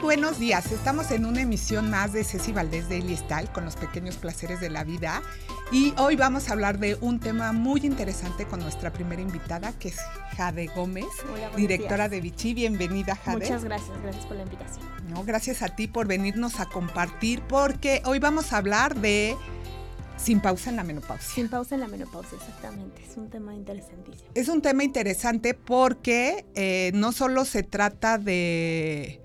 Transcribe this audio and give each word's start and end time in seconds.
buenos 0.00 0.38
días. 0.38 0.72
Estamos 0.72 1.10
en 1.10 1.26
una 1.26 1.42
emisión 1.42 1.90
más 1.90 2.12
de 2.12 2.24
Ceci 2.24 2.52
Valdés 2.52 2.88
de 2.88 3.00
Style 3.16 3.48
con 3.52 3.64
los 3.64 3.76
pequeños 3.76 4.16
placeres 4.16 4.60
de 4.60 4.70
la 4.70 4.84
vida. 4.84 5.22
Y 5.72 5.92
hoy 5.98 6.16
vamos 6.16 6.48
a 6.48 6.52
hablar 6.52 6.78
de 6.78 6.96
un 7.00 7.20
tema 7.20 7.52
muy 7.52 7.80
interesante 7.84 8.46
con 8.46 8.60
nuestra 8.60 8.92
primera 8.92 9.20
invitada, 9.20 9.72
que 9.78 9.88
es 9.88 9.98
Jade 10.36 10.68
Gómez, 10.74 11.06
directora 11.56 12.08
de 12.08 12.20
Vichy. 12.20 12.54
Bienvenida, 12.54 13.14
Jade. 13.14 13.38
Muchas 13.38 13.64
gracias, 13.64 14.00
gracias 14.02 14.26
por 14.26 14.36
la 14.36 14.42
invitación. 14.44 14.84
No, 15.08 15.22
gracias 15.24 15.62
a 15.62 15.68
ti 15.68 15.86
por 15.86 16.06
venirnos 16.06 16.60
a 16.60 16.66
compartir, 16.66 17.42
porque 17.42 18.02
hoy 18.04 18.18
vamos 18.18 18.52
a 18.52 18.56
hablar 18.56 18.96
de 18.96 19.36
sin 20.16 20.40
pausa 20.40 20.70
en 20.70 20.76
la 20.76 20.84
menopausia. 20.84 21.34
Sin 21.34 21.48
pausa 21.48 21.74
en 21.74 21.82
la 21.82 21.88
menopausia, 21.88 22.36
exactamente. 22.38 23.02
Es 23.04 23.16
un 23.16 23.30
tema 23.30 23.54
interesantísimo. 23.54 24.30
Es 24.34 24.48
un 24.48 24.62
tema 24.62 24.84
interesante 24.84 25.54
porque 25.54 26.46
eh, 26.54 26.90
no 26.94 27.12
solo 27.12 27.44
se 27.44 27.62
trata 27.62 28.18
de 28.18 29.19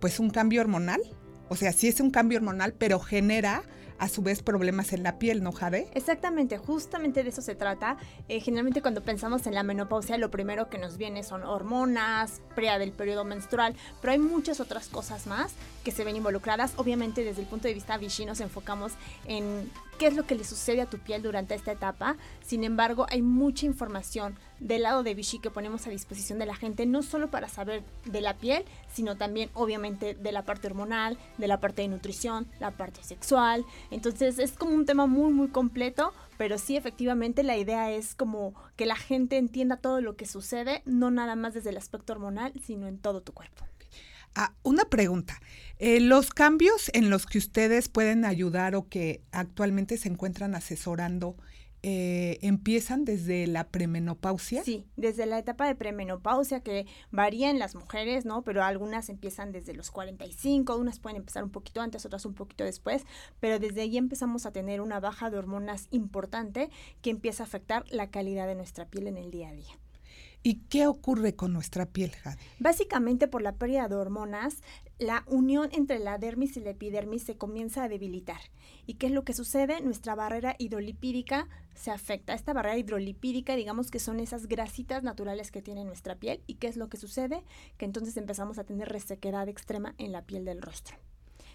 pues 0.00 0.20
un 0.20 0.30
cambio 0.30 0.60
hormonal, 0.60 1.00
o 1.48 1.56
sea, 1.56 1.72
sí 1.72 1.88
es 1.88 2.00
un 2.00 2.10
cambio 2.10 2.38
hormonal, 2.38 2.74
pero 2.74 3.00
genera 3.00 3.62
a 3.98 4.08
su 4.08 4.22
vez 4.22 4.42
problemas 4.42 4.92
en 4.92 5.02
la 5.02 5.18
piel, 5.18 5.42
¿no, 5.42 5.52
Jade? 5.52 5.88
Exactamente, 5.94 6.56
justamente 6.56 7.22
de 7.24 7.30
eso 7.30 7.42
se 7.42 7.54
trata. 7.54 7.96
Eh, 8.28 8.40
generalmente 8.40 8.80
cuando 8.80 9.02
pensamos 9.02 9.46
en 9.46 9.54
la 9.54 9.62
menopausia, 9.62 10.16
lo 10.18 10.30
primero 10.30 10.68
que 10.68 10.78
nos 10.78 10.98
viene 10.98 11.22
son 11.24 11.42
hormonas, 11.42 12.40
prea 12.54 12.78
del 12.78 12.92
periodo 12.92 13.24
menstrual, 13.24 13.74
pero 14.00 14.12
hay 14.12 14.18
muchas 14.18 14.60
otras 14.60 14.88
cosas 14.88 15.26
más 15.26 15.52
que 15.88 15.94
se 15.94 16.04
ven 16.04 16.16
involucradas. 16.16 16.74
Obviamente 16.76 17.24
desde 17.24 17.40
el 17.40 17.46
punto 17.46 17.66
de 17.66 17.72
vista 17.72 17.96
Vichy 17.96 18.26
nos 18.26 18.40
enfocamos 18.40 18.92
en 19.24 19.70
qué 19.98 20.08
es 20.08 20.14
lo 20.14 20.26
que 20.26 20.34
le 20.34 20.44
sucede 20.44 20.82
a 20.82 20.90
tu 20.90 20.98
piel 20.98 21.22
durante 21.22 21.54
esta 21.54 21.72
etapa. 21.72 22.18
Sin 22.44 22.62
embargo, 22.62 23.06
hay 23.08 23.22
mucha 23.22 23.64
información 23.64 24.36
del 24.60 24.82
lado 24.82 25.02
de 25.02 25.14
Vichy 25.14 25.38
que 25.38 25.50
ponemos 25.50 25.86
a 25.86 25.90
disposición 25.90 26.38
de 26.38 26.44
la 26.44 26.54
gente, 26.54 26.84
no 26.84 27.02
solo 27.02 27.30
para 27.30 27.48
saber 27.48 27.82
de 28.04 28.20
la 28.20 28.36
piel, 28.36 28.66
sino 28.92 29.16
también 29.16 29.48
obviamente 29.54 30.12
de 30.12 30.30
la 30.30 30.42
parte 30.42 30.66
hormonal, 30.66 31.16
de 31.38 31.48
la 31.48 31.58
parte 31.58 31.80
de 31.80 31.88
nutrición, 31.88 32.46
la 32.60 32.72
parte 32.72 33.02
sexual. 33.02 33.64
Entonces 33.90 34.38
es 34.38 34.52
como 34.52 34.74
un 34.74 34.84
tema 34.84 35.06
muy, 35.06 35.32
muy 35.32 35.48
completo, 35.48 36.12
pero 36.36 36.58
sí 36.58 36.76
efectivamente 36.76 37.44
la 37.44 37.56
idea 37.56 37.90
es 37.92 38.14
como 38.14 38.52
que 38.76 38.84
la 38.84 38.96
gente 38.96 39.38
entienda 39.38 39.78
todo 39.78 40.02
lo 40.02 40.16
que 40.16 40.26
sucede, 40.26 40.82
no 40.84 41.10
nada 41.10 41.34
más 41.34 41.54
desde 41.54 41.70
el 41.70 41.78
aspecto 41.78 42.12
hormonal, 42.12 42.52
sino 42.62 42.86
en 42.86 42.98
todo 42.98 43.22
tu 43.22 43.32
cuerpo. 43.32 43.64
Ah, 44.34 44.54
una 44.62 44.84
pregunta. 44.84 45.40
Eh, 45.78 46.00
los 46.00 46.30
cambios 46.30 46.90
en 46.92 47.10
los 47.10 47.26
que 47.26 47.38
ustedes 47.38 47.88
pueden 47.88 48.24
ayudar 48.24 48.74
o 48.74 48.88
que 48.88 49.22
actualmente 49.32 49.96
se 49.96 50.08
encuentran 50.08 50.54
asesorando, 50.54 51.36
eh, 51.84 52.38
empiezan 52.42 53.04
desde 53.04 53.46
la 53.46 53.68
premenopausia. 53.68 54.64
Sí, 54.64 54.84
desde 54.96 55.26
la 55.26 55.38
etapa 55.38 55.64
de 55.68 55.76
premenopausia 55.76 56.60
que 56.60 56.86
varía 57.12 57.50
en 57.50 57.60
las 57.60 57.76
mujeres, 57.76 58.24
¿no? 58.24 58.42
Pero 58.42 58.64
algunas 58.64 59.08
empiezan 59.08 59.52
desde 59.52 59.74
los 59.74 59.92
45, 59.92 60.76
unas 60.76 60.98
pueden 60.98 61.18
empezar 61.18 61.44
un 61.44 61.50
poquito 61.50 61.80
antes, 61.80 62.04
otras 62.04 62.26
un 62.26 62.34
poquito 62.34 62.64
después, 62.64 63.04
pero 63.38 63.60
desde 63.60 63.82
ahí 63.82 63.96
empezamos 63.96 64.44
a 64.44 64.50
tener 64.50 64.80
una 64.80 64.98
baja 64.98 65.30
de 65.30 65.38
hormonas 65.38 65.86
importante 65.92 66.68
que 67.00 67.10
empieza 67.10 67.44
a 67.44 67.46
afectar 67.46 67.84
la 67.90 68.10
calidad 68.10 68.48
de 68.48 68.56
nuestra 68.56 68.86
piel 68.86 69.06
en 69.06 69.16
el 69.16 69.30
día 69.30 69.50
a 69.50 69.52
día. 69.52 69.78
¿Y 70.42 70.60
qué 70.68 70.86
ocurre 70.86 71.34
con 71.34 71.52
nuestra 71.52 71.86
piel, 71.86 72.12
Jade? 72.12 72.38
Básicamente 72.58 73.28
por 73.28 73.42
la 73.42 73.56
pérdida 73.56 73.88
de 73.88 73.96
hormonas, 73.96 74.62
la 74.98 75.24
unión 75.26 75.68
entre 75.72 75.98
la 75.98 76.18
dermis 76.18 76.56
y 76.56 76.60
la 76.60 76.70
epidermis 76.70 77.22
se 77.22 77.36
comienza 77.36 77.84
a 77.84 77.88
debilitar. 77.88 78.40
¿Y 78.86 78.94
qué 78.94 79.06
es 79.06 79.12
lo 79.12 79.24
que 79.24 79.32
sucede? 79.32 79.80
Nuestra 79.80 80.14
barrera 80.14 80.54
hidrolipídica 80.58 81.48
se 81.74 81.90
afecta. 81.90 82.34
Esta 82.34 82.52
barrera 82.52 82.78
hidrolipídica, 82.78 83.56
digamos 83.56 83.90
que 83.90 83.98
son 83.98 84.20
esas 84.20 84.46
grasitas 84.46 85.02
naturales 85.02 85.50
que 85.50 85.62
tiene 85.62 85.84
nuestra 85.84 86.16
piel. 86.16 86.42
¿Y 86.46 86.54
qué 86.54 86.68
es 86.68 86.76
lo 86.76 86.88
que 86.88 86.96
sucede? 86.96 87.44
Que 87.76 87.84
entonces 87.84 88.16
empezamos 88.16 88.58
a 88.58 88.64
tener 88.64 88.88
resequedad 88.88 89.48
extrema 89.48 89.94
en 89.98 90.12
la 90.12 90.22
piel 90.22 90.44
del 90.44 90.62
rostro. 90.62 90.96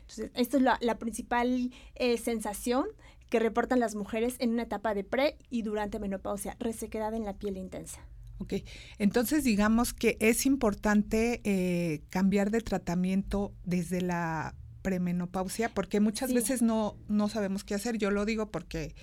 Entonces, 0.02 0.31
esto 0.36 0.57
es 0.57 0.63
la, 0.63 1.00
principal 1.00 1.72
eh, 1.96 2.18
sensación 2.18 2.86
que 3.30 3.40
reportan 3.40 3.80
las 3.80 3.96
mujeres 3.96 4.36
en 4.40 4.52
una 4.52 4.63
etapa 4.63 4.94
de 4.94 5.03
pre 5.03 5.38
y 5.50 5.62
durante 5.63 6.00
menopausia, 6.00 6.56
resequedad 6.59 7.13
en 7.13 7.25
la 7.25 7.34
piel 7.34 7.57
intensa. 7.57 8.02
Ok, 8.44 8.56
entonces 8.98 9.46
digamos 9.46 9.94
que 9.94 10.18
es 10.20 10.46
importante 10.46 11.40
eh, 11.46 12.02
cambiar 12.09 12.52
de 12.52 12.59
tratamiento 12.59 13.54
desde 13.64 14.02
la 14.02 14.54
premenopausia 14.81 15.70
porque 15.70 16.02
muchas 16.02 16.34
veces 16.34 16.62
no, 16.62 16.98
no 17.08 17.30
sabemos 17.30 17.64
qué 17.64 17.74
hacer. 17.74 17.98
Yo 17.98 18.12
lo 18.12 18.26
digo 18.26 18.52
porque 18.52 18.96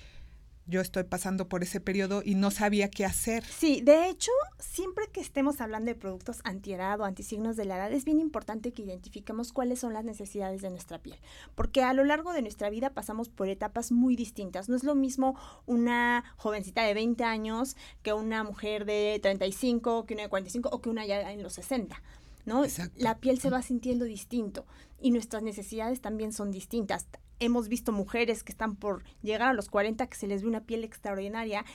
yo 0.71 0.81
estoy 0.81 1.03
pasando 1.03 1.47
por 1.47 1.61
ese 1.61 1.81
periodo 1.81 2.23
y 2.25 2.35
no 2.35 2.49
sabía 2.49 2.89
qué 2.89 3.05
hacer. 3.05 3.43
Sí, 3.43 3.81
de 3.81 4.09
hecho, 4.09 4.31
siempre 4.57 5.05
que 5.11 5.19
estemos 5.19 5.59
hablando 5.61 5.91
de 5.91 5.95
productos 5.95 6.39
antiedad 6.45 6.99
o 6.99 7.03
antisignos 7.03 7.57
de 7.57 7.65
la 7.65 7.75
edad, 7.75 7.91
es 7.91 8.05
bien 8.05 8.19
importante 8.19 8.71
que 8.71 8.81
identifiquemos 8.81 9.51
cuáles 9.51 9.79
son 9.79 9.93
las 9.93 10.05
necesidades 10.05 10.61
de 10.61 10.69
nuestra 10.69 10.97
piel, 10.97 11.17
porque 11.55 11.83
a 11.83 11.93
lo 11.93 12.05
largo 12.05 12.31
de 12.31 12.41
nuestra 12.41 12.69
vida 12.69 12.91
pasamos 12.91 13.29
por 13.29 13.49
etapas 13.49 13.91
muy 13.91 14.15
distintas. 14.15 14.69
No 14.69 14.75
es 14.75 14.83
lo 14.83 14.95
mismo 14.95 15.37
una 15.65 16.23
jovencita 16.37 16.83
de 16.83 16.93
20 16.93 17.23
años 17.25 17.75
que 18.01 18.13
una 18.13 18.43
mujer 18.43 18.85
de 18.85 19.19
35, 19.21 20.05
que 20.05 20.13
una 20.13 20.23
de 20.23 20.29
45 20.29 20.69
o 20.71 20.81
que 20.81 20.89
una 20.89 21.05
ya 21.05 21.31
en 21.31 21.43
los 21.43 21.53
60. 21.53 22.01
¿no? 22.45 22.63
La 22.95 23.19
piel 23.19 23.39
se 23.39 23.49
va 23.49 23.61
sintiendo 23.61 24.05
distinto 24.05 24.65
y 24.99 25.11
nuestras 25.11 25.43
necesidades 25.43 26.01
también 26.01 26.31
son 26.31 26.51
distintas 26.51 27.07
hemos 27.41 27.67
visto 27.67 27.91
mujeres 27.91 28.43
que 28.43 28.51
están 28.51 28.75
por 28.75 29.03
llegar 29.21 29.49
a 29.49 29.53
los 29.53 29.67
40 29.69 30.07
que 30.07 30.15
se 30.17 30.27
les 30.27 30.43
ve 30.43 30.47
una 30.47 30.61
piel 30.61 30.83
extraordinaria 30.83 31.65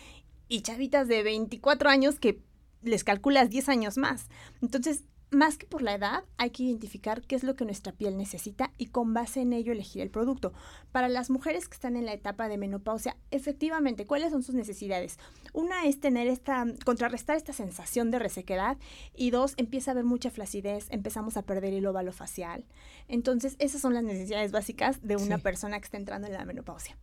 y 0.48 0.62
chavitas 0.62 1.08
de 1.08 1.22
24 1.22 1.90
años 1.90 2.18
que 2.18 2.40
les 2.82 3.04
calculas 3.04 3.50
10 3.50 3.68
años 3.68 3.98
más. 3.98 4.28
Entonces, 4.62 5.04
más 5.30 5.58
que 5.58 5.66
por 5.66 5.82
la 5.82 5.94
edad, 5.94 6.24
hay 6.36 6.50
que 6.50 6.62
identificar 6.62 7.22
qué 7.22 7.34
es 7.34 7.42
lo 7.42 7.56
que 7.56 7.64
nuestra 7.64 7.92
piel 7.92 8.16
necesita 8.16 8.72
y 8.78 8.86
con 8.86 9.12
base 9.12 9.40
en 9.40 9.52
ello 9.52 9.72
elegir 9.72 10.02
el 10.02 10.10
producto. 10.10 10.52
Para 10.92 11.08
las 11.08 11.30
mujeres 11.30 11.68
que 11.68 11.74
están 11.74 11.96
en 11.96 12.06
la 12.06 12.12
etapa 12.12 12.48
de 12.48 12.58
menopausia, 12.58 13.16
efectivamente, 13.30 14.06
¿cuáles 14.06 14.30
son 14.30 14.42
sus 14.42 14.54
necesidades? 14.54 15.18
Una 15.52 15.84
es 15.84 16.00
tener 16.00 16.28
esta, 16.28 16.64
contrarrestar 16.84 17.36
esta 17.36 17.52
sensación 17.52 18.10
de 18.10 18.18
resequedad 18.18 18.76
y 19.14 19.30
dos, 19.30 19.54
empieza 19.56 19.90
a 19.90 19.92
haber 19.92 20.04
mucha 20.04 20.30
flacidez, 20.30 20.86
empezamos 20.90 21.36
a 21.36 21.42
perder 21.42 21.74
el 21.74 21.86
óvalo 21.86 22.12
facial. 22.12 22.64
Entonces, 23.08 23.56
esas 23.58 23.80
son 23.80 23.94
las 23.94 24.04
necesidades 24.04 24.52
básicas 24.52 25.02
de 25.02 25.16
una 25.16 25.38
persona 25.38 25.78
que 25.80 25.84
está 25.86 25.96
entrando 25.96 26.28
en 26.28 26.34
la 26.34 26.44
menopausia. 26.44 26.96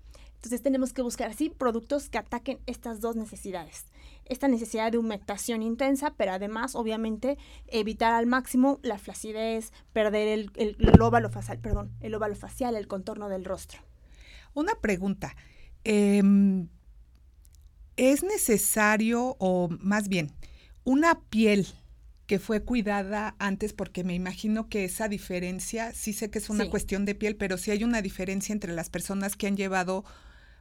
Entonces 0.43 0.61
tenemos 0.61 0.91
que 0.91 1.01
buscar 1.01 1.29
así 1.29 1.49
productos 1.49 2.09
que 2.09 2.17
ataquen 2.17 2.59
estas 2.65 2.99
dos 2.99 3.15
necesidades. 3.15 3.85
Esta 4.25 4.47
necesidad 4.47 4.91
de 4.91 4.97
humectación 4.97 5.61
intensa, 5.61 6.13
pero 6.15 6.31
además, 6.31 6.75
obviamente, 6.75 7.37
evitar 7.67 8.13
al 8.13 8.25
máximo 8.25 8.79
la 8.83 8.97
flacidez, 8.97 9.73
perder 9.91 10.27
el, 10.27 10.51
el, 10.55 11.01
óvalo 11.01 11.29
facial, 11.29 11.59
perdón, 11.59 11.91
el 11.99 12.15
óvalo 12.15 12.35
facial, 12.35 12.75
el 12.75 12.87
contorno 12.87 13.29
del 13.29 13.45
rostro. 13.45 13.79
Una 14.53 14.75
pregunta. 14.75 15.35
Em, 15.83 16.69
¿Es 17.95 18.23
necesario, 18.23 19.35
o 19.39 19.69
más 19.79 20.07
bien, 20.07 20.31
una 20.83 21.21
piel 21.29 21.67
que 22.27 22.39
fue 22.39 22.63
cuidada 22.63 23.35
antes, 23.37 23.73
porque 23.73 24.03
me 24.03 24.15
imagino 24.15 24.69
que 24.69 24.85
esa 24.85 25.07
diferencia, 25.07 25.93
sí 25.93 26.13
sé 26.13 26.29
que 26.29 26.39
es 26.39 26.49
una 26.49 26.69
cuestión 26.69 27.05
de 27.05 27.15
piel, 27.15 27.35
pero 27.35 27.57
sí 27.57 27.71
hay 27.71 27.83
una 27.83 28.01
diferencia 28.01 28.53
entre 28.53 28.73
las 28.73 28.89
personas 28.89 29.35
que 29.35 29.47
han 29.47 29.57
llevado 29.57 30.05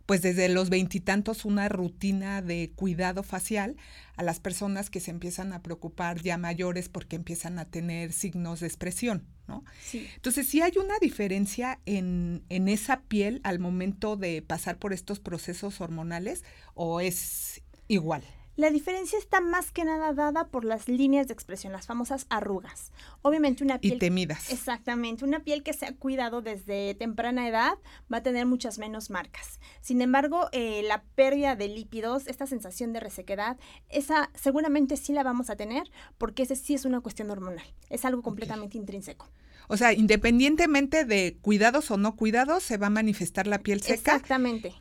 pues 0.06 0.22
desde 0.22 0.48
los 0.48 0.70
veintitantos 0.70 1.44
una 1.44 1.68
rutina 1.68 2.42
de 2.42 2.72
cuidado 2.74 3.22
facial 3.22 3.76
a 4.16 4.22
las 4.22 4.40
personas 4.40 4.90
que 4.90 5.00
se 5.00 5.10
empiezan 5.10 5.52
a 5.52 5.62
preocupar 5.62 6.20
ya 6.20 6.38
mayores 6.38 6.88
porque 6.88 7.16
empiezan 7.16 7.58
a 7.58 7.64
tener 7.64 8.12
signos 8.12 8.60
de 8.60 8.66
expresión, 8.66 9.26
¿no? 9.48 9.64
Sí. 9.82 10.08
Entonces, 10.16 10.48
¿sí 10.48 10.60
hay 10.60 10.72
una 10.76 10.98
diferencia 11.00 11.80
en, 11.86 12.44
en 12.48 12.68
esa 12.68 13.02
piel 13.02 13.40
al 13.44 13.58
momento 13.58 14.16
de 14.16 14.42
pasar 14.42 14.78
por 14.78 14.92
estos 14.92 15.20
procesos 15.20 15.80
hormonales 15.80 16.44
o 16.74 17.00
es 17.00 17.62
igual? 17.88 18.22
La 18.54 18.70
diferencia 18.70 19.18
está 19.18 19.40
más 19.40 19.72
que 19.72 19.84
nada 19.84 20.12
dada 20.12 20.48
por 20.48 20.66
las 20.66 20.86
líneas 20.86 21.26
de 21.26 21.32
expresión, 21.32 21.72
las 21.72 21.86
famosas 21.86 22.26
arrugas. 22.28 22.92
Obviamente 23.22 23.64
una 23.64 23.78
piel... 23.78 23.94
Y 23.94 23.98
temidas. 23.98 24.52
Exactamente, 24.52 25.24
una 25.24 25.40
piel 25.40 25.62
que 25.62 25.72
se 25.72 25.86
ha 25.86 25.94
cuidado 25.94 26.42
desde 26.42 26.94
temprana 26.94 27.48
edad 27.48 27.78
va 28.12 28.18
a 28.18 28.22
tener 28.22 28.44
muchas 28.44 28.78
menos 28.78 29.08
marcas. 29.08 29.58
Sin 29.80 30.02
embargo, 30.02 30.50
eh, 30.52 30.82
la 30.86 31.02
pérdida 31.14 31.56
de 31.56 31.68
lípidos, 31.68 32.26
esta 32.26 32.46
sensación 32.46 32.92
de 32.92 33.00
resequedad, 33.00 33.58
esa 33.88 34.30
seguramente 34.34 34.98
sí 34.98 35.14
la 35.14 35.22
vamos 35.22 35.48
a 35.48 35.56
tener 35.56 35.90
porque 36.18 36.42
ese 36.42 36.56
sí 36.56 36.74
es 36.74 36.84
una 36.84 37.00
cuestión 37.00 37.30
hormonal, 37.30 37.66
es 37.88 38.04
algo 38.04 38.20
completamente 38.20 38.76
intrínseco. 38.76 39.30
O 39.68 39.78
sea, 39.78 39.94
independientemente 39.94 41.06
de 41.06 41.38
cuidados 41.40 41.90
o 41.90 41.96
no 41.96 42.16
cuidados, 42.16 42.62
se 42.62 42.76
va 42.76 42.88
a 42.88 42.90
manifestar 42.90 43.46
la 43.46 43.60
piel 43.60 43.80
seca. 43.80 44.16
Exactamente 44.16 44.74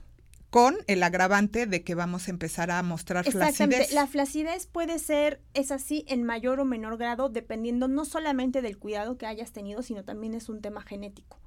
con 0.51 0.75
el 0.88 1.01
agravante 1.01 1.65
de 1.65 1.81
que 1.81 1.95
vamos 1.95 2.27
a 2.27 2.31
empezar 2.31 2.71
a 2.71 2.83
mostrar 2.83 3.24
flacidez. 3.24 3.94
La 3.94 4.06
flacidez 4.06 4.68
puede 4.68 5.00
ser, 5.00 5.42
es 5.53 5.71
así, 5.71 6.03
en 6.09 6.24
mayor 6.24 6.59
o 6.59 6.65
menor 6.65 6.98
grado, 6.98 7.30
dependiendo 7.30 7.88
no 7.88 8.03
solamente 8.03 8.62
del 8.62 8.77
cuidado 8.77 9.18
que 9.18 9.25
hayas 9.25 9.53
tenido, 9.53 9.81
sino 9.81 10.03
también 10.03 10.33
es 10.33 10.50
un 10.50 10.62
tema 10.62 10.81
genético. 10.81 11.40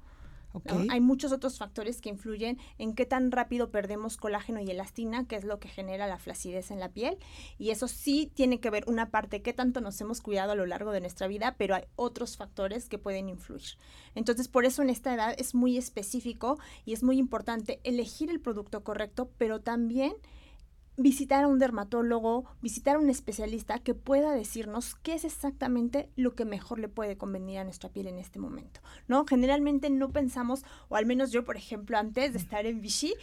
Hay 0.89 1.01
muchos 1.01 1.31
otros 1.31 1.57
factores 1.57 2.01
que 2.01 2.09
influyen 2.09 2.57
en 2.77 2.93
qué 2.93 3.05
tan 3.05 3.31
rápido 3.31 3.71
perdemos 3.71 4.17
colágeno 4.17 4.59
y 4.59 4.69
elastina, 4.69 5.27
que 5.27 5.35
es 5.35 5.43
lo 5.43 5.59
que 5.59 5.69
genera 5.69 6.07
la 6.07 6.17
flacidez 6.17 6.71
en 6.71 6.79
la 6.79 6.89
piel. 6.89 7.17
Y 7.57 7.69
eso 7.71 7.87
sí 7.87 8.31
tiene 8.33 8.59
que 8.59 8.69
ver 8.69 8.83
una 8.87 9.09
parte, 9.09 9.41
qué 9.41 9.53
tanto 9.53 9.81
nos 9.81 9.99
hemos 10.01 10.21
cuidado 10.21 10.51
a 10.51 10.55
lo 10.55 10.65
largo 10.65 10.91
de 10.91 11.01
nuestra 11.01 11.27
vida, 11.27 11.55
pero 11.57 11.75
hay 11.75 11.83
otros 11.95 12.37
factores 12.37 12.89
que 12.89 12.97
pueden 12.97 13.29
influir. 13.29 13.77
Entonces, 14.15 14.47
por 14.47 14.65
eso 14.65 14.81
en 14.81 14.89
esta 14.89 15.13
edad 15.13 15.35
es 15.37 15.55
muy 15.55 15.77
específico 15.77 16.59
y 16.85 16.93
es 16.93 17.03
muy 17.03 17.17
importante 17.17 17.79
elegir 17.83 18.29
el 18.29 18.39
producto 18.39 18.83
correcto, 18.83 19.29
pero 19.37 19.61
también 19.61 20.13
visitar 20.97 21.43
a 21.43 21.47
un 21.47 21.59
dermatólogo, 21.59 22.45
visitar 22.61 22.95
a 22.95 22.99
un 22.99 23.09
especialista 23.09 23.79
que 23.79 23.93
pueda 23.93 24.33
decirnos 24.33 24.95
qué 24.95 25.13
es 25.13 25.25
exactamente 25.25 26.09
lo 26.15 26.35
que 26.35 26.45
mejor 26.45 26.79
le 26.79 26.87
puede 26.87 27.17
convenir 27.17 27.59
a 27.59 27.63
nuestra 27.63 27.89
piel 27.89 28.07
en 28.07 28.17
este 28.17 28.39
momento, 28.39 28.79
¿no? 29.07 29.25
Generalmente 29.25 29.89
no 29.89 30.11
pensamos, 30.11 30.63
o 30.87 30.95
al 30.95 31.05
menos 31.05 31.31
yo, 31.31 31.43
por 31.43 31.57
ejemplo, 31.57 31.97
antes 31.97 32.33
de 32.33 32.39
estar 32.39 32.65
en 32.65 32.81
Vichy, 32.81 33.13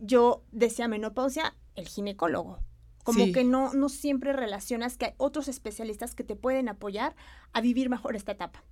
yo 0.00 0.42
decía 0.52 0.88
menopausia, 0.88 1.54
el 1.74 1.88
ginecólogo. 1.88 2.60
Como 3.02 3.30
que 3.32 3.44
no, 3.44 3.72
no 3.72 3.88
siempre 3.88 4.32
relacionas 4.32 4.96
que 4.96 5.06
hay 5.06 5.12
otros 5.16 5.46
especialistas 5.46 6.16
que 6.16 6.24
te 6.24 6.34
pueden 6.34 6.68
apoyar 6.68 7.14
a 7.52 7.60
vivir 7.60 7.88
mejor 7.88 8.16
esta 8.16 8.32
etapa 8.32 8.64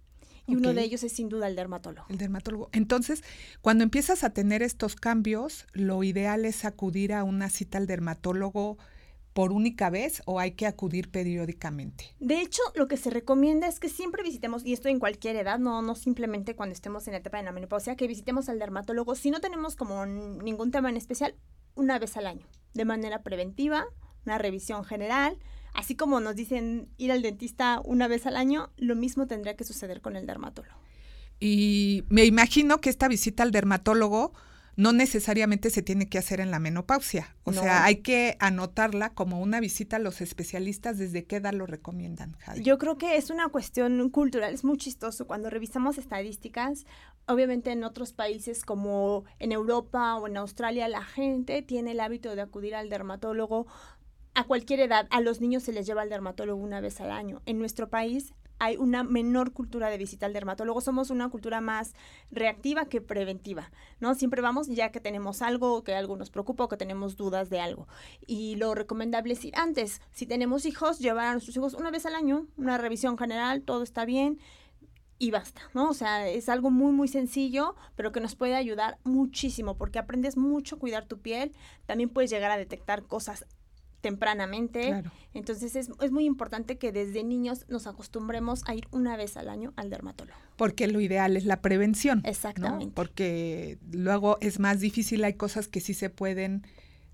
y 0.47 0.57
uno 0.57 0.75
de 0.75 0.83
ellos 0.83 1.03
es 1.03 1.13
sin 1.13 1.29
duda 1.29 1.47
el 1.49 1.57
dermatólogo. 1.57 2.07
El 2.11 2.19
dermatólogo. 2.19 2.69
Entonces, 2.73 3.23
cuando 3.61 3.85
empiezas 3.85 4.25
a 4.25 4.31
tener 4.31 4.63
estos 4.63 4.97
cambios, 4.97 5.67
lo 5.73 6.03
ideal 6.05 6.45
es 6.45 6.65
acudir 6.65 7.13
a 7.13 7.25
una 7.25 7.49
cita 7.51 7.79
al 7.79 7.87
dermatólogo 7.87 8.79
por 9.35 9.53
única 9.53 9.91
vez 9.91 10.23
o 10.25 10.39
hay 10.39 10.53
que 10.53 10.67
acudir 10.67 11.11
periódicamente? 11.11 12.15
De 12.21 12.41
hecho, 12.41 12.63
lo 12.75 12.89
que 12.89 12.97
se 12.97 13.11
recomienda 13.11 13.67
es 13.67 13.81
que 13.81 13.89
siempre 13.89 14.23
visitemos, 14.23 14.65
y 14.65 14.73
esto 14.73 14.89
en 14.89 15.01
cualquier 15.01 15.37
edad, 15.37 15.59
no, 15.59 15.83
no 15.83 15.97
simplemente 15.97 16.55
cuando 16.55 16.73
estemos 16.73 17.07
en 17.07 17.13
la 17.13 17.19
etapa 17.19 17.39
de 17.39 17.43
la 17.43 17.53
menopausia, 17.53 17.97
que 17.97 18.07
visitemos 18.07 18.49
al 18.49 18.61
dermatólogo 18.61 19.15
si 19.17 19.31
no 19.31 19.41
tenemos 19.41 19.75
como 19.75 20.07
ningún 20.07 20.71
tema 20.71 20.89
en 20.89 20.97
especial, 20.97 21.35
una 21.75 21.99
vez 21.99 22.17
al 22.17 22.29
año, 22.29 22.47
de 22.73 22.85
manera 22.85 23.23
preventiva, 23.23 23.85
una 24.25 24.39
revisión 24.39 24.85
general, 24.85 25.37
Así 25.75 25.97
como 25.97 26.21
nos 26.21 26.37
dicen 26.37 26.89
ir 26.97 27.13
al 27.13 27.23
dentista 27.23 27.81
una 27.85 28.09
vez 28.09 28.27
al 28.27 28.37
año, 28.37 28.71
lo 28.77 28.95
mismo 28.95 29.27
tendría 29.27 29.57
que 29.57 29.65
suceder 29.65 30.01
con 30.01 30.17
el 30.17 30.27
dermatólogo. 30.27 30.79
Y 31.41 32.05
me 32.09 32.25
imagino 32.25 32.81
que 32.81 32.91
esta 32.91 33.09
visita 33.09 33.43
al 33.43 33.51
dermatólogo 33.51 34.33
no 34.77 34.93
necesariamente 34.93 35.71
se 35.71 35.83
tiene 35.83 36.09
que 36.09 36.19
hacer 36.19 36.41
en 36.41 36.51
la 36.51 36.59
menopausia. 36.59 37.37
O 37.45 37.53
sea, 37.53 37.85
hay 37.85 37.97
que 37.97 38.37
anotarla 38.41 39.11
como 39.11 39.41
una 39.41 39.61
visita 39.61 39.97
a 39.97 40.01
los 40.01 40.21
especialistas. 40.21 40.99
¿Desde 40.99 41.25
qué 41.25 41.37
edad 41.37 41.53
lo 41.53 41.67
recomiendan, 41.67 42.37
Yo 42.61 42.79
creo 42.79 42.99
que 42.99 43.17
es 43.17 43.31
una 43.31 43.49
cuestión 43.49 44.11
cultural. 44.11 44.53
Es 44.53 44.65
muy 44.65 44.77
chistoso. 44.77 45.27
Cuando 45.27 45.51
revisamos 45.51 45.99
estadísticas, 45.99 46.87
obviamente 47.27 47.71
en 47.71 47.85
otros 47.85 48.13
países 48.13 48.65
como 48.65 49.25
en 49.39 49.53
Europa 49.53 50.17
o 50.17 50.27
en 50.27 50.37
Australia, 50.37 50.89
la 50.89 51.05
gente 51.05 51.63
tiene 51.63 51.93
el 51.93 52.01
hábito 52.01 52.35
de 52.35 52.43
acudir 52.43 52.75
al 52.75 52.89
dermatólogo 52.89 53.67
a 54.35 54.45
cualquier 54.45 54.81
edad, 54.81 55.07
a 55.11 55.21
los 55.21 55.41
niños 55.41 55.63
se 55.63 55.73
les 55.73 55.87
lleva 55.87 56.03
al 56.03 56.11
dermatólogo 56.11 56.63
una 56.63 56.81
vez 56.81 57.01
al 57.01 57.11
año. 57.11 57.41
En 57.47 57.59
nuestro 57.59 57.89
país 57.89 58.35
hay 58.59 58.77
una 58.77 59.03
menor 59.05 59.53
cultura 59.53 59.91
de 59.91 59.99
visita 59.99 60.27
al 60.27 60.33
dermatólogo. 60.33 60.81
Somos 60.81 61.11
una 61.11 61.29
cultura 61.29 61.61
más 61.61 61.95
reactiva 62.31 62.87
que 62.87 63.01
preventiva, 63.01 63.71
¿no? 64.01 64.15
Siempre 64.15 64.43
vamos 64.43 64.69
ya 64.69 64.91
que 64.91 65.01
tenemos 65.01 65.43
algo, 65.43 65.85
que 65.85 65.95
algo 65.95 66.17
nos 66.17 66.31
preocupa 66.31 66.65
o 66.65 66.69
que 66.69 66.77
tenemos 66.77 67.17
dudas 67.17 67.51
de 67.51 67.61
algo. 67.61 67.89
Y 68.27 68.57
lo 68.57 68.75
recomendable 68.75 69.35
es 69.35 69.45
ir 69.45 69.57
antes. 69.57 70.01
Si 70.13 70.27
tenemos 70.27 70.67
hijos, 70.67 70.99
llevar 70.99 71.27
a 71.27 71.33
nuestros 71.33 71.57
hijos 71.57 71.75
una 71.75 71.91
vez 71.91 72.07
al 72.07 72.15
año, 72.15 72.47
una 72.57 72.79
revisión 72.79 73.19
general, 73.19 73.63
todo 73.63 73.83
está 73.83 74.05
bien 74.05 74.39
y 75.19 75.31
basta, 75.31 75.63
¿no? 75.75 75.91
O 75.91 75.95
sea, 75.95 76.29
es 76.29 76.49
algo 76.49 76.71
muy, 76.71 76.93
muy 76.93 77.09
sencillo, 77.09 77.77
pero 77.95 78.13
que 78.13 78.21
nos 78.21 78.35
puede 78.35 78.57
ayudar 78.57 78.99
muchísimo 79.05 79.77
porque 79.77 79.99
aprendes 79.99 80.37
mucho 80.37 80.77
a 80.77 80.79
cuidar 80.79 81.07
tu 81.07 81.19
piel. 81.19 81.53
También 81.87 82.11
puedes 82.11 82.31
llegar 82.31 82.51
a 82.51 82.57
detectar 82.57 83.05
cosas 83.05 83.47
tempranamente. 84.05 85.03
Entonces 85.33 85.75
es, 85.77 85.89
es, 86.03 86.13
muy 86.13 86.27
importante 86.27 86.77
que 86.77 86.93
desde 86.93 87.25
niños 87.25 87.65
nos 87.71 87.87
acostumbremos 87.87 88.63
a 88.67 88.75
ir 88.75 88.87
una 88.91 89.17
vez 89.17 89.39
al 89.39 89.49
año 89.49 89.73
al 89.77 89.89
dermatólogo. 89.89 90.39
Porque 90.57 90.89
lo 90.89 91.01
ideal 91.01 91.39
es 91.39 91.47
la 91.47 91.63
prevención. 91.63 92.21
Exactamente. 92.27 92.93
Porque 92.95 93.79
luego 93.91 94.37
es 94.43 94.61
más 94.61 94.81
difícil, 94.81 95.25
hay 95.25 95.33
cosas 95.33 95.69
que 95.69 95.81
sí 95.81 95.95
se 95.95 96.11
pueden 96.11 96.67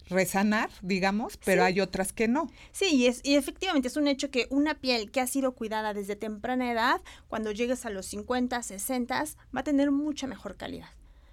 resanar, 0.09 0.69
digamos, 0.83 1.39
pero 1.45 1.63
hay 1.63 1.81
otras 1.81 2.13
que 2.13 2.27
no. 2.27 2.51
Sí, 2.73 2.87
y, 2.87 3.07
es, 3.07 3.21
y 3.23 3.37
efectivamente 3.37 3.87
es 3.87 3.97
un 3.97 4.09
hecho 4.09 4.33
que 4.33 4.49
una 4.51 4.75
piel 4.75 5.13
que 5.13 5.21
ha 5.21 5.29
sido 5.29 5.53
cuidada 5.53 5.95
desde 5.95 6.17
temprana 6.17 6.73
edad, 6.73 7.01
cuando 7.29 7.53
llegues 7.53 7.87
a 7.87 7.91
los 7.91 8.07
50, 8.07 8.61
60, 8.65 9.25
va 9.55 9.61
a 9.61 9.63
tener 9.63 9.93
mucha 9.93 10.27
mejor 10.27 10.57
calidad. 10.57 10.89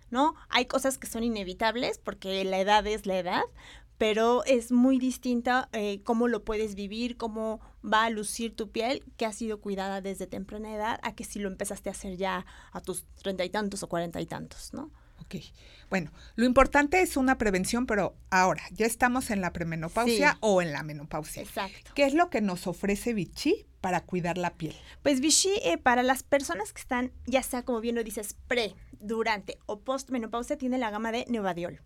¿no? 0.10 0.36
Hay 0.50 0.66
cosas 0.66 0.98
que 0.98 1.08
son 1.08 1.24
inevitables 1.24 1.98
porque 1.98 2.44
la 2.44 2.60
edad 2.60 2.86
es 2.88 3.06
la 3.06 3.18
edad, 3.18 3.44
pero 3.98 4.44
es 4.46 4.72
muy 4.72 5.00
distinta 5.00 5.70
eh, 5.74 6.02
cómo 6.04 6.28
lo 6.28 6.44
puedes 6.44 6.76
vivir, 6.76 7.18
cómo 7.18 7.60
va 7.84 8.06
a 8.06 8.10
lucir 8.10 8.56
tu 8.56 8.70
piel, 8.72 9.04
que 9.18 9.26
ha 9.26 9.32
sido 9.32 9.60
cuidada 9.60 10.02
desde 10.02 10.28
temprana 10.28 10.74
edad, 10.74 11.00
a 11.04 11.16
que 11.16 11.24
si 11.24 11.40
lo 11.40 11.48
empezaste 11.48 11.90
a 11.90 11.94
hacer 11.94 12.18
ya 12.18 12.46
a 12.72 12.82
tus 12.82 13.06
treinta 13.22 13.44
y 13.46 13.50
tantos 13.50 13.84
o 13.84 13.90
cuarenta 13.90 14.22
y 14.22 14.26
tantos, 14.26 14.74
¿no? 14.74 14.92
Ok. 15.28 15.44
Bueno, 15.90 16.12
lo 16.36 16.46
importante 16.46 17.02
es 17.02 17.18
una 17.18 17.38
prevención, 17.38 17.86
pero 17.86 18.16
ahora 18.30 18.64
ya 18.72 18.86
estamos 18.86 19.30
en 19.30 19.42
la 19.42 19.52
premenopausia 19.52 20.38
o 20.40 20.62
en 20.62 20.72
la 20.72 20.84
menopausia. 20.84 21.44
Exacto. 21.44 21.92
¿Qué 21.96 22.06
es 22.06 22.14
lo 22.14 22.30
que 22.30 22.40
nos 22.40 22.66
ofrece 22.66 23.14
Vichy 23.14 23.66
para 23.82 24.02
cuidar 24.02 24.38
la 24.38 24.54
piel? 24.54 24.76
Pues 25.04 25.20
Vichy, 25.20 25.52
eh, 25.64 25.78
para 25.78 26.04
las 26.04 26.24
personas 26.24 26.72
que 26.72 26.80
están, 26.80 27.12
ya 27.26 27.44
sea 27.44 27.64
como 27.64 27.82
bien 27.82 27.96
lo 27.96 28.04
dices, 28.04 28.38
pre, 28.48 28.74
durante 29.00 29.60
o 29.66 29.82
postmenopausia, 29.82 30.58
tiene 30.58 30.78
la 30.78 30.92
gama 30.92 31.12
de 31.12 31.26
Neovadiol. 31.28 31.82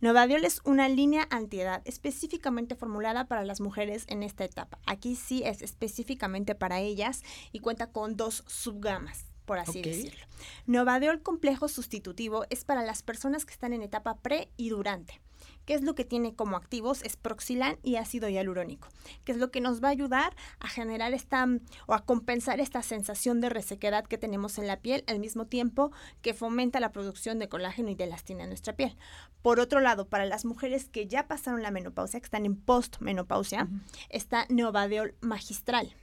Neovadiol 0.00 0.44
es 0.44 0.60
una 0.64 0.88
línea 0.88 1.26
antiedad 1.30 1.82
específicamente 1.84 2.76
formulada 2.76 3.26
para 3.26 3.44
las 3.44 3.60
mujeres 3.60 4.04
en 4.08 4.22
esta 4.22 4.44
etapa. 4.44 4.78
Aquí 4.86 5.16
sí 5.16 5.42
es 5.44 5.62
específicamente 5.62 6.54
para 6.54 6.80
ellas 6.80 7.22
y 7.50 7.58
cuenta 7.58 7.90
con 7.90 8.16
dos 8.16 8.44
subgamas 8.46 9.33
por 9.44 9.58
así 9.58 9.82
decirlo. 9.82 10.24
Novadiol 10.66 11.22
complejo 11.22 11.68
sustitutivo 11.68 12.44
es 12.50 12.64
para 12.64 12.82
las 12.82 13.02
personas 13.02 13.44
que 13.44 13.52
están 13.52 13.72
en 13.72 13.82
etapa 13.82 14.16
pre 14.16 14.48
y 14.56 14.70
durante. 14.70 15.20
¿Qué 15.64 15.74
es 15.74 15.82
lo 15.82 15.94
que 15.94 16.04
tiene 16.04 16.34
como 16.34 16.56
activos? 16.56 17.02
Es 17.02 17.16
proxilan 17.16 17.78
y 17.82 17.96
ácido 17.96 18.28
hialurónico, 18.28 18.88
que 19.24 19.32
es 19.32 19.38
lo 19.38 19.50
que 19.50 19.60
nos 19.60 19.82
va 19.82 19.88
a 19.88 19.92
ayudar 19.92 20.36
a 20.60 20.68
generar 20.68 21.14
esta 21.14 21.46
o 21.86 21.94
a 21.94 22.04
compensar 22.04 22.60
esta 22.60 22.82
sensación 22.82 23.40
de 23.40 23.48
resequedad 23.48 24.04
que 24.04 24.18
tenemos 24.18 24.58
en 24.58 24.66
la 24.66 24.80
piel 24.80 25.04
al 25.06 25.20
mismo 25.20 25.46
tiempo 25.46 25.90
que 26.22 26.34
fomenta 26.34 26.80
la 26.80 26.92
producción 26.92 27.38
de 27.38 27.48
colágeno 27.48 27.90
y 27.90 27.94
de 27.94 28.04
elastina 28.04 28.44
en 28.44 28.50
nuestra 28.50 28.76
piel. 28.76 28.96
Por 29.42 29.58
otro 29.58 29.80
lado, 29.80 30.06
para 30.08 30.26
las 30.26 30.44
mujeres 30.44 30.88
que 30.88 31.06
ya 31.06 31.28
pasaron 31.28 31.62
la 31.62 31.70
menopausia, 31.70 32.20
que 32.20 32.26
están 32.26 32.46
en 32.46 32.56
postmenopausia, 32.56 33.68
está 34.10 34.46
Neovadiol 34.48 35.14
magistral 35.20 35.94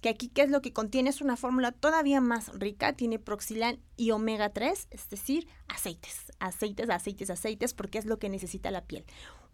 que 0.00 0.08
aquí 0.08 0.28
qué 0.28 0.42
es 0.42 0.50
lo 0.50 0.62
que 0.62 0.72
contiene 0.72 1.10
es 1.10 1.20
una 1.20 1.36
fórmula 1.36 1.72
todavía 1.72 2.20
más 2.20 2.48
rica, 2.58 2.92
tiene 2.92 3.18
proxilán 3.18 3.80
y 3.96 4.12
omega 4.12 4.50
3, 4.50 4.88
es 4.90 5.08
decir, 5.08 5.48
aceites, 5.68 6.32
aceites, 6.38 6.88
aceites, 6.90 7.30
aceites, 7.30 7.74
porque 7.74 7.98
es 7.98 8.06
lo 8.06 8.18
que 8.18 8.28
necesita 8.28 8.70
la 8.70 8.84
piel. 8.84 9.04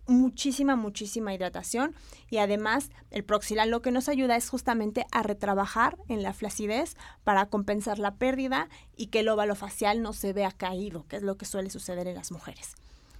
Muchísima, 0.06 0.76
muchísima 0.76 1.32
hidratación 1.32 1.94
y 2.28 2.36
además 2.36 2.90
el 3.10 3.24
proxilán 3.24 3.70
lo 3.70 3.80
que 3.80 3.90
nos 3.90 4.10
ayuda 4.10 4.36
es 4.36 4.50
justamente 4.50 5.06
a 5.12 5.22
retrabajar 5.22 5.96
en 6.08 6.22
la 6.22 6.34
flacidez 6.34 6.94
para 7.24 7.46
compensar 7.46 7.98
la 7.98 8.16
pérdida 8.16 8.68
y 8.96 9.06
que 9.06 9.20
el 9.20 9.30
óvalo 9.30 9.54
facial 9.54 10.02
no 10.02 10.12
se 10.12 10.34
vea 10.34 10.50
caído, 10.50 11.06
que 11.08 11.16
es 11.16 11.22
lo 11.22 11.38
que 11.38 11.46
suele 11.46 11.70
suceder 11.70 12.06
en 12.06 12.16
las 12.16 12.32
mujeres. 12.32 12.74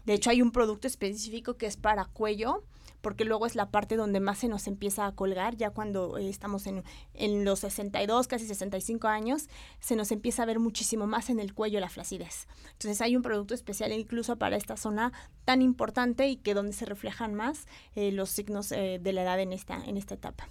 De 0.04 0.12
hecho, 0.12 0.28
hay 0.28 0.42
un 0.42 0.50
producto 0.50 0.86
específico 0.86 1.56
que 1.56 1.64
es 1.64 1.78
para 1.78 2.04
cuello, 2.04 2.64
porque 3.04 3.26
luego 3.26 3.44
es 3.44 3.54
la 3.54 3.70
parte 3.70 3.96
donde 3.96 4.18
más 4.18 4.38
se 4.38 4.48
nos 4.48 4.66
empieza 4.66 5.06
a 5.06 5.12
colgar, 5.12 5.56
ya 5.56 5.70
cuando 5.70 6.16
eh, 6.16 6.30
estamos 6.30 6.66
en, 6.66 6.82
en, 7.12 7.44
los 7.44 7.60
62, 7.60 8.26
casi 8.26 8.46
65 8.46 9.06
años, 9.08 9.48
se 9.78 9.94
nos 9.94 10.10
empieza 10.10 10.42
a 10.42 10.46
ver 10.46 10.58
muchísimo 10.58 11.06
más 11.06 11.28
en 11.28 11.38
el 11.38 11.52
cuello 11.52 11.80
la 11.80 11.90
flacidez. 11.90 12.48
Entonces 12.72 13.02
hay 13.02 13.14
un 13.14 13.22
producto 13.22 13.52
especial 13.52 13.92
incluso 13.92 14.36
para 14.36 14.56
esta 14.56 14.78
zona 14.78 15.12
tan 15.44 15.60
importante 15.60 16.26
y 16.28 16.36
que 16.36 16.54
donde 16.54 16.72
se 16.72 16.86
reflejan 16.86 17.34
más 17.34 17.66
eh, 17.94 18.10
los 18.10 18.30
signos 18.30 18.72
eh, 18.72 18.98
de 19.00 19.12
la 19.12 19.22
edad 19.22 19.38
en 19.38 19.52
esta, 19.52 19.84
en 19.84 19.98
esta 19.98 20.14
etapa. 20.14 20.48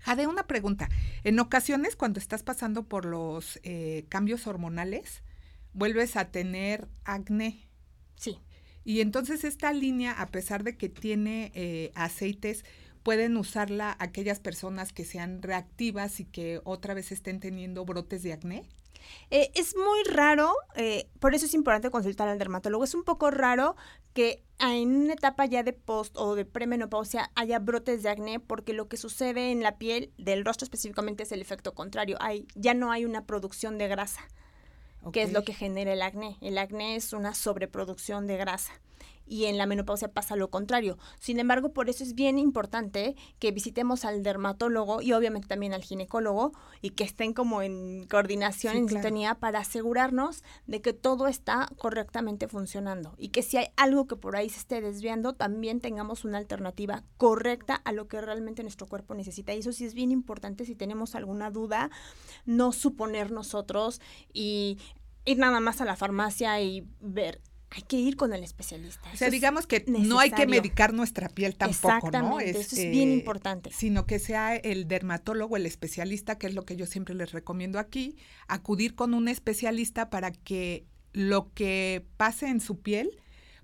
Jade, 0.00 0.26
una 0.26 0.46
pregunta. 0.46 0.90
En 1.24 1.40
ocasiones 1.40 1.96
cuando 1.96 2.20
estás 2.20 2.42
pasando 2.42 2.82
por 2.82 3.06
los 3.06 3.58
cambios 4.10 4.46
hormonales, 4.46 5.22
vuelves 5.72 6.16
a 6.16 6.26
tener 6.26 6.88
acné. 7.04 7.66
Sí. 8.16 8.38
Y 8.84 9.00
entonces 9.00 9.44
esta 9.44 9.72
línea, 9.72 10.12
a 10.12 10.26
pesar 10.26 10.64
de 10.64 10.76
que 10.76 10.88
tiene 10.88 11.52
eh, 11.54 11.92
aceites, 11.94 12.64
pueden 13.02 13.36
usarla 13.36 13.96
aquellas 13.98 14.40
personas 14.40 14.92
que 14.92 15.04
sean 15.04 15.42
reactivas 15.42 16.20
y 16.20 16.24
que 16.24 16.60
otra 16.64 16.94
vez 16.94 17.12
estén 17.12 17.40
teniendo 17.40 17.84
brotes 17.84 18.22
de 18.22 18.32
acné. 18.32 18.64
Eh, 19.30 19.50
es 19.54 19.74
muy 19.76 20.04
raro, 20.04 20.54
eh, 20.76 21.08
por 21.18 21.34
eso 21.34 21.46
es 21.46 21.54
importante 21.54 21.90
consultar 21.90 22.28
al 22.28 22.38
dermatólogo. 22.38 22.84
Es 22.84 22.94
un 22.94 23.04
poco 23.04 23.30
raro 23.30 23.76
que 24.14 24.44
en 24.60 24.94
una 24.94 25.14
etapa 25.14 25.46
ya 25.46 25.62
de 25.62 25.72
post 25.72 26.16
o 26.16 26.34
de 26.34 26.44
premenopausia 26.44 27.30
haya 27.34 27.58
brotes 27.58 28.02
de 28.02 28.10
acné 28.10 28.40
porque 28.40 28.72
lo 28.72 28.88
que 28.88 28.96
sucede 28.96 29.50
en 29.50 29.62
la 29.62 29.78
piel 29.78 30.12
del 30.18 30.44
rostro 30.44 30.64
específicamente 30.64 31.24
es 31.24 31.32
el 31.32 31.40
efecto 31.40 31.74
contrario. 31.74 32.16
Hay, 32.20 32.46
ya 32.54 32.74
no 32.74 32.92
hay 32.92 33.04
una 33.04 33.26
producción 33.26 33.78
de 33.78 33.88
grasa. 33.88 34.28
Que 35.10 35.22
es 35.22 35.32
lo 35.32 35.44
que 35.44 35.54
genera 35.54 35.92
el 35.92 36.02
acné. 36.02 36.36
El 36.40 36.58
acné 36.58 36.96
es 36.96 37.12
una 37.12 37.34
sobreproducción 37.34 38.26
de 38.26 38.36
grasa 38.36 38.72
y 39.32 39.46
en 39.46 39.56
la 39.56 39.64
menopausia 39.64 40.12
pasa 40.12 40.36
lo 40.36 40.50
contrario. 40.50 40.98
Sin 41.18 41.40
embargo, 41.40 41.72
por 41.72 41.88
eso 41.88 42.04
es 42.04 42.14
bien 42.14 42.38
importante 42.38 43.16
que 43.38 43.50
visitemos 43.50 44.04
al 44.04 44.22
dermatólogo 44.22 45.00
y 45.00 45.14
obviamente 45.14 45.48
también 45.48 45.72
al 45.72 45.82
ginecólogo 45.82 46.52
y 46.82 46.90
que 46.90 47.04
estén 47.04 47.32
como 47.32 47.62
en 47.62 48.06
coordinación, 48.08 48.76
en 48.76 48.88
sintonía 48.90 49.36
para 49.36 49.60
asegurarnos 49.60 50.44
de 50.66 50.82
que 50.82 50.92
todo 50.92 51.28
está 51.28 51.70
correctamente 51.78 52.46
funcionando 52.46 53.14
y 53.16 53.28
que 53.28 53.42
si 53.42 53.56
hay 53.56 53.68
algo 53.78 54.06
que 54.06 54.16
por 54.16 54.36
ahí 54.36 54.50
se 54.50 54.58
esté 54.58 54.82
desviando, 54.82 55.32
también 55.32 55.80
tengamos 55.80 56.26
una 56.26 56.36
alternativa 56.36 57.02
correcta 57.16 57.76
a 57.76 57.92
lo 57.92 58.08
que 58.08 58.20
realmente 58.20 58.62
nuestro 58.62 58.86
cuerpo 58.86 59.14
necesita. 59.14 59.54
Y 59.54 59.60
eso 59.60 59.72
sí 59.72 59.86
es 59.86 59.94
bien 59.94 60.12
importante 60.12 60.66
si 60.66 60.74
tenemos 60.74 61.14
alguna 61.14 61.50
duda, 61.50 61.90
no 62.44 62.72
suponer 62.72 63.32
nosotros 63.32 64.02
y 64.30 64.76
ir 65.24 65.38
nada 65.38 65.60
más 65.60 65.80
a 65.80 65.86
la 65.86 65.96
farmacia 65.96 66.60
y 66.60 66.86
ver 67.00 67.40
hay 67.74 67.82
que 67.82 67.96
ir 67.96 68.16
con 68.16 68.32
el 68.32 68.44
especialista. 68.44 69.10
o 69.12 69.16
sea, 69.16 69.30
digamos 69.30 69.66
que 69.66 69.84
no 69.86 70.18
hay 70.18 70.30
que 70.30 70.46
medicar 70.46 70.92
nuestra 70.92 71.28
piel 71.28 71.56
tampoco, 71.56 72.10
¿no? 72.10 72.40
eso 72.40 72.60
es 72.60 72.74
bien 72.74 73.08
este, 73.08 73.18
importante. 73.20 73.70
Sino 73.72 74.06
que 74.06 74.18
sea 74.18 74.56
el 74.56 74.88
dermatólogo, 74.88 75.56
el 75.56 75.66
especialista, 75.66 76.38
que 76.38 76.46
es 76.46 76.54
lo 76.54 76.64
que 76.64 76.76
yo 76.76 76.86
siempre 76.86 77.14
les 77.14 77.32
recomiendo 77.32 77.78
aquí, 77.78 78.16
acudir 78.46 78.94
con 78.94 79.14
un 79.14 79.28
especialista 79.28 80.10
para 80.10 80.32
que 80.32 80.86
lo 81.12 81.52
que 81.52 82.06
pase 82.16 82.48
en 82.48 82.60
su 82.60 82.80
piel 82.80 83.18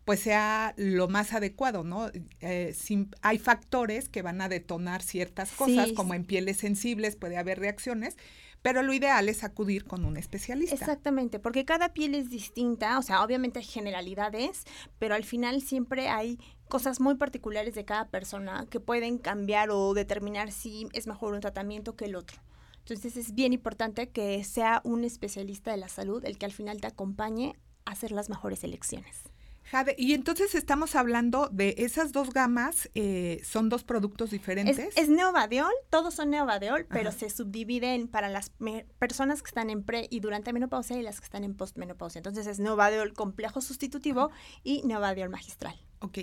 pues 0.04 0.20
sea 0.20 0.72
lo 0.78 1.06
más 1.06 1.34
adecuado, 1.34 1.84
¿no? 1.84 2.10
Eh, 2.40 2.74
hay 3.20 3.38
factores 3.38 4.08
que 4.08 4.22
van 4.22 4.40
a 4.40 4.48
detonar 4.48 5.02
ciertas 5.02 5.50
cosas, 5.50 5.92
como 5.92 6.14
en 6.14 6.24
pieles 6.24 6.56
sensibles 6.56 7.14
puede 7.14 7.36
haber 7.36 7.58
reacciones, 7.60 8.16
pero 8.62 8.82
lo 8.82 8.92
ideal 8.92 9.28
es 9.28 9.44
acudir 9.44 9.84
con 9.84 10.04
un 10.04 10.16
especialista. 10.16 10.74
Exactamente, 10.74 11.38
porque 11.38 11.64
cada 11.64 11.92
piel 11.92 12.14
es 12.14 12.30
distinta, 12.30 12.98
o 12.98 13.02
sea, 13.02 13.22
obviamente 13.22 13.60
hay 13.60 13.64
generalidades, 13.64 14.64
pero 14.98 15.14
al 15.14 15.24
final 15.24 15.62
siempre 15.62 16.08
hay 16.08 16.38
cosas 16.68 17.00
muy 17.00 17.14
particulares 17.14 17.74
de 17.74 17.84
cada 17.84 18.08
persona 18.08 18.66
que 18.70 18.80
pueden 18.80 19.18
cambiar 19.18 19.70
o 19.70 19.94
determinar 19.94 20.52
si 20.52 20.88
es 20.92 21.06
mejor 21.06 21.34
un 21.34 21.40
tratamiento 21.40 21.96
que 21.96 22.06
el 22.06 22.16
otro. 22.16 22.38
Entonces 22.80 23.16
es 23.16 23.34
bien 23.34 23.52
importante 23.52 24.08
que 24.08 24.42
sea 24.44 24.80
un 24.84 25.04
especialista 25.04 25.70
de 25.70 25.76
la 25.76 25.88
salud 25.88 26.24
el 26.24 26.38
que 26.38 26.46
al 26.46 26.52
final 26.52 26.80
te 26.80 26.86
acompañe 26.86 27.54
a 27.84 27.92
hacer 27.92 28.12
las 28.12 28.30
mejores 28.30 28.64
elecciones. 28.64 29.24
Jade, 29.70 29.94
y 29.98 30.14
entonces 30.14 30.54
estamos 30.54 30.94
hablando 30.94 31.48
de 31.52 31.74
esas 31.78 32.12
dos 32.12 32.32
gamas, 32.32 32.90
eh, 32.94 33.40
son 33.44 33.68
dos 33.68 33.84
productos 33.84 34.30
diferentes. 34.30 34.78
Es, 34.78 34.96
es 34.96 35.08
neobadeol, 35.08 35.72
todos 35.90 36.14
son 36.14 36.30
neobadeol, 36.30 36.86
pero 36.86 37.12
se 37.12 37.28
subdividen 37.28 38.08
para 38.08 38.28
las 38.28 38.52
personas 38.98 39.42
que 39.42 39.48
están 39.48 39.68
en 39.68 39.82
pre 39.82 40.06
y 40.10 40.20
durante 40.20 40.52
menopausia 40.52 40.96
y 40.96 41.02
las 41.02 41.20
que 41.20 41.24
están 41.24 41.44
en 41.44 41.54
postmenopausia. 41.54 42.18
Entonces 42.20 42.46
es 42.46 42.58
neobadeol 42.58 43.12
complejo 43.12 43.60
sustitutivo 43.60 44.30
y 44.64 44.82
neobadeol 44.84 45.28
magistral. 45.28 45.78
Ok. 46.00 46.18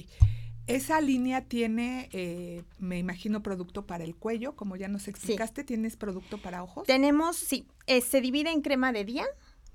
Esa 0.68 1.00
línea 1.00 1.42
tiene, 1.42 2.10
eh, 2.12 2.64
me 2.80 2.98
imagino, 2.98 3.44
producto 3.44 3.86
para 3.86 4.04
el 4.04 4.16
cuello, 4.16 4.56
como 4.56 4.76
ya 4.76 4.88
nos 4.88 5.08
explicaste. 5.08 5.64
¿Tienes 5.64 5.96
producto 5.96 6.40
para 6.40 6.64
ojos? 6.64 6.88
Tenemos, 6.88 7.36
sí. 7.36 7.68
Eh, 7.86 8.02
se 8.02 8.20
divide 8.20 8.50
en 8.50 8.62
crema 8.62 8.92
de 8.92 9.06
día, 9.06 9.26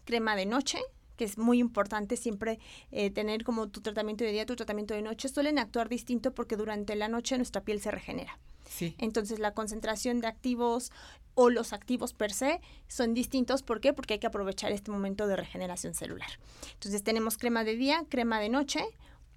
crema 0.05 0.35
de 0.35 0.47
noche, 0.47 0.81
que 1.21 1.27
es 1.27 1.37
muy 1.37 1.59
importante 1.59 2.17
siempre 2.17 2.59
eh, 2.93 3.11
tener 3.11 3.45
como 3.45 3.69
tu 3.69 3.83
tratamiento 3.83 4.25
de 4.25 4.33
día, 4.33 4.47
tu 4.47 4.57
tratamiento 4.57 4.95
de 4.95 5.03
noche, 5.03 5.29
suelen 5.29 5.59
actuar 5.59 5.91
distinto 5.91 6.33
porque 6.33 6.57
durante 6.57 6.97
la 6.97 7.09
noche 7.09 7.37
nuestra 7.37 7.61
piel 7.61 7.79
se 7.83 7.91
regenera. 7.91 8.39
Sí. 8.67 8.95
Entonces 8.97 9.39
la 9.39 9.53
concentración 9.53 10.23
de 10.23 10.29
activos 10.29 10.93
o 11.35 11.51
los 11.51 11.75
activos 11.75 12.15
per 12.15 12.33
se 12.33 12.63
son 12.89 13.13
distintos. 13.13 13.63
¿Por 13.63 13.83
qué? 13.83 13.93
Porque 13.93 14.15
hay 14.15 14.19
que 14.19 14.29
aprovechar 14.29 14.73
este 14.73 14.91
momento 14.91 15.27
de 15.27 15.37
regeneración 15.37 15.93
celular. 15.93 16.31
Entonces 16.73 17.03
tenemos 17.03 17.37
crema 17.37 17.65
de 17.65 17.77
día, 17.77 18.03
crema 18.09 18.41
de 18.41 18.49
noche, 18.49 18.81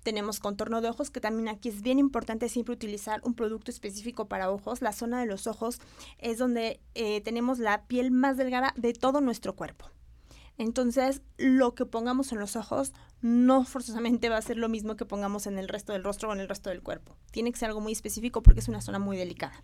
tenemos 0.03 0.39
contorno 0.39 0.79
de 0.79 0.87
ojos, 0.87 1.11
que 1.11 1.19
también 1.19 1.49
aquí 1.49 1.67
es 1.67 1.81
bien 1.81 1.99
importante 1.99 2.47
siempre 2.47 2.75
utilizar 2.75 3.19
un 3.25 3.33
producto 3.33 3.71
específico 3.71 4.29
para 4.29 4.51
ojos. 4.51 4.81
La 4.81 4.93
zona 4.93 5.19
de 5.19 5.25
los 5.25 5.47
ojos 5.47 5.81
es 6.19 6.37
donde 6.37 6.79
eh, 6.95 7.19
tenemos 7.19 7.59
la 7.59 7.83
piel 7.87 8.09
más 8.11 8.37
delgada 8.37 8.73
de 8.77 8.93
todo 8.93 9.19
nuestro 9.19 9.53
cuerpo. 9.53 9.89
Entonces, 10.57 11.21
lo 11.37 11.73
que 11.73 11.85
pongamos 11.85 12.31
en 12.31 12.39
los 12.39 12.55
ojos 12.55 12.93
no 13.21 13.63
forzosamente 13.63 14.27
va 14.27 14.37
a 14.37 14.41
ser 14.41 14.57
lo 14.57 14.67
mismo 14.67 14.95
que 14.97 15.05
pongamos 15.05 15.47
en 15.47 15.57
el 15.57 15.69
resto 15.69 15.93
del 15.93 16.03
rostro 16.03 16.29
o 16.29 16.33
en 16.33 16.41
el 16.41 16.49
resto 16.49 16.69
del 16.69 16.83
cuerpo. 16.83 17.15
Tiene 17.31 17.51
que 17.51 17.57
ser 17.57 17.69
algo 17.69 17.79
muy 17.79 17.93
específico 17.93 18.43
porque 18.43 18.59
es 18.59 18.67
una 18.67 18.81
zona 18.81 18.99
muy 18.99 19.17
delicada. 19.17 19.63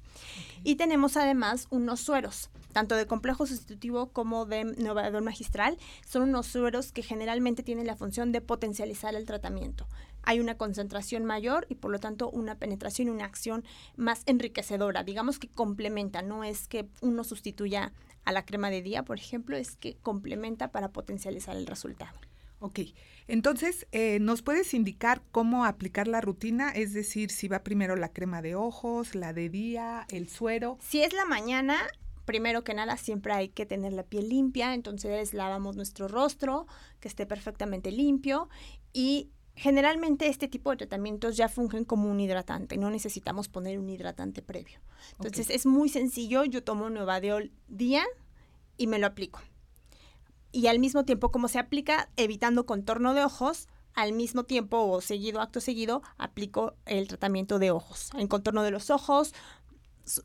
Y 0.64 0.76
tenemos 0.76 1.18
además 1.18 1.68
unos 1.70 2.00
sueros, 2.00 2.50
tanto 2.72 2.96
de 2.96 3.06
complejo 3.06 3.46
sustitutivo 3.46 4.12
como 4.14 4.46
de 4.46 4.64
novador 4.64 5.22
magistral. 5.22 5.78
Son 6.08 6.24
unos 6.24 6.48
sueros 6.48 6.92
que 6.92 7.04
generalmente 7.04 7.62
tienen 7.62 7.86
la 7.86 7.98
función 7.98 8.32
de 8.32 8.42
potencializar 8.42 9.14
el 9.14 9.26
tratamiento. 9.26 9.88
Hay 10.24 10.40
una 10.40 10.58
concentración 10.58 11.26
mayor 11.26 11.66
y 11.70 11.76
por 11.76 11.92
lo 11.92 12.00
tanto 12.00 12.30
una 12.30 12.56
penetración 12.56 13.10
y 13.10 13.12
una 13.12 13.26
acción 13.26 13.66
más 13.98 14.24
enriquecedora. 14.26 15.04
Digamos 15.04 15.38
que 15.38 15.50
complementa, 15.50 16.22
no 16.22 16.44
es 16.44 16.68
que 16.68 16.88
uno 17.02 17.24
sustituya 17.24 17.92
a 18.30 18.32
la 18.32 18.46
crema 18.46 18.70
de 18.70 18.84
día, 18.84 19.04
por 19.04 19.18
ejemplo, 19.18 19.58
es 19.58 19.76
que 19.76 19.98
complementa 19.98 20.72
para 20.72 20.92
potencializar 20.92 21.58
el 21.58 21.66
resultado. 21.66 22.18
Ok, 22.60 22.80
entonces, 23.28 23.88
eh, 23.92 24.20
¿nos 24.20 24.44
puedes 24.44 24.74
indicar 24.74 25.24
cómo 25.32 25.66
aplicar 25.66 26.08
la 26.08 26.22
rutina? 26.22 26.70
Es 26.70 26.94
decir, 26.94 27.32
si 27.32 27.48
va 27.48 27.64
primero 27.64 27.96
la 27.96 28.10
crema 28.10 28.42
de 28.42 28.54
ojos, 28.54 29.16
la 29.16 29.34
de 29.34 29.50
día, 29.50 30.06
el 30.10 30.30
suero. 30.30 30.78
Si 30.80 31.02
es 31.02 31.14
la 31.14 31.26
mañana, 31.26 31.80
primero 32.26 32.64
que 32.64 32.76
nada 32.76 32.98
siempre 32.98 33.34
hay 33.34 33.50
que 33.50 33.66
tener 33.66 33.94
la 33.94 34.04
piel 34.04 34.30
limpia, 34.30 34.76
entonces 34.76 35.34
lavamos 35.34 35.76
nuestro 35.76 36.08
rostro, 36.08 36.68
que 37.00 37.08
esté 37.08 37.26
perfectamente 37.26 37.92
limpio 37.92 38.50
y 38.94 39.32
generalmente 39.60 40.28
este 40.28 40.48
tipo 40.48 40.72
de 40.72 40.78
tratamientos 40.78 41.36
ya 41.36 41.50
fungen 41.50 41.84
como 41.84 42.10
un 42.10 42.20
hidratante, 42.20 42.78
no 42.78 42.90
necesitamos 42.90 43.50
poner 43.50 43.78
un 43.78 43.90
hidratante 43.90 44.42
previo. 44.42 44.80
Entonces 45.14 45.50
es 45.50 45.66
muy 45.66 45.90
sencillo, 45.90 46.46
yo 46.46 46.64
tomo 46.64 46.90
Novadeol 46.90 47.52
día 47.68 48.04
y 48.78 48.88
me 48.88 49.00
lo 49.00 49.08
aplico. 49.08 49.42
Y 50.52 50.68
al 50.68 50.80
mismo 50.80 51.04
tiempo 51.04 51.32
como 51.32 51.48
se 51.48 51.60
aplica 51.60 52.10
evitando 52.16 52.66
contorno 52.66 53.14
de 53.14 53.24
ojos, 53.24 53.68
al 53.94 54.14
mismo 54.14 54.46
tiempo 54.46 54.80
o 54.80 55.02
seguido, 55.02 55.42
acto 55.42 55.60
seguido, 55.60 56.02
aplico 56.18 56.74
el 56.86 57.08
tratamiento 57.08 57.60
de 57.60 57.72
ojos, 57.72 58.12
en 58.18 58.28
contorno 58.28 58.64
de 58.64 58.72
los 58.72 58.90
ojos, 58.90 59.34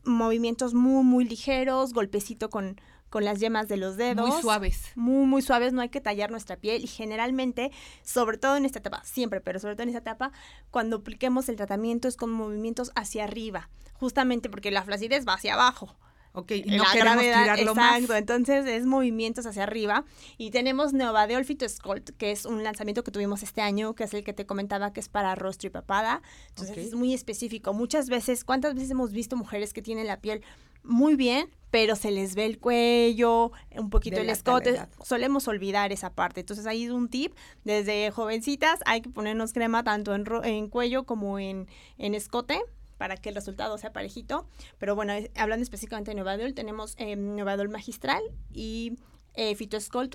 movimientos 0.05 0.75
muy, 0.75 1.03
muy 1.03 1.25
ligeros, 1.25 1.93
golpecito 1.93 2.51
con, 2.51 2.81
con 3.15 3.25
las 3.25 3.39
yemas 3.39 3.69
de 3.69 3.77
los 3.77 3.97
dedos. 3.97 4.29
Muy 4.29 4.43
suaves. 4.43 4.91
Muy, 4.97 5.25
muy 5.25 5.41
suaves, 5.41 5.73
no 5.73 5.81
hay 5.81 5.89
que 5.89 6.01
tallar 6.01 6.33
nuestra 6.33 6.57
piel 6.57 6.83
y 6.83 6.89
generalmente, 6.89 7.71
sobre 8.03 8.39
todo 8.39 8.57
en 8.57 8.65
esta 8.65 8.81
etapa, 8.81 9.05
siempre, 9.05 9.41
pero 9.41 9.61
sobre 9.61 9.77
todo 9.77 9.85
en 9.85 9.91
esta 9.91 10.01
etapa, 10.01 10.33
cuando 10.73 10.97
apliquemos 10.97 11.49
el 11.49 11.55
tratamiento 11.55 12.09
es 12.09 12.17
con 12.17 12.33
movimientos 12.33 12.91
hacia 12.97 13.23
arriba, 13.23 13.71
justamente 13.93 14.51
porque 14.51 14.73
la 14.73 14.83
flacidez 14.83 15.29
va 15.29 15.35
hacia 15.35 15.55
abajo. 15.55 15.95
Ok, 16.37 16.51
y 16.51 16.77
no 16.77 16.83
queremos 16.93 17.23
tirarlo 17.23 17.71
exacto. 17.71 18.17
Entonces 18.17 18.67
es 18.67 18.87
movimientos 18.87 19.47
hacia 19.47 19.63
arriba. 19.63 20.05
Y 20.37 20.51
tenemos 20.51 20.93
Neovadeol 20.93 21.45
Sculpt, 21.45 22.11
que 22.19 22.33
es 22.33 22.45
un 22.45 22.65
lanzamiento 22.65 23.05
que 23.05 23.13
tuvimos 23.13 23.45
este 23.45 23.61
año, 23.61 23.95
que 23.95 24.03
es 24.03 24.15
el 24.15 24.25
que 24.25 24.33
te 24.33 24.45
comentaba 24.45 24.93
que 24.93 24.99
es 24.99 25.09
para 25.09 25.37
rostro 25.37 25.69
y 25.69 25.71
papada. 25.71 26.23
Entonces 26.49 26.77
es 26.77 26.95
muy 26.95 27.15
específico. 27.15 27.73
Muchas 27.73 28.09
veces, 28.09 28.45
¿cuántas 28.45 28.75
veces 28.75 28.91
hemos 28.91 29.13
visto 29.13 29.37
mujeres 29.37 29.73
que 29.73 29.81
tienen 29.81 30.09
la 30.09 30.21
piel 30.21 30.43
muy 30.85 31.17
bien, 31.17 31.49
pero 31.71 31.97
se 31.97 32.11
les 32.11 32.35
ve 32.35 32.45
el 32.45 32.59
cuello, 32.59 33.53
un 33.77 33.91
poquito 33.91 34.21
el 34.21 34.29
escote. 34.29 34.81
Solemos 35.03 35.49
olvidar 35.49 35.93
esa 35.93 36.11
parte. 36.11 36.41
Entonces 36.41 36.67
ahí 36.67 36.85
es 36.85 36.91
un 36.91 37.09
tip. 37.09 37.35
Desde 37.65 38.11
jovencitas 38.11 38.81
hay 38.87 39.01
que 39.01 39.09
ponernos 39.09 39.53
crema 39.53 39.83
tanto 39.83 40.15
en, 40.15 40.25
en 40.45 40.69
cuello 40.69 41.05
como 41.05 41.39
en, 41.39 41.69
en 41.99 42.15
escote 42.15 42.61
para 42.99 43.17
que 43.17 43.29
el 43.29 43.35
resultado 43.35 43.77
sea 43.79 43.93
parejito. 43.93 44.47
Pero 44.79 44.95
bueno, 44.95 45.13
hablando 45.37 45.63
específicamente 45.63 46.11
de 46.11 46.17
Novadol, 46.17 46.55
tenemos 46.55 46.95
eh, 46.99 47.17
Novadol 47.17 47.69
magistral 47.69 48.23
y 48.53 48.99
eh, 49.35 49.57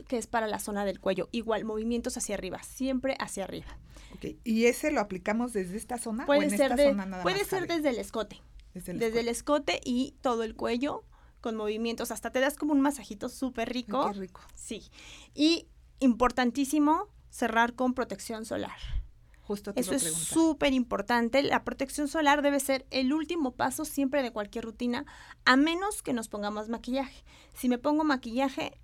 que 0.07 0.17
es 0.17 0.27
para 0.27 0.47
la 0.47 0.59
zona 0.59 0.85
del 0.85 0.99
cuello. 0.99 1.29
Igual, 1.31 1.65
movimientos 1.65 2.17
hacia 2.17 2.35
arriba, 2.35 2.63
siempre 2.63 3.15
hacia 3.19 3.43
arriba. 3.43 3.77
Okay. 4.15 4.39
¿Y 4.43 4.65
ese 4.65 4.91
lo 4.91 5.01
aplicamos 5.01 5.53
desde 5.53 5.77
esta 5.77 5.97
zona? 5.97 6.25
Puede 6.25 6.49
ser, 6.49 6.73
puede 7.21 7.45
ser 7.45 7.67
desde 7.67 7.89
el 7.89 7.99
escote. 7.99 8.41
Desde, 8.73 9.19
el, 9.19 9.27
escote. 9.27 9.81
y 9.83 10.15
todo 10.21 10.43
el 10.43 10.55
cuello 10.55 11.03
con 11.41 11.55
movimientos. 11.55 12.11
Hasta 12.11 12.31
te 12.31 12.39
das 12.39 12.55
como 12.55 12.73
un 12.73 12.81
masajito 12.81 13.29
súper 13.29 13.69
rico. 13.69 14.09
Qué 14.11 14.19
rico. 14.19 14.41
Sí. 14.55 14.89
Y 15.33 15.67
importantísimo, 15.99 17.07
cerrar 17.29 17.73
con 17.73 17.93
protección 17.93 18.45
solar. 18.45 18.77
Eso 19.75 19.95
es 19.95 20.03
súper 20.03 20.73
importante. 20.73 21.41
La 21.43 21.63
protección 21.63 22.07
solar 22.07 22.41
debe 22.41 22.59
ser 22.59 22.85
el 22.91 23.13
último 23.13 23.51
paso 23.51 23.85
siempre 23.85 24.23
de 24.23 24.31
cualquier 24.31 24.65
rutina, 24.65 25.05
a 25.45 25.55
menos 25.55 26.01
que 26.01 26.13
nos 26.13 26.27
pongamos 26.27 26.69
maquillaje. 26.69 27.23
Si 27.53 27.69
me 27.69 27.77
pongo 27.77 28.03
maquillaje, 28.03 28.79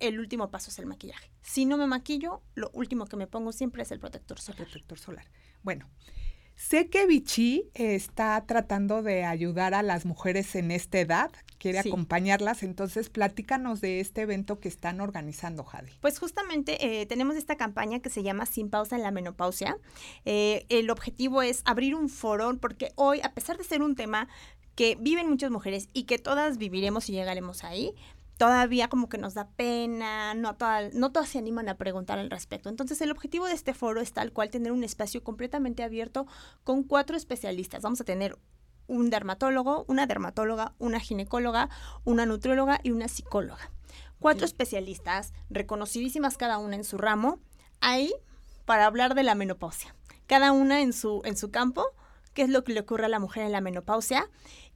el 0.00 0.18
último 0.20 0.50
paso 0.50 0.70
es 0.70 0.78
el 0.78 0.86
maquillaje. 0.86 1.30
Si 1.42 1.64
no 1.64 1.76
me 1.76 1.86
maquillo, 1.86 2.42
lo 2.54 2.70
último 2.72 3.06
que 3.06 3.16
me 3.16 3.26
pongo 3.26 3.52
siempre 3.52 3.82
es 3.82 3.90
el 3.90 4.00
protector 4.00 4.40
solar. 4.40 4.64
protector 4.64 4.98
solar. 4.98 5.30
Bueno, 5.62 5.88
Sé 6.56 6.88
que 6.88 7.06
Vichy 7.06 7.70
está 7.74 8.42
tratando 8.46 9.02
de 9.02 9.24
ayudar 9.24 9.74
a 9.74 9.82
las 9.82 10.06
mujeres 10.06 10.54
en 10.56 10.70
esta 10.70 10.98
edad, 10.98 11.30
quiere 11.58 11.78
acompañarlas, 11.78 12.62
entonces 12.62 13.10
platícanos 13.10 13.82
de 13.82 14.00
este 14.00 14.22
evento 14.22 14.58
que 14.58 14.68
están 14.68 15.02
organizando, 15.02 15.64
Jade. 15.64 15.92
Pues 16.00 16.18
justamente 16.18 17.00
eh, 17.00 17.04
tenemos 17.04 17.36
esta 17.36 17.56
campaña 17.56 18.00
que 18.00 18.08
se 18.08 18.22
llama 18.22 18.46
Sin 18.46 18.70
pausa 18.70 18.96
en 18.96 19.02
la 19.02 19.10
menopausia. 19.10 19.76
Eh, 20.24 20.64
el 20.70 20.88
objetivo 20.88 21.42
es 21.42 21.60
abrir 21.66 21.94
un 21.94 22.08
foro, 22.08 22.56
porque 22.58 22.90
hoy, 22.94 23.20
a 23.22 23.34
pesar 23.34 23.58
de 23.58 23.64
ser 23.64 23.82
un 23.82 23.94
tema 23.94 24.26
que 24.74 24.96
viven 25.00 25.28
muchas 25.28 25.50
mujeres 25.50 25.88
y 25.92 26.04
que 26.04 26.18
todas 26.18 26.58
viviremos 26.58 27.08
y 27.08 27.12
llegaremos 27.12 27.64
ahí, 27.64 27.94
todavía 28.38 28.88
como 28.88 29.08
que 29.08 29.18
nos 29.18 29.34
da 29.34 29.48
pena, 29.48 30.34
no, 30.34 30.56
no 30.92 31.12
todas 31.12 31.28
se 31.28 31.38
animan 31.38 31.68
a 31.68 31.76
preguntar 31.76 32.18
al 32.18 32.30
respecto. 32.30 32.68
Entonces 32.68 33.00
el 33.00 33.10
objetivo 33.10 33.46
de 33.46 33.54
este 33.54 33.74
foro 33.74 34.00
es 34.00 34.12
tal 34.12 34.32
cual 34.32 34.50
tener 34.50 34.72
un 34.72 34.84
espacio 34.84 35.24
completamente 35.24 35.82
abierto 35.82 36.26
con 36.64 36.82
cuatro 36.82 37.16
especialistas. 37.16 37.82
Vamos 37.82 38.00
a 38.00 38.04
tener 38.04 38.38
un 38.88 39.10
dermatólogo, 39.10 39.84
una 39.88 40.06
dermatóloga, 40.06 40.74
una 40.78 41.00
ginecóloga, 41.00 41.70
una 42.04 42.26
nutrióloga 42.26 42.80
y 42.82 42.90
una 42.90 43.08
psicóloga. 43.08 43.70
Cuatro 44.18 44.44
especialistas, 44.44 45.32
reconocidísimas 45.50 46.36
cada 46.36 46.58
una 46.58 46.76
en 46.76 46.84
su 46.84 46.98
ramo, 46.98 47.38
ahí 47.80 48.14
para 48.64 48.86
hablar 48.86 49.14
de 49.14 49.22
la 49.22 49.34
menopausia. 49.34 49.94
Cada 50.26 50.52
una 50.52 50.80
en 50.80 50.92
su, 50.92 51.22
en 51.24 51.36
su 51.36 51.50
campo, 51.50 51.84
qué 52.34 52.42
es 52.42 52.48
lo 52.48 52.64
que 52.64 52.72
le 52.72 52.80
ocurre 52.80 53.06
a 53.06 53.08
la 53.08 53.18
mujer 53.18 53.44
en 53.44 53.52
la 53.52 53.60
menopausia 53.60 54.28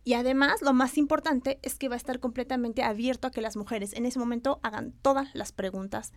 y 0.04 0.14
además, 0.14 0.62
lo 0.62 0.72
más 0.72 0.96
importante 0.96 1.58
es 1.62 1.76
que 1.76 1.88
va 1.88 1.94
a 1.94 1.98
estar 1.98 2.20
completamente 2.20 2.82
abierto 2.82 3.28
a 3.28 3.30
que 3.30 3.40
las 3.40 3.56
mujeres 3.56 3.92
en 3.92 4.06
ese 4.06 4.18
momento 4.18 4.60
hagan 4.62 4.92
todas 5.02 5.28
las 5.34 5.52
preguntas 5.52 6.12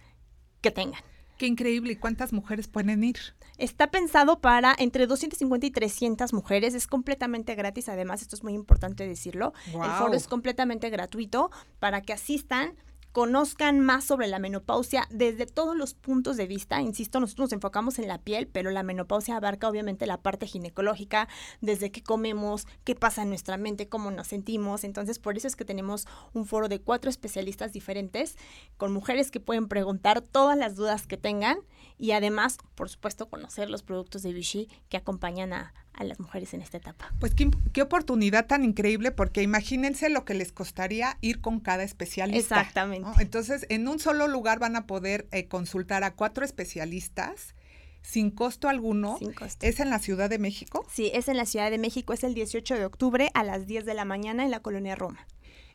que 0.61 0.71
tengan. 0.71 1.01
Qué 1.37 1.47
increíble. 1.47 1.93
¿Y 1.93 1.95
cuántas 1.97 2.31
mujeres 2.31 2.67
pueden 2.67 3.03
ir? 3.03 3.17
Está 3.57 3.91
pensado 3.91 4.39
para 4.39 4.75
entre 4.77 5.07
250 5.07 5.65
y 5.65 5.71
300 5.71 6.31
mujeres. 6.31 6.73
Es 6.73 6.87
completamente 6.87 7.55
gratis. 7.55 7.89
Además, 7.89 8.21
esto 8.21 8.35
es 8.35 8.43
muy 8.43 8.53
importante 8.53 9.05
decirlo. 9.07 9.53
El 9.67 9.91
foro 9.97 10.13
es 10.13 10.27
completamente 10.27 10.89
gratuito 10.89 11.51
para 11.79 12.01
que 12.01 12.13
asistan 12.13 12.75
conozcan 13.13 13.79
más 13.79 14.03
sobre 14.03 14.27
la 14.27 14.39
menopausia 14.39 15.08
desde 15.12 15.46
todos 15.46 15.77
los 15.77 15.93
puntos 15.93 16.36
de 16.36 16.48
vista. 16.48 16.82
Insisto, 16.82 17.20
nosotros 17.20 17.46
nos 17.46 17.53
enfocamos 17.53 18.00
en 18.00 18.08
la 18.08 18.17
piel, 18.17 18.48
pero 18.48 18.72
la 18.72 18.82
menopausia 18.82 19.38
abarca 19.38 19.70
obviamente 19.70 20.08
la 20.08 20.17
parte 20.17 20.48
ginecológica, 20.48 21.29
desde 21.62 21.91
qué 21.91 22.01
comemos, 22.01 22.67
qué 22.84 22.96
pasa 22.96 23.22
en 23.22 23.29
nuestra 23.29 23.55
mente, 23.58 23.88
cómo 23.88 24.10
nos 24.10 24.27
sentimos. 24.27 24.84
Entonces, 24.84 25.20
por 25.20 25.38
eso 25.38 25.48
es 25.48 25.55
que 25.55 25.63
tenemos 25.63 26.08
un 26.34 26.48
foro 26.48 26.67
de 26.67 26.82
cuatro 26.82 27.12
especialistas 27.12 27.72
diferentes, 27.72 28.36
con 28.77 28.91
mujeres 28.91 29.29
que 29.29 29.39
pueden 29.39 29.67
preguntar 29.67 30.22
todas 30.22 30.58
las 30.58 30.75
dudas 30.75 31.05
que 31.05 31.17
tengan 31.17 31.60
y 32.00 32.12
además, 32.12 32.58
por 32.74 32.89
supuesto, 32.89 33.29
conocer 33.29 33.70
los 33.70 33.84
productos 33.84 34.24
de 34.24 34.34
Vichy 34.34 34.70
que 34.89 34.98
acompañan 34.98 35.53
a, 35.53 35.74
a 35.93 36.03
las 36.03 36.19
mujeres 36.19 36.53
en 36.53 36.62
esta 36.62 36.77
etapa. 36.77 37.13
Pues 37.19 37.33
qué, 37.35 37.81
oportunidad 37.81 38.47
tan 38.47 38.63
increíble, 38.63 39.12
porque 39.12 39.41
imagínense 39.41 40.09
lo 40.09 40.25
que 40.25 40.33
les 40.33 40.51
costaría 40.51 41.17
ir 41.21 41.41
con 41.41 41.59
cada 41.59 41.83
especialista. 41.83 42.59
Exactamente. 42.59 43.09
Entonces, 43.19 43.65
en 43.69 43.88
un 43.88 44.00
solo 44.00 44.27
lugar 44.27 44.59
van 44.59 44.75
a 44.75 44.88
poder 44.88 45.27
eh, 45.31 45.47
consultar 45.47 46.03
a 46.03 46.15
cuatro 46.15 46.43
especialistas 46.45 47.55
sin 48.01 48.31
costo 48.31 48.69
alguno. 48.69 49.17
Sin 49.17 49.33
costo. 49.33 49.65
¿Es 49.65 49.79
en 49.79 49.89
la 49.89 50.00
Ciudad 50.00 50.29
de 50.29 50.39
México? 50.39 50.85
Sí, 50.91 51.12
es 51.13 51.27
en 51.27 51.38
la 51.38 51.45
Ciudad 51.45 51.71
de 51.71 51.77
México, 51.77 52.13
es 52.13 52.23
el 52.23 52.33
18 52.33 52.75
de 52.75 52.85
octubre 52.85 53.29
a 53.33 53.43
las 53.43 53.65
10 53.65 53.85
de 53.85 53.93
la 53.93 54.05
mañana 54.05 54.43
en 54.43 54.51
la 54.51 54.62
colonia 54.62 54.95
Roma. 54.95 55.25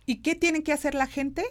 ¿Y 0.04 0.16
qué 0.16 0.34
tiene 0.34 0.62
que 0.62 0.72
hacer 0.72 0.94
la 0.94 1.06
gente 1.06 1.44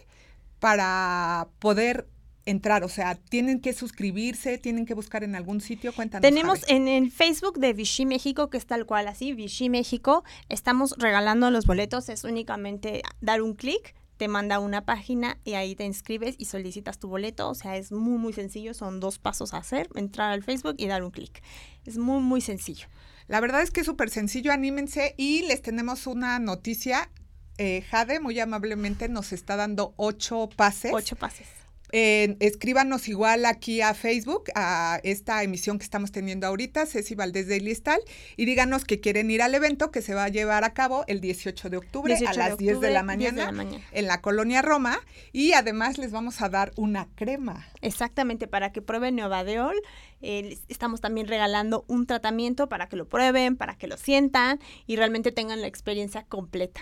para 0.60 1.50
poder 1.60 2.08
entrar? 2.48 2.84
O 2.84 2.90
sea, 2.90 3.16
¿tienen 3.16 3.60
que 3.60 3.74
suscribirse? 3.74 4.58
¿Tienen 4.58 4.86
que 4.86 4.94
buscar 4.94 5.24
en 5.24 5.36
algún 5.36 5.62
sitio? 5.62 5.94
Cuéntanos. 5.94 6.22
Tenemos 6.22 6.68
en 6.68 6.88
el 6.88 7.12
Facebook 7.12 7.60
de 7.60 7.74
Vichy 7.74 8.06
México, 8.06 8.50
que 8.50 8.58
es 8.58 8.66
tal 8.66 8.86
cual 8.86 9.08
así, 9.08 9.34
Vichy 9.34 9.70
México, 9.70 10.24
estamos 10.50 10.96
regalando 10.98 11.52
los 11.52 11.66
boletos, 11.66 12.10
es 12.10 12.24
únicamente 12.24 13.04
dar 13.22 13.42
un 13.42 13.54
clic, 13.54 13.94
te 14.16 14.28
manda 14.28 14.60
una 14.60 14.86
página 14.86 15.38
y 15.44 15.54
ahí 15.54 15.76
te 15.76 15.84
inscribes 15.84 16.36
y 16.38 16.46
solicitas 16.46 16.98
tu 16.98 17.08
boleto. 17.08 17.50
O 17.50 17.56
sea, 17.56 17.78
es 17.78 17.92
muy, 17.92 18.18
muy 18.18 18.34
sencillo, 18.34 18.74
son 18.74 19.00
dos 19.00 19.20
pasos 19.20 19.54
a 19.54 19.58
hacer, 19.58 19.90
entrar 19.96 20.32
al 20.32 20.44
Facebook 20.44 20.76
y 20.78 20.88
dar 20.88 21.04
un 21.04 21.12
clic. 21.12 21.44
Es 21.86 21.98
muy, 21.98 22.22
muy 22.22 22.42
sencillo. 22.42 22.88
La 23.28 23.42
verdad 23.42 23.62
es 23.62 23.72
que 23.72 23.82
es 23.82 23.86
súper 23.86 24.10
sencillo, 24.10 24.54
anímense 24.54 25.14
y 25.18 25.44
les 25.44 25.62
tenemos 25.62 26.08
una 26.08 26.40
noticia. 26.40 27.12
Eh, 27.58 27.84
Jade 27.90 28.20
muy 28.20 28.40
amablemente 28.40 29.10
nos 29.10 29.34
está 29.34 29.58
dando 29.58 29.94
ocho 29.98 30.50
pases. 30.56 30.94
Ocho 30.94 31.18
pases 31.18 31.48
escríbanos 31.92 33.08
igual 33.08 33.46
aquí 33.46 33.82
a 33.82 33.94
Facebook, 33.94 34.46
a 34.56 35.00
esta 35.04 35.44
emisión 35.44 35.80
que 35.80 35.84
estamos 35.84 36.12
teniendo 36.12 36.48
ahorita, 36.48 36.86
Ceci 36.86 37.16
Valdés 37.16 37.48
de 37.48 37.60
Listal, 37.60 38.02
y 38.36 38.46
díganos 38.46 38.86
que 38.86 39.00
quieren 39.00 39.32
ir 39.32 39.42
al 39.42 39.56
evento 39.56 39.92
que 39.92 40.02
se 40.02 40.14
va 40.14 40.26
a 40.26 40.30
llevar 40.30 40.64
a 40.64 40.74
cabo 40.74 41.06
el 41.08 41.22
18 41.22 41.70
de 41.70 41.78
octubre 41.78 42.16
a 42.16 42.34
las 42.34 42.58
10, 42.58 42.82
de 42.82 42.92
la, 42.92 43.04
mañana, 43.04 43.52
en 43.92 44.08
la 44.08 44.22
colonia 44.22 44.62
Roma. 44.62 45.00
Y 45.32 45.54
además 45.54 45.98
les 45.98 46.12
vamos 46.12 46.42
a 46.42 46.50
dar 46.50 46.72
una 46.76 47.08
crema. 47.16 47.68
Exactamente, 47.82 48.48
para 48.48 48.72
que 48.72 48.82
prueben 48.82 49.16
Neovadeol. 49.16 49.76
Eh, 50.22 50.58
estamos 50.68 51.00
también 51.00 51.28
regalando 51.28 51.86
un 51.88 52.08
tratamiento 52.08 52.68
para 52.70 52.90
que 52.90 52.96
lo 52.96 53.08
prueben, 53.08 53.56
para 53.56 53.78
que 53.78 53.88
lo 53.88 53.98
sientan 53.98 54.60
y 54.88 54.96
realmente 54.96 55.32
tengan 55.32 55.62
la 55.62 55.68
experiencia 55.68 56.24
completa. 56.24 56.82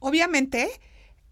Obviamente, 0.00 0.68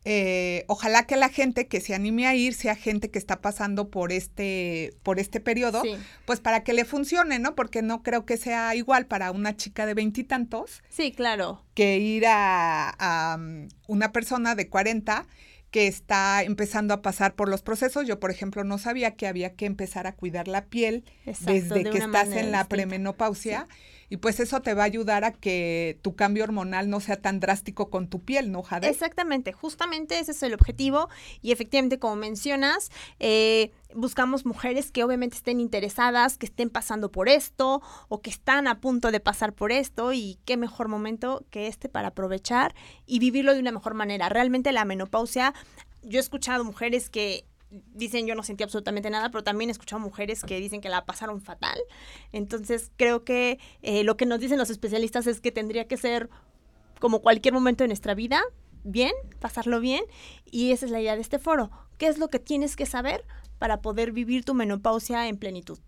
eh, 0.04 0.64
ojalá 0.66 1.06
que 1.06 1.16
la 1.16 1.28
gente 1.28 1.68
que 1.68 1.80
se 1.80 1.94
anime 1.94 2.26
a 2.26 2.34
ir 2.34 2.54
sea 2.54 2.74
gente 2.74 3.10
que 3.10 3.18
está 3.18 3.40
pasando 3.40 3.88
por 3.88 4.12
este, 4.12 4.94
por 5.02 5.20
este 5.20 5.40
periodo, 5.40 5.82
pues 6.24 6.40
para 6.40 6.64
que 6.64 6.72
le 6.72 6.84
funcione, 6.84 7.38
¿no? 7.38 7.54
Porque 7.54 7.82
no 7.82 8.02
creo 8.02 8.24
que 8.24 8.36
sea 8.36 8.74
igual 8.74 9.06
para 9.06 9.30
una 9.30 9.56
chica 9.56 9.86
de 9.86 9.94
veintitantos. 9.94 10.82
Sí, 10.88 11.12
claro. 11.12 11.62
Que 11.74 11.98
ir 11.98 12.26
a, 12.26 12.90
a 12.90 13.36
um, 13.36 13.68
una 13.86 14.12
persona 14.12 14.54
de 14.54 14.68
cuarenta 14.68 15.26
que 15.70 15.86
está 15.86 16.42
empezando 16.42 16.92
a 16.92 17.00
pasar 17.00 17.34
por 17.34 17.48
los 17.48 17.62
procesos. 17.62 18.06
Yo, 18.06 18.20
por 18.20 18.30
ejemplo, 18.30 18.62
no 18.62 18.76
sabía 18.76 19.12
que 19.12 19.26
había 19.26 19.54
que 19.54 19.64
empezar 19.64 20.06
a 20.06 20.12
cuidar 20.12 20.46
la 20.46 20.66
piel 20.66 21.04
desde 21.24 21.84
que 21.84 21.98
estás 21.98 22.28
en 22.28 22.50
la 22.50 22.68
premenopausia. 22.68 23.66
Y 24.12 24.18
pues 24.18 24.40
eso 24.40 24.60
te 24.60 24.74
va 24.74 24.82
a 24.82 24.84
ayudar 24.84 25.24
a 25.24 25.32
que 25.32 25.98
tu 26.02 26.14
cambio 26.14 26.44
hormonal 26.44 26.90
no 26.90 27.00
sea 27.00 27.16
tan 27.16 27.40
drástico 27.40 27.88
con 27.88 28.08
tu 28.08 28.20
piel, 28.20 28.52
¿no, 28.52 28.62
Jade? 28.62 28.90
Exactamente, 28.90 29.52
justamente 29.54 30.18
ese 30.18 30.32
es 30.32 30.42
el 30.42 30.52
objetivo. 30.52 31.08
Y 31.40 31.50
efectivamente, 31.50 31.98
como 31.98 32.16
mencionas, 32.16 32.90
eh, 33.20 33.72
buscamos 33.94 34.44
mujeres 34.44 34.90
que 34.90 35.02
obviamente 35.02 35.36
estén 35.36 35.60
interesadas, 35.60 36.36
que 36.36 36.44
estén 36.44 36.68
pasando 36.68 37.10
por 37.10 37.30
esto 37.30 37.80
o 38.10 38.20
que 38.20 38.28
están 38.28 38.68
a 38.68 38.82
punto 38.82 39.12
de 39.12 39.20
pasar 39.20 39.54
por 39.54 39.72
esto 39.72 40.12
y 40.12 40.38
qué 40.44 40.58
mejor 40.58 40.88
momento 40.88 41.46
que 41.48 41.66
este 41.66 41.88
para 41.88 42.08
aprovechar 42.08 42.74
y 43.06 43.18
vivirlo 43.18 43.54
de 43.54 43.60
una 43.60 43.72
mejor 43.72 43.94
manera. 43.94 44.28
Realmente 44.28 44.72
la 44.72 44.84
menopausia, 44.84 45.54
yo 46.02 46.18
he 46.18 46.20
escuchado 46.20 46.64
mujeres 46.64 47.08
que 47.08 47.46
dicen 47.94 48.26
yo 48.26 48.34
no 48.34 48.42
sentí 48.42 48.62
absolutamente 48.62 49.10
nada, 49.10 49.30
pero 49.30 49.44
también 49.44 49.70
he 49.70 49.72
escuchado 49.72 50.00
mujeres 50.00 50.42
que 50.42 50.60
dicen 50.60 50.80
que 50.80 50.88
la 50.88 51.04
pasaron 51.04 51.40
fatal. 51.40 51.78
Entonces 52.32 52.90
creo 52.96 53.24
que 53.24 53.58
eh, 53.82 54.04
lo 54.04 54.16
que 54.16 54.26
nos 54.26 54.40
dicen 54.40 54.58
los 54.58 54.70
especialistas 54.70 55.26
es 55.26 55.40
que 55.40 55.52
tendría 55.52 55.86
que 55.88 55.96
ser 55.96 56.28
como 57.00 57.20
cualquier 57.20 57.54
momento 57.54 57.84
de 57.84 57.88
nuestra 57.88 58.14
vida, 58.14 58.42
bien, 58.84 59.12
pasarlo 59.40 59.80
bien, 59.80 60.04
y 60.50 60.72
esa 60.72 60.86
es 60.86 60.92
la 60.92 61.00
idea 61.00 61.16
de 61.16 61.22
este 61.22 61.38
foro. 61.38 61.70
¿Qué 61.98 62.06
es 62.06 62.18
lo 62.18 62.28
que 62.28 62.38
tienes 62.38 62.76
que 62.76 62.86
saber 62.86 63.24
para 63.58 63.80
poder 63.80 64.12
vivir 64.12 64.44
tu 64.44 64.54
menopausia 64.54 65.28
en 65.28 65.36
plenitud? 65.36 65.78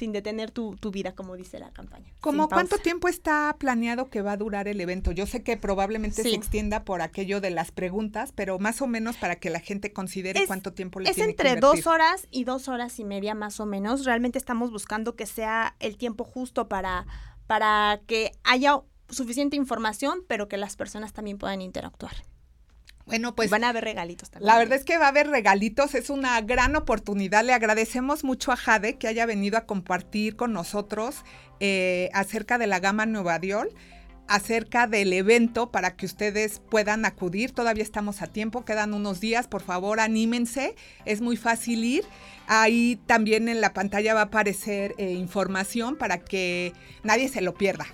Sin 0.00 0.12
detener 0.12 0.50
tu, 0.50 0.78
vida, 0.90 1.12
como 1.12 1.36
dice 1.36 1.58
la 1.58 1.72
campaña. 1.72 2.10
¿Cómo 2.20 2.48
cuánto 2.48 2.78
tiempo 2.78 3.06
está 3.06 3.54
planeado 3.58 4.08
que 4.08 4.22
va 4.22 4.32
a 4.32 4.36
durar 4.38 4.66
el 4.66 4.80
evento? 4.80 5.12
Yo 5.12 5.26
sé 5.26 5.42
que 5.42 5.58
probablemente 5.58 6.22
se 6.22 6.34
extienda 6.34 6.86
por 6.86 7.02
aquello 7.02 7.42
de 7.42 7.50
las 7.50 7.70
preguntas, 7.70 8.32
pero 8.34 8.58
más 8.58 8.80
o 8.80 8.86
menos 8.86 9.18
para 9.18 9.36
que 9.36 9.50
la 9.50 9.60
gente 9.60 9.92
considere 9.92 10.46
cuánto 10.46 10.72
tiempo 10.72 11.00
le 11.00 11.04
tiene 11.12 11.16
que 11.16 11.22
Es 11.22 11.28
entre 11.28 11.60
dos 11.60 11.86
horas 11.86 12.28
y 12.30 12.44
dos 12.44 12.68
horas 12.68 12.98
y 12.98 13.04
media 13.04 13.34
más 13.34 13.60
o 13.60 13.66
menos. 13.66 14.06
Realmente 14.06 14.38
estamos 14.38 14.70
buscando 14.70 15.16
que 15.16 15.26
sea 15.26 15.76
el 15.80 15.98
tiempo 15.98 16.24
justo 16.24 16.66
para, 16.66 17.06
para 17.46 18.00
que 18.06 18.32
haya 18.42 18.80
suficiente 19.10 19.56
información, 19.56 20.24
pero 20.26 20.48
que 20.48 20.56
las 20.56 20.76
personas 20.76 21.12
también 21.12 21.36
puedan 21.36 21.60
interactuar. 21.60 22.14
Bueno, 23.10 23.34
pues. 23.34 23.50
van 23.50 23.64
a 23.64 23.68
haber 23.68 23.84
regalitos 23.84 24.30
también. 24.30 24.46
La 24.46 24.58
verdad 24.58 24.78
es 24.78 24.84
que 24.84 24.98
va 24.98 25.06
a 25.06 25.08
haber 25.08 25.28
regalitos, 25.28 25.94
es 25.94 26.10
una 26.10 26.40
gran 26.40 26.76
oportunidad. 26.76 27.44
Le 27.44 27.52
agradecemos 27.52 28.24
mucho 28.24 28.52
a 28.52 28.56
Jade 28.56 28.96
que 28.96 29.08
haya 29.08 29.26
venido 29.26 29.58
a 29.58 29.66
compartir 29.66 30.36
con 30.36 30.52
nosotros 30.52 31.24
eh, 31.60 32.08
acerca 32.14 32.58
de 32.58 32.66
la 32.66 32.80
gama 32.80 33.06
Nueva 33.06 33.38
Diol 33.38 33.70
acerca 34.30 34.86
del 34.86 35.12
evento 35.12 35.72
para 35.72 35.96
que 35.96 36.06
ustedes 36.06 36.62
puedan 36.70 37.04
acudir. 37.04 37.50
Todavía 37.50 37.82
estamos 37.82 38.22
a 38.22 38.28
tiempo, 38.28 38.64
quedan 38.64 38.94
unos 38.94 39.18
días, 39.18 39.48
por 39.48 39.60
favor, 39.60 39.98
anímense, 39.98 40.76
es 41.04 41.20
muy 41.20 41.36
fácil 41.36 41.82
ir. 41.82 42.04
Ahí 42.46 43.00
también 43.06 43.48
en 43.48 43.60
la 43.60 43.72
pantalla 43.72 44.14
va 44.14 44.20
a 44.20 44.24
aparecer 44.24 44.94
eh, 44.98 45.10
información 45.14 45.96
para 45.96 46.18
que 46.18 46.72
nadie 47.02 47.28
se 47.28 47.40
lo 47.40 47.54
pierda. 47.54 47.88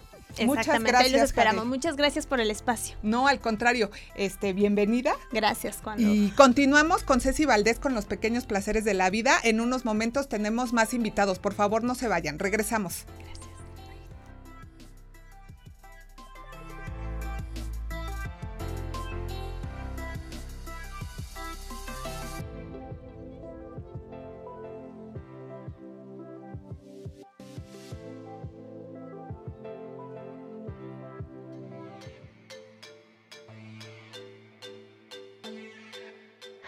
Muchas 0.45 0.81
los 0.81 1.23
esperamos. 1.23 1.67
Muchas 1.67 1.97
gracias 1.97 2.27
por 2.27 2.41
el 2.41 2.51
espacio. 2.51 2.97
No, 3.03 3.29
al 3.29 3.41
contrario, 3.41 3.91
este, 4.17 4.53
bienvenida. 4.53 5.15
Gracias, 5.33 5.79
Juan. 5.83 5.99
Y 5.99 6.31
continuamos 6.31 7.03
con 7.03 7.21
Ceci 7.21 7.45
Valdés 7.45 7.79
con 7.79 7.95
los 7.95 8.05
pequeños 8.05 8.45
placeres 8.47 8.85
de 8.85 8.95
la 8.95 9.09
vida. 9.11 9.39
En 9.43 9.61
unos 9.61 9.85
momentos 9.85 10.29
tenemos 10.29 10.73
más 10.73 10.95
invitados. 10.95 11.39
Por 11.39 11.55
favor, 11.55 11.85
no 11.85 11.95
se 11.95 12.09
vayan. 12.09 12.39
Regresamos. 12.39 13.07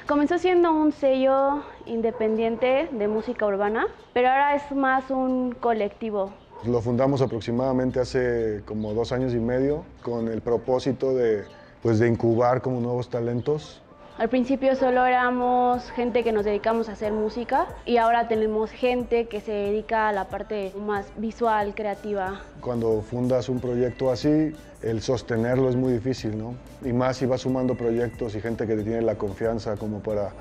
Comenzó 0.09 0.38
siendo 0.38 0.73
un 0.73 0.92
sello 0.92 1.62
independiente 1.85 2.88
de 2.90 3.09
música 3.09 3.44
urbana, 3.44 3.88
pero 4.14 4.31
ahora 4.31 4.55
es 4.55 4.73
más 4.73 5.11
un 5.11 5.53
colectivo. 5.53 6.33
Lo 6.64 6.81
fundamos 6.81 7.21
aproximadamente 7.21 8.01
hace 8.01 8.62
como 8.64 8.94
dos 8.94 9.12
años 9.12 9.35
y 9.35 9.38
medio 9.38 9.85
con 10.03 10.29
el 10.29 10.40
propósito 10.40 11.14
de, 11.14 11.44
pues, 11.83 11.99
de 11.99 12.09
incubar 12.09 12.62
como 12.62 12.81
nuevos 12.81 13.11
talentos 13.11 13.83
al 14.19 14.29
principio 14.29 14.75
solo 14.75 15.07
éramos 15.07 15.89
gente 15.93 16.25
que 16.25 16.33
nos 16.33 16.45
dedicamos 16.45 16.89
a 16.89 16.93
hacer 16.93 17.13
música 17.13 17.69
y 17.87 17.99
ahora 17.99 18.27
tenemos 18.27 18.73
gente 18.73 19.27
que 19.27 19.41
se 19.41 19.53
dedica 19.53 20.09
a 20.09 20.13
la 20.13 20.25
parte 20.25 20.73
más 20.77 21.07
visual, 21.17 21.73
creativa. 21.75 22.41
Cuando 22.61 23.01
fundas 23.01 23.49
un 23.49 23.61
proyecto 23.61 24.11
así, 24.11 24.53
el 24.83 25.03
sostenerlo 25.03 25.69
es 25.69 25.77
muy 25.77 25.93
difícil, 25.93 26.37
¿no? 26.37 26.55
Y 26.85 26.93
más 26.93 27.19
si 27.19 27.27
vas 27.27 27.43
sumando 27.43 27.77
proyectos 27.77 28.35
y 28.35 28.41
gente 28.41 28.67
que 28.67 28.75
te 28.75 28.83
tiene 28.83 29.03
la 29.03 29.15
confianza 29.15 29.77
como 29.77 30.01
para, 30.01 30.33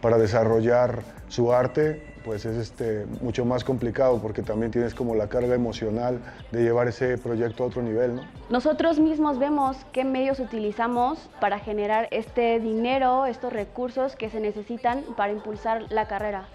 para 0.00 0.18
desarrollar 0.18 1.02
su 1.28 1.52
arte, 1.52 2.02
pues 2.24 2.44
es 2.44 2.56
este, 2.56 3.06
mucho 3.20 3.44
más 3.44 3.64
complicado 3.64 4.20
porque 4.20 4.42
también 4.42 4.70
tienes 4.70 4.94
como 4.94 5.14
la 5.14 5.28
carga 5.28 5.54
emocional 5.54 6.20
de 6.50 6.62
llevar 6.62 6.88
ese 6.88 7.18
proyecto 7.18 7.64
a 7.64 7.66
otro 7.66 7.82
nivel. 7.82 8.16
¿no? 8.16 8.22
Nosotros 8.50 8.98
mismos 8.98 9.38
vemos 9.38 9.76
qué 9.92 10.04
medios 10.04 10.40
utilizamos 10.40 11.18
para 11.40 11.58
generar 11.58 12.08
este 12.10 12.60
dinero, 12.60 13.26
estos 13.26 13.52
recursos 13.52 14.16
que 14.16 14.30
se 14.30 14.40
necesitan 14.40 15.02
para 15.16 15.32
impulsar 15.32 15.90
la 15.90 16.08
carrera. 16.08 16.46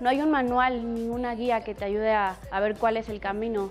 No 0.00 0.08
hay 0.08 0.20
un 0.20 0.30
manual 0.30 0.94
ni 0.94 1.08
una 1.08 1.34
guía 1.34 1.62
que 1.62 1.74
te 1.74 1.84
ayude 1.84 2.12
a, 2.12 2.36
a 2.50 2.60
ver 2.60 2.76
cuál 2.76 2.96
es 2.96 3.08
el 3.08 3.20
camino. 3.20 3.70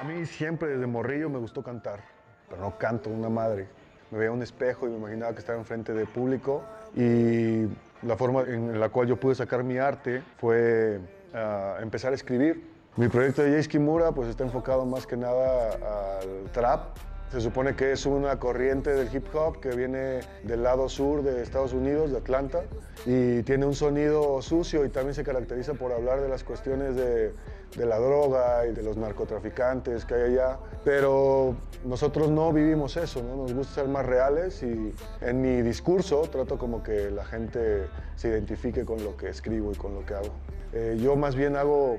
A 0.00 0.04
mí 0.04 0.26
siempre 0.26 0.68
desde 0.68 0.86
morrillo 0.86 1.28
me 1.30 1.38
gustó 1.38 1.62
cantar 1.62 2.00
pero 2.48 2.60
no 2.60 2.78
canto 2.78 3.10
una 3.10 3.28
madre. 3.28 3.68
Me 4.10 4.18
veía 4.18 4.30
un 4.30 4.42
espejo 4.42 4.86
y 4.86 4.90
me 4.90 4.98
imaginaba 4.98 5.32
que 5.32 5.40
estaba 5.40 5.58
enfrente 5.58 5.92
de 5.92 6.06
público 6.06 6.62
y 6.94 7.66
la 8.02 8.16
forma 8.16 8.42
en 8.42 8.78
la 8.78 8.88
cual 8.88 9.08
yo 9.08 9.16
pude 9.16 9.34
sacar 9.34 9.64
mi 9.64 9.78
arte 9.78 10.22
fue 10.38 11.00
ah, 11.34 11.78
empezar 11.80 12.12
a 12.12 12.14
escribir. 12.14 12.70
Mi 12.96 13.08
proyecto 13.08 13.42
de 13.42 13.54
Jace 13.56 13.68
Kimura 13.68 14.12
pues 14.12 14.28
está 14.28 14.44
enfocado 14.44 14.86
más 14.86 15.06
que 15.06 15.16
nada 15.16 16.20
al 16.20 16.50
trap. 16.52 16.96
Se 17.30 17.40
supone 17.40 17.74
que 17.74 17.90
es 17.90 18.06
una 18.06 18.38
corriente 18.38 18.94
del 18.94 19.14
hip 19.14 19.26
hop 19.34 19.58
que 19.58 19.70
viene 19.70 20.20
del 20.44 20.62
lado 20.62 20.88
sur 20.88 21.22
de 21.24 21.42
Estados 21.42 21.72
Unidos, 21.72 22.12
de 22.12 22.18
Atlanta, 22.18 22.62
y 23.04 23.42
tiene 23.42 23.66
un 23.66 23.74
sonido 23.74 24.40
sucio 24.42 24.84
y 24.84 24.90
también 24.90 25.14
se 25.14 25.24
caracteriza 25.24 25.74
por 25.74 25.92
hablar 25.92 26.20
de 26.20 26.28
las 26.28 26.44
cuestiones 26.44 26.94
de, 26.94 27.34
la 27.76 27.98
droga 27.98 28.66
y 28.66 28.72
de 28.72 28.82
los 28.82 28.96
narcotraficantes 28.96 30.04
que 30.04 30.14
hay 30.14 30.22
allá. 30.32 30.58
Pero 30.84 31.56
nosotros 31.84 32.30
no 32.30 32.52
vivimos 32.52 32.96
eso, 32.96 33.22
¿no? 33.22 33.36
nos 33.36 33.52
gusta 33.52 33.74
ser 33.74 33.88
más 33.88 34.06
reales 34.06 34.62
y 34.62 34.94
en 35.20 35.40
mi 35.42 35.62
discurso 35.62 36.22
trato 36.30 36.56
como 36.58 36.82
que 36.82 37.10
la 37.10 37.24
gente 37.24 37.88
se 38.14 38.28
identifique 38.28 38.84
con 38.84 39.02
lo 39.02 39.16
que 39.16 39.30
escribo 39.30 39.72
y 39.72 39.74
con 39.74 39.94
lo 39.94 40.06
que 40.06 40.14
hago. 40.14 40.30
Eh, 40.72 40.96
yo 41.00 41.16
más 41.16 41.34
bien 41.34 41.56
hago 41.56 41.96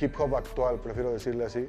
hip 0.00 0.14
hop 0.18 0.36
actual, 0.36 0.80
prefiero 0.80 1.12
decirle 1.12 1.44
así. 1.44 1.66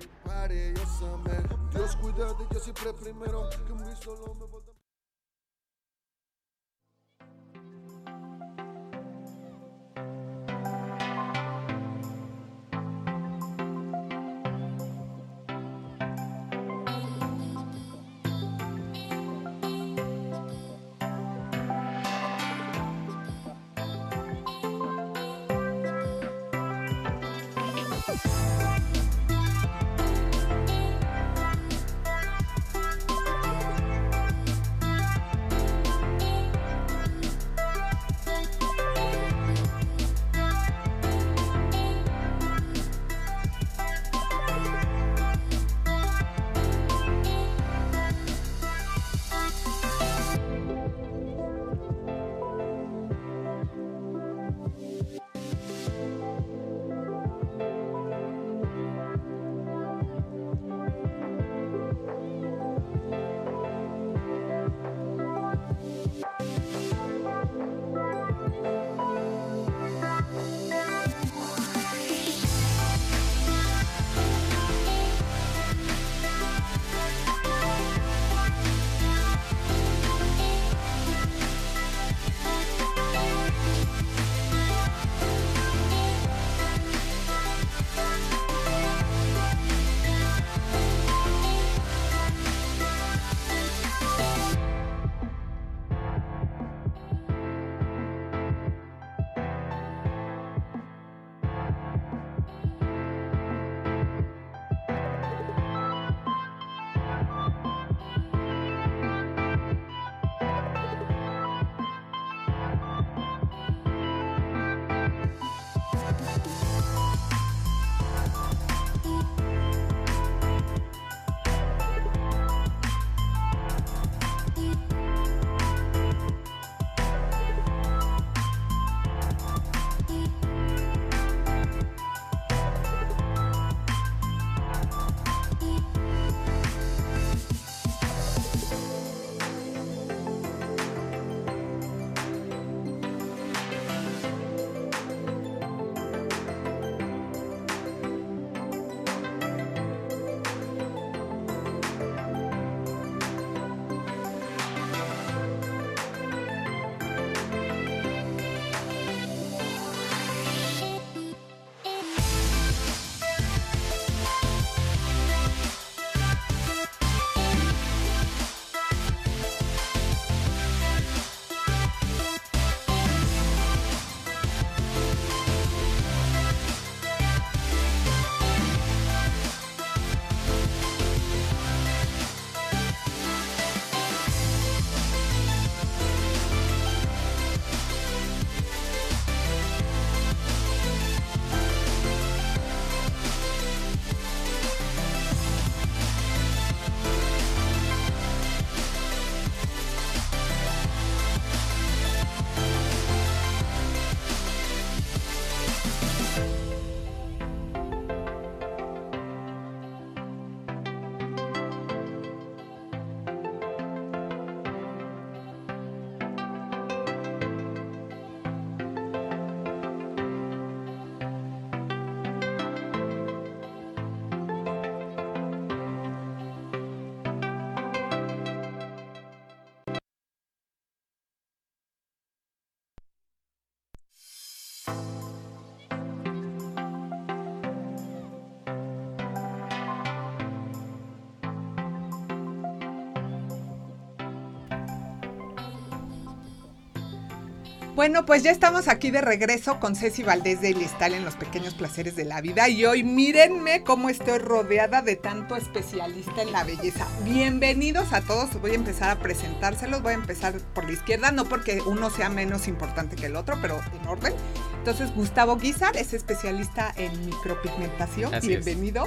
Bueno, 247.95 248.25
pues 248.25 248.41
ya 248.41 248.49
estamos 248.49 248.88
aquí 248.88 249.12
de 249.12 249.21
regreso 249.21 249.79
con 249.79 249.95
Ceci 249.95 250.23
Valdés 250.23 250.62
de 250.62 250.73
Listal 250.73 251.13
en 251.13 251.23
Los 251.23 251.36
Pequeños 251.36 251.75
Placeres 251.75 252.15
de 252.15 252.25
la 252.25 252.41
Vida 252.41 252.67
y 252.67 252.86
hoy 252.86 253.03
mírenme 253.03 253.84
cómo 253.84 254.10
estoy 254.10 254.39
rodeada 254.39 255.03
de 255.03 255.15
tanto 255.15 255.56
especialista 255.56 256.41
en 256.41 256.51
la 256.51 256.63
belleza. 256.63 257.06
Bienvenidos 257.23 258.12
a 258.12 258.21
todos, 258.21 258.60
voy 258.60 258.71
a 258.71 258.75
empezar 258.75 259.12
a 259.12 259.19
presentárselos, 259.19 260.01
voy 260.01 260.13
a 260.13 260.15
empezar 260.15 260.56
por 260.73 260.86
la 260.86 260.93
izquierda, 260.93 261.32
no 261.32 261.45
porque 261.45 261.82
uno 261.86 262.10
sea 262.10 262.29
menos 262.29 262.67
importante 262.67 263.15
que 263.15 263.27
el 263.27 263.36
otro, 263.36 263.60
pero 263.62 263.79
en 264.01 264.08
orden. 264.08 264.34
Entonces, 264.79 265.13
Gustavo 265.13 265.58
Guizar 265.58 265.95
es 265.95 266.13
especialista 266.13 266.91
en 266.97 267.27
micropigmentación, 267.27 268.34
Así 268.34 268.47
bienvenido. 268.47 269.06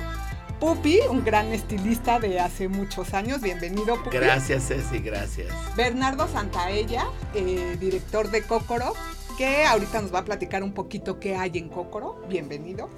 Pupi, 0.60 1.00
un 1.10 1.22
gran 1.22 1.52
estilista 1.52 2.18
de 2.18 2.40
hace 2.40 2.68
muchos 2.68 3.12
años. 3.12 3.42
Bienvenido, 3.42 4.02
Pupi. 4.02 4.16
Gracias, 4.16 4.68
Ceci, 4.68 4.98
gracias. 5.00 5.48
Bernardo 5.76 6.26
Santaella, 6.28 7.04
eh, 7.34 7.76
director 7.78 8.30
de 8.30 8.42
Cócoro, 8.42 8.94
que 9.36 9.64
ahorita 9.66 10.00
nos 10.00 10.14
va 10.14 10.20
a 10.20 10.24
platicar 10.24 10.62
un 10.62 10.72
poquito 10.72 11.20
qué 11.20 11.36
hay 11.36 11.58
en 11.58 11.68
Cócoro. 11.68 12.22
Bienvenido. 12.28 12.88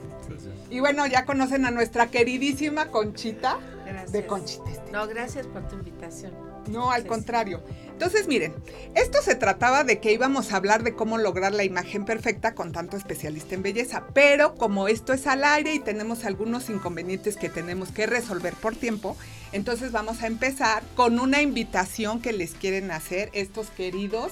Y 0.71 0.79
bueno, 0.79 1.07
ya 1.07 1.25
conocen 1.25 1.65
a 1.67 1.71
nuestra 1.73 2.07
queridísima 2.09 2.89
Conchita 2.93 3.59
Gracias. 3.87 4.13
de 4.13 4.27
Conchita. 4.27 4.71
Este. 4.71 4.93
No, 4.93 5.09
gracias 5.09 5.47
por 5.49 5.67
tu 5.67 5.75
invitación. 5.77 6.33
No, 6.69 6.91
al 6.93 7.03
Sí. 7.03 7.09
contrario. 7.09 7.63
Entonces, 7.99 8.29
miren, 8.29 8.55
esto 8.95 9.21
se 9.23 9.35
trataba 9.35 9.83
de 9.83 9.99
que 9.99 10.13
íbamos 10.13 10.53
a 10.53 10.57
hablar 10.57 10.85
de 10.85 10.95
cómo 10.95 11.19
lograr 11.19 11.53
la 11.53 11.65
imagen 11.65 12.05
perfecta 12.05 12.55
con 12.55 12.71
tanto 12.71 12.97
especialista 12.97 13.57
en 13.57 13.65
belleza, 13.65 14.07
pero 14.15 14.55
como 14.55 14.87
esto 14.87 15.13
es 15.13 15.27
al 15.27 15.43
aire 15.43 15.75
y 15.75 15.81
tenemos 15.81 16.25
algunos 16.25 16.71
inconvenientes 16.71 17.37
que 17.37 17.49
tenemos 17.49 17.91
que 17.91 18.07
resolver 18.07 18.55
por 18.55 18.77
tiempo, 18.77 19.17
entonces 19.51 19.91
vamos 19.91 20.23
a 20.23 20.29
empezar 20.29 20.85
con 20.95 21.19
una 21.19 21.43
invitación 21.43 22.23
que 22.23 22.33
les 22.33 22.53
quieren 22.53 22.93
hacer 22.93 23.31
estos 23.33 23.69
queridos 23.71 24.31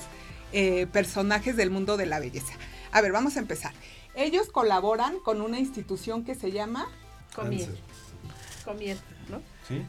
eh, 0.53 0.87
personajes 0.93 1.57
del 1.57 1.71
mundo 1.71 1.97
de 1.97 2.07
la 2.07 2.21
belleza. 2.21 2.53
A 2.93 3.01
ver, 3.01 3.11
vamos 3.11 3.37
a 3.37 3.41
empezar. 3.41 3.73
Ellos 4.15 4.49
colaboran 4.49 5.19
con 5.19 5.41
una 5.41 5.59
institución 5.59 6.25
que 6.25 6.37
se 6.37 6.53
llama... 6.53 6.87
Comier. 7.35 7.69
Comier, 8.65 8.97
¿no? 9.29 9.43
Sí, 9.67 9.83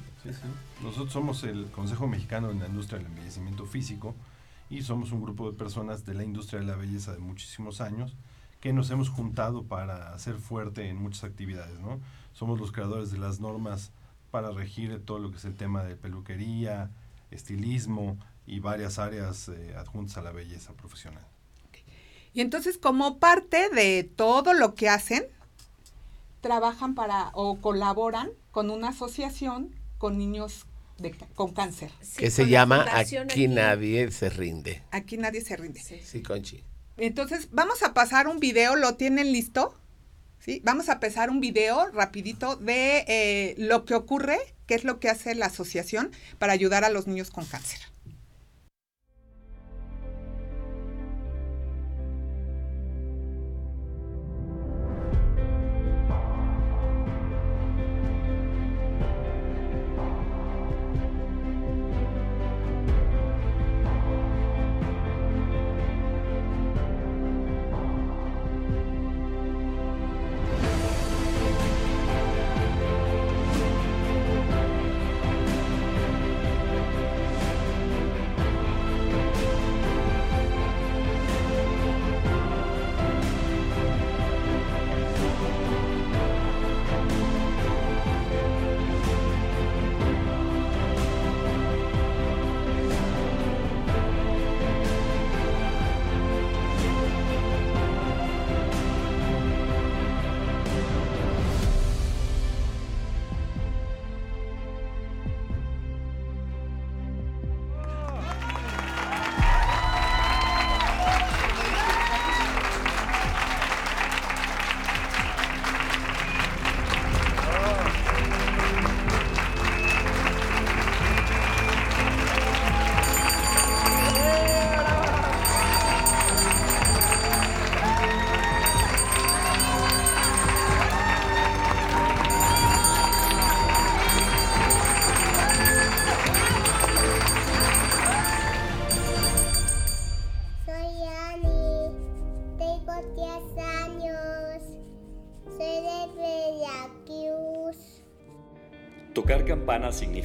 Nosotros 0.84 1.13
somos 1.13 1.43
el 1.43 1.67
Consejo 1.71 2.08
Mexicano 2.08 2.51
en 2.51 2.60
la 2.60 2.67
Industria 2.67 2.99
del 2.99 3.08
Embellecimiento 3.08 3.65
Físico 3.65 4.15
y 4.69 4.82
somos 4.82 5.12
un 5.12 5.21
grupo 5.21 5.49
de 5.49 5.58
personas 5.58 6.06
de 6.06 6.13
la 6.13 6.23
industria 6.23 6.60
de 6.60 6.65
la 6.65 6.75
belleza 6.75 7.13
de 7.13 7.19
muchísimos 7.19 7.80
años 7.82 8.15
que 8.60 8.73
nos 8.73 8.89
hemos 8.89 9.10
juntado 9.10 9.63
para 9.63 10.13
hacer 10.13 10.36
fuerte 10.36 10.89
en 10.89 10.97
muchas 10.97 11.23
actividades, 11.23 11.80
¿no? 11.80 11.99
Somos 12.34 12.60
los 12.60 12.71
creadores 12.71 13.12
de 13.12 13.19
las 13.19 13.39
normas 13.39 13.91
para 14.32 14.51
regir 14.51 15.03
todo 15.06 15.19
lo 15.19 15.32
que 15.32 15.38
es 15.38 15.45
el 15.45 15.56
tema 15.56 15.84
de 15.84 15.95
peluquería, 15.95 16.91
estilismo 17.32 18.17
y 18.45 18.60
varias 18.60 18.99
áreas 18.99 19.49
eh, 19.49 19.75
adjuntas 19.77 20.17
a 20.17 20.21
la 20.21 20.32
belleza 20.32 20.73
profesional. 20.73 21.25
Y 22.34 22.41
entonces 22.41 22.77
como 22.77 23.19
parte 23.19 23.69
de 23.69 24.03
todo 24.03 24.53
lo 24.53 24.75
que 24.75 24.89
hacen, 24.89 25.23
trabajan 26.41 26.93
para 26.95 27.32
o 27.34 27.60
colaboran 27.60 28.30
con 28.51 28.69
una 28.69 28.89
asociación 28.89 29.71
con 29.97 30.17
niños 30.17 30.65
de 30.97 31.12
con 31.36 31.53
cáncer. 31.53 31.91
Sí, 32.01 32.17
que 32.17 32.31
se 32.31 32.47
llama 32.47 32.86
Aquí 32.93 33.47
nadie 33.47 34.12
se 34.12 34.29
rinde. 34.29 34.81
Aquí 34.91 35.17
nadie 35.17 35.41
se 35.41 35.55
rinde. 35.55 35.81
Sí. 35.81 35.99
Sí, 36.03 36.21
Conchi. 36.21 36.63
Entonces, 36.97 37.49
vamos 37.51 37.83
a 37.83 37.93
pasar 37.93 38.27
un 38.27 38.39
video, 38.39 38.75
¿lo 38.75 38.95
tienen 38.95 39.31
listo? 39.31 39.75
¿Sí? 40.39 40.62
Vamos 40.63 40.89
a 40.89 40.99
pasar 40.99 41.29
un 41.29 41.39
video 41.39 41.91
rapidito 41.91 42.55
de 42.55 43.05
eh, 43.07 43.55
lo 43.57 43.86
que 43.86 43.93
ocurre, 43.93 44.38
qué 44.65 44.75
es 44.75 44.83
lo 44.83 44.99
que 44.99 45.10
hace 45.10 45.36
la 45.36 45.47
asociación 45.47 46.12
para 46.39 46.53
ayudar 46.53 46.83
a 46.83 46.89
los 46.89 47.05
niños 47.05 47.29
con 47.29 47.45
cáncer. 47.45 47.79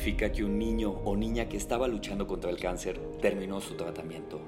Significa 0.03 0.33
que 0.33 0.43
un 0.43 0.59
niño 0.59 0.91
o 1.05 1.15
niña 1.15 1.49
que 1.49 1.57
estaba 1.57 1.87
luchando 1.87 2.27
contra 2.27 2.51
el 2.51 2.59
cáncer 2.59 2.99
terminó 3.21 3.61
su 3.61 3.77
tratamiento. 3.77 4.41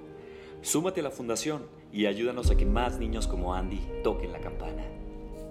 Súmate 0.62 0.98
a 0.98 1.04
la 1.04 1.12
fundación 1.12 1.68
y 1.92 2.06
ayúdanos 2.06 2.50
a 2.50 2.56
que 2.56 2.66
más 2.66 2.98
niños 2.98 3.28
como 3.28 3.54
Andy 3.54 3.80
toquen 4.02 4.32
la 4.32 4.40
campana. 4.40 4.82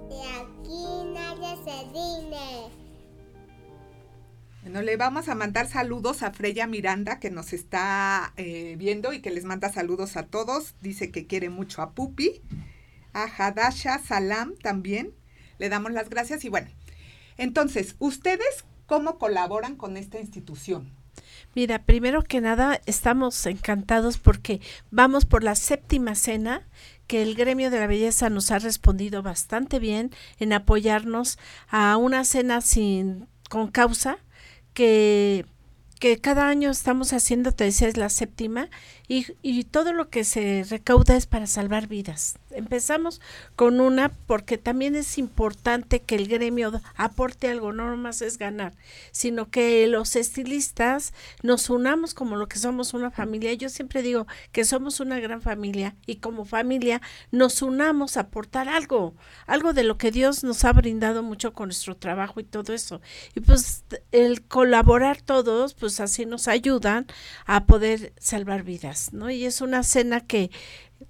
De 0.10 0.22
aquí 0.42 0.84
nadie 1.14 1.56
se 1.64 1.84
rinde. 1.86 2.70
Bueno, 4.64 4.82
le 4.82 4.98
vamos 4.98 5.30
a 5.30 5.36
mandar 5.36 5.70
saludos 5.70 6.22
a 6.22 6.34
Freya 6.34 6.68
Miranda, 6.68 7.22
que 7.22 7.32
nos 7.32 7.54
está 7.54 8.34
eh, 8.36 8.76
viendo 8.78 9.14
y 9.14 9.22
que 9.22 9.32
les 9.32 9.46
manda 9.46 9.72
saludos 9.72 10.18
a 10.18 10.28
todos. 10.28 10.76
Dice 10.82 11.12
que 11.12 11.28
quiere 11.28 11.48
mucho 11.48 11.82
a 11.82 11.92
Pupi. 11.94 12.42
A 13.14 13.24
Hadasha 13.24 14.00
Salam 14.00 14.58
también. 14.58 15.14
Le 15.60 15.70
damos 15.70 15.94
las 15.94 16.10
gracias. 16.10 16.44
Y 16.44 16.50
bueno, 16.50 16.68
entonces, 17.38 17.96
¿ustedes 18.00 18.66
cómo 18.94 19.18
colaboran 19.18 19.76
con 19.76 19.98
esta 19.98 20.20
institución? 20.20 20.92
Mira, 21.56 21.80
primero 21.80 22.22
que 22.22 22.42
nada, 22.42 22.80
estamos 22.86 23.44
encantados 23.48 24.20
porque 24.20 24.62
vamos 24.92 25.26
por 25.26 25.44
la 25.44 25.56
séptima 25.56 26.14
cena 26.14 26.62
que 27.08 27.24
el 27.24 27.34
gremio 27.34 27.72
de 27.72 27.80
la 27.80 27.88
belleza 27.88 28.30
nos 28.30 28.52
ha 28.52 28.60
respondido 28.60 29.24
bastante 29.24 29.80
bien 29.80 30.12
en 30.38 30.54
apoyarnos 30.54 31.40
a 31.70 31.98
una 31.98 32.24
cena 32.24 32.62
sin 32.62 33.26
con 33.50 33.72
causa 33.72 34.20
que 34.76 35.48
que 36.04 36.20
cada 36.20 36.50
año 36.50 36.70
estamos 36.70 37.14
haciendo, 37.14 37.54
te 37.54 37.64
decía, 37.64 37.88
es 37.88 37.96
la 37.96 38.10
séptima, 38.10 38.70
y, 39.14 39.28
y 39.44 39.64
todo 39.66 39.94
lo 39.94 40.10
que 40.10 40.24
se 40.24 40.66
recauda 40.68 41.16
es 41.16 41.28
para 41.28 41.46
salvar 41.46 41.86
vidas. 41.86 42.40
Empezamos 42.50 43.22
con 43.56 43.80
una 43.80 44.10
porque 44.10 44.58
también 44.58 44.96
es 44.96 45.20
importante 45.20 46.00
que 46.00 46.16
el 46.16 46.28
gremio 46.28 46.82
aporte 46.96 47.48
algo, 47.48 47.74
no 47.74 47.92
nomás 47.92 48.24
es 48.24 48.40
ganar, 48.40 48.74
sino 49.12 49.52
que 49.52 49.86
los 49.86 50.16
estilistas 50.16 51.14
nos 51.44 51.70
unamos 51.70 52.16
como 52.16 52.38
lo 52.38 52.48
que 52.48 52.58
somos 52.58 52.96
una 52.96 53.12
familia. 53.12 53.54
Yo 53.54 53.70
siempre 53.70 54.02
digo 54.02 54.26
que 54.52 54.66
somos 54.66 55.00
una 55.00 55.20
gran 55.20 55.44
familia 55.44 55.96
y 56.08 56.16
como 56.16 56.44
familia 56.44 57.00
nos 57.30 57.62
unamos 57.62 58.18
a 58.18 58.22
aportar 58.22 58.68
algo, 58.68 59.14
algo 59.46 59.74
de 59.74 59.84
lo 59.84 60.00
que 60.00 60.10
Dios 60.10 60.44
nos 60.44 60.66
ha 60.66 60.74
brindado 60.74 61.22
mucho 61.22 61.54
con 61.54 61.68
nuestro 61.68 61.96
trabajo 61.96 62.40
y 62.40 62.46
todo 62.46 62.74
eso. 62.74 63.00
Y 63.36 63.42
pues 63.42 63.84
el 64.12 64.42
colaborar 64.48 65.22
todos, 65.22 65.76
pues 65.76 66.00
así 66.00 66.26
nos 66.26 66.48
ayudan 66.48 67.06
a 67.46 67.66
poder 67.66 68.14
salvar 68.18 68.64
vidas. 68.64 69.03
¿No? 69.12 69.30
Y 69.30 69.46
es 69.46 69.60
una 69.60 69.84
cena 69.84 70.22
que 70.22 70.52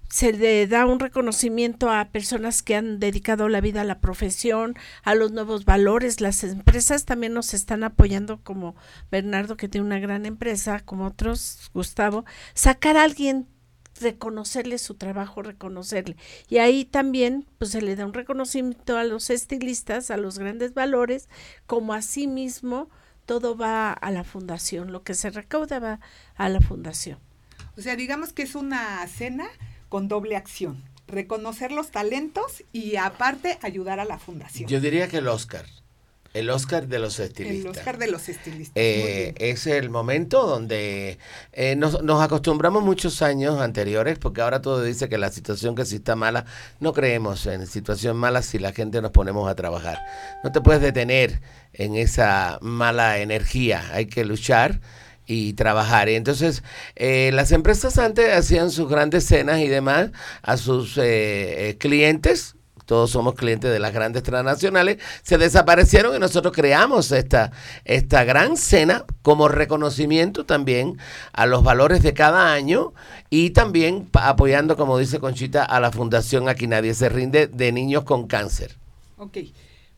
se 0.10 0.34
le 0.34 0.66
da 0.68 0.86
un 0.86 1.00
reconocimiento 1.00 1.90
a 1.90 2.06
personas 2.06 2.64
que 2.64 2.76
han 2.76 3.00
dedicado 3.00 3.50
la 3.50 3.62
vida 3.62 3.82
a 3.82 3.86
la 3.86 4.00
profesión, 4.00 4.76
a 5.04 5.16
los 5.16 5.32
nuevos 5.32 5.66
valores. 5.66 6.22
Las 6.22 6.44
empresas 6.44 7.06
también 7.06 7.34
nos 7.34 7.54
están 7.54 7.84
apoyando, 7.84 8.40
como 8.42 8.76
Bernardo, 9.12 9.58
que 9.58 9.68
tiene 9.68 9.86
una 9.86 10.00
gran 10.00 10.26
empresa, 10.26 10.80
como 10.80 11.06
otros, 11.06 11.70
Gustavo, 11.74 12.26
sacar 12.54 12.98
a 12.98 13.04
alguien 13.04 13.48
reconocerle 14.02 14.78
su 14.78 14.96
trabajo, 14.96 15.42
reconocerle. 15.42 16.18
Y 16.50 16.58
ahí 16.58 16.86
también 16.86 17.46
pues 17.58 17.72
se 17.72 17.82
le 17.82 17.96
da 17.96 18.06
un 18.06 18.14
reconocimiento 18.14 18.98
a 18.98 19.04
los 19.04 19.30
estilistas, 19.30 20.12
a 20.12 20.18
los 20.18 20.40
grandes 20.40 20.74
valores, 20.74 21.30
como 21.68 21.94
así 21.94 22.28
mismo 22.28 22.90
todo 23.26 23.56
va 23.56 23.92
a 23.92 24.12
la 24.12 24.24
fundación, 24.24 24.92
lo 24.92 25.04
que 25.04 25.14
se 25.14 25.30
recauda 25.30 25.80
va 25.80 26.00
a 26.36 26.50
la 26.50 26.60
fundación. 26.60 27.20
O 27.78 27.82
sea, 27.82 27.96
digamos 27.96 28.34
que 28.34 28.44
es 28.44 28.56
una 28.56 29.06
cena 29.08 29.48
con 29.90 30.08
doble 30.08 30.36
acción, 30.36 30.84
reconocer 31.08 31.72
los 31.72 31.92
talentos 31.92 32.64
y 32.72 32.96
aparte 32.98 33.58
ayudar 33.62 34.00
a 34.00 34.06
la 34.06 34.20
fundación. 34.20 34.70
Yo 34.70 34.80
diría 34.80 35.08
que 35.08 35.18
el 35.18 35.28
Oscar. 35.28 35.66
El 36.34 36.50
Oscar 36.50 36.88
de 36.88 36.98
los 36.98 37.20
estilistas. 37.20 37.62
El 37.62 37.68
Oscar 37.68 37.98
de 38.00 38.08
los 38.08 38.28
estilistas. 38.28 38.74
Eh, 38.76 39.36
es 39.38 39.68
el 39.68 39.92
momento 39.92 40.48
donde 40.48 41.20
eh, 41.52 41.76
nos, 41.76 42.02
nos, 42.02 42.24
acostumbramos 42.24 42.84
muchos 42.84 43.22
años 43.22 43.62
anteriores, 43.62 44.18
porque 44.18 44.42
ahora 44.42 44.60
todo 44.60 44.82
dice 44.82 45.08
que 45.10 45.20
la 45.20 45.30
situación 45.30 45.76
que 45.76 45.86
sí 45.86 45.98
está 45.98 46.16
mala, 46.16 46.46
no 46.80 46.92
creemos 46.92 47.46
en 47.46 47.68
situación 47.68 48.18
mala 48.18 48.42
si 48.42 48.58
la 48.58 48.72
gente 48.72 49.00
nos 49.00 49.12
ponemos 49.12 49.48
a 49.48 49.54
trabajar. 49.54 50.00
No 50.44 50.52
te 50.52 50.60
puedes 50.62 50.82
detener 50.82 51.40
en 51.72 51.96
esa 51.96 52.58
mala 52.62 53.20
energía, 53.20 53.84
hay 53.94 54.08
que 54.08 54.26
luchar 54.26 54.82
y 55.26 55.54
trabajar. 55.54 56.10
Y 56.10 56.16
entonces 56.16 56.64
eh, 56.96 57.32
las 57.34 57.52
empresas 57.52 57.98
antes 57.98 58.34
hacían 58.34 58.72
sus 58.72 58.90
grandes 58.90 59.26
cenas 59.26 59.60
y 59.60 59.68
demás 59.68 60.12
a 60.42 60.58
sus 60.58 60.98
eh, 60.98 61.70
eh, 61.70 61.78
clientes. 61.78 62.56
Todos 62.86 63.12
somos 63.12 63.36
clientes 63.36 63.72
de 63.72 63.80
las 63.80 63.94
grandes 63.94 64.24
transnacionales, 64.24 64.98
se 65.22 65.38
desaparecieron 65.38 66.18
y 66.18 66.20
nosotros 66.20 66.54
creamos 66.54 67.14
esta, 67.14 67.54
esta 67.86 68.26
gran 68.26 68.58
cena 68.58 69.06
como 69.22 69.48
reconocimiento 69.48 70.46
también 70.46 70.98
a 71.32 71.46
los 71.46 71.64
valores 71.64 72.04
de 72.04 72.14
cada 72.14 72.52
año 72.52 72.94
y 73.30 73.52
también 73.52 74.10
apoyando, 74.12 74.76
como 74.76 74.98
dice 74.98 75.20
Conchita, 75.20 75.64
a 75.64 75.80
la 75.80 75.94
Fundación 75.94 76.50
Aquí 76.50 76.68
Nadie 76.68 76.94
se 76.94 77.08
rinde 77.08 77.48
de 77.48 77.72
niños 77.72 78.04
con 78.04 78.28
cáncer. 78.28 78.76
Ok. 79.18 79.38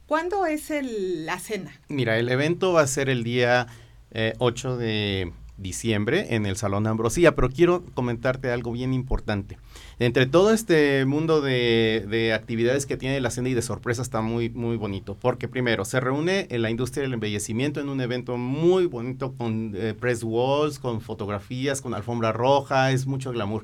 ¿Cuándo 0.05 0.45
es 0.45 0.69
el, 0.69 1.25
la 1.25 1.39
cena? 1.39 1.81
Mira, 1.87 2.19
el 2.19 2.29
evento 2.29 2.73
va 2.73 2.81
a 2.81 2.87
ser 2.87 3.09
el 3.09 3.23
día 3.23 3.65
eh, 4.11 4.33
8 4.39 4.77
de 4.77 5.31
diciembre 5.57 6.35
en 6.35 6.45
el 6.45 6.57
Salón 6.57 6.85
Ambrosía, 6.85 7.35
pero 7.35 7.49
quiero 7.49 7.83
comentarte 7.93 8.51
algo 8.51 8.73
bien 8.73 8.93
importante. 8.93 9.57
Entre 9.99 10.25
todo 10.25 10.51
este 10.51 11.05
mundo 11.05 11.39
de, 11.39 12.05
de, 12.09 12.33
actividades 12.33 12.85
que 12.85 12.97
tiene 12.97 13.21
la 13.21 13.29
cena 13.29 13.49
y 13.49 13.53
de 13.53 13.61
sorpresa 13.61 14.01
está 14.01 14.21
muy, 14.21 14.49
muy 14.49 14.75
bonito, 14.75 15.15
porque 15.19 15.47
primero 15.47 15.85
se 15.85 15.99
reúne 16.01 16.47
en 16.49 16.61
la 16.61 16.69
industria 16.69 17.03
del 17.03 17.13
embellecimiento 17.13 17.79
en 17.79 17.89
un 17.89 18.01
evento 18.01 18.37
muy 18.37 18.85
bonito 18.85 19.33
con 19.33 19.71
eh, 19.75 19.93
press 19.93 20.23
walls, 20.23 20.79
con 20.79 20.99
fotografías, 20.99 21.81
con 21.81 21.93
alfombra 21.93 22.33
roja, 22.33 22.91
es 22.91 23.07
mucho 23.07 23.31
glamour. 23.31 23.63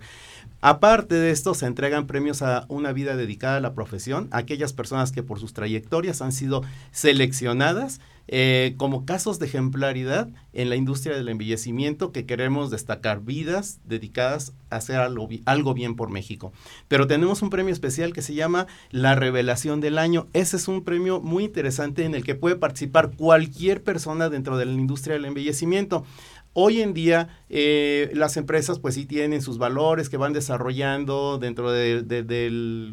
Aparte 0.61 1.15
de 1.15 1.31
esto, 1.31 1.55
se 1.55 1.65
entregan 1.65 2.05
premios 2.05 2.43
a 2.43 2.65
una 2.69 2.93
vida 2.93 3.15
dedicada 3.17 3.57
a 3.57 3.61
la 3.61 3.73
profesión, 3.73 4.27
a 4.31 4.37
aquellas 4.37 4.73
personas 4.73 5.11
que 5.11 5.23
por 5.23 5.39
sus 5.39 5.53
trayectorias 5.53 6.21
han 6.21 6.31
sido 6.31 6.61
seleccionadas 6.91 7.99
eh, 8.33 8.75
como 8.77 9.05
casos 9.05 9.39
de 9.39 9.45
ejemplaridad 9.45 10.29
en 10.53 10.69
la 10.69 10.77
industria 10.77 11.17
del 11.17 11.27
embellecimiento 11.27 12.13
que 12.13 12.25
queremos 12.25 12.71
destacar 12.71 13.19
vidas 13.19 13.81
dedicadas 13.83 14.53
a 14.69 14.77
hacer 14.77 14.95
algo, 14.95 15.27
algo, 15.43 15.73
bien 15.73 15.97
por 15.97 16.09
México. 16.09 16.53
Pero 16.87 17.07
tenemos 17.07 17.41
un 17.41 17.49
premio 17.49 17.73
especial 17.73 18.13
que 18.13 18.21
se 18.21 18.33
llama 18.33 18.67
La 18.89 19.15
Revelación 19.15 19.81
del 19.81 19.97
Año. 19.97 20.27
Ese 20.31 20.55
es 20.55 20.69
un 20.69 20.85
premio 20.85 21.19
muy 21.19 21.43
interesante 21.43 22.05
en 22.05 22.15
el 22.15 22.23
que 22.23 22.35
puede 22.35 22.55
participar 22.55 23.11
cualquier 23.17 23.83
persona 23.83 24.29
dentro 24.29 24.57
de 24.57 24.65
la 24.65 24.71
industria 24.71 25.15
del 25.15 25.25
embellecimiento. 25.25 26.05
Hoy 26.53 26.81
en 26.81 26.93
día 26.93 27.29
eh, 27.49 28.11
las 28.13 28.35
empresas 28.35 28.79
pues 28.79 28.95
sí 28.95 29.05
tienen 29.05 29.41
sus 29.41 29.57
valores 29.57 30.09
que 30.09 30.17
van 30.17 30.33
desarrollando 30.33 31.37
dentro 31.37 31.71
de, 31.71 32.03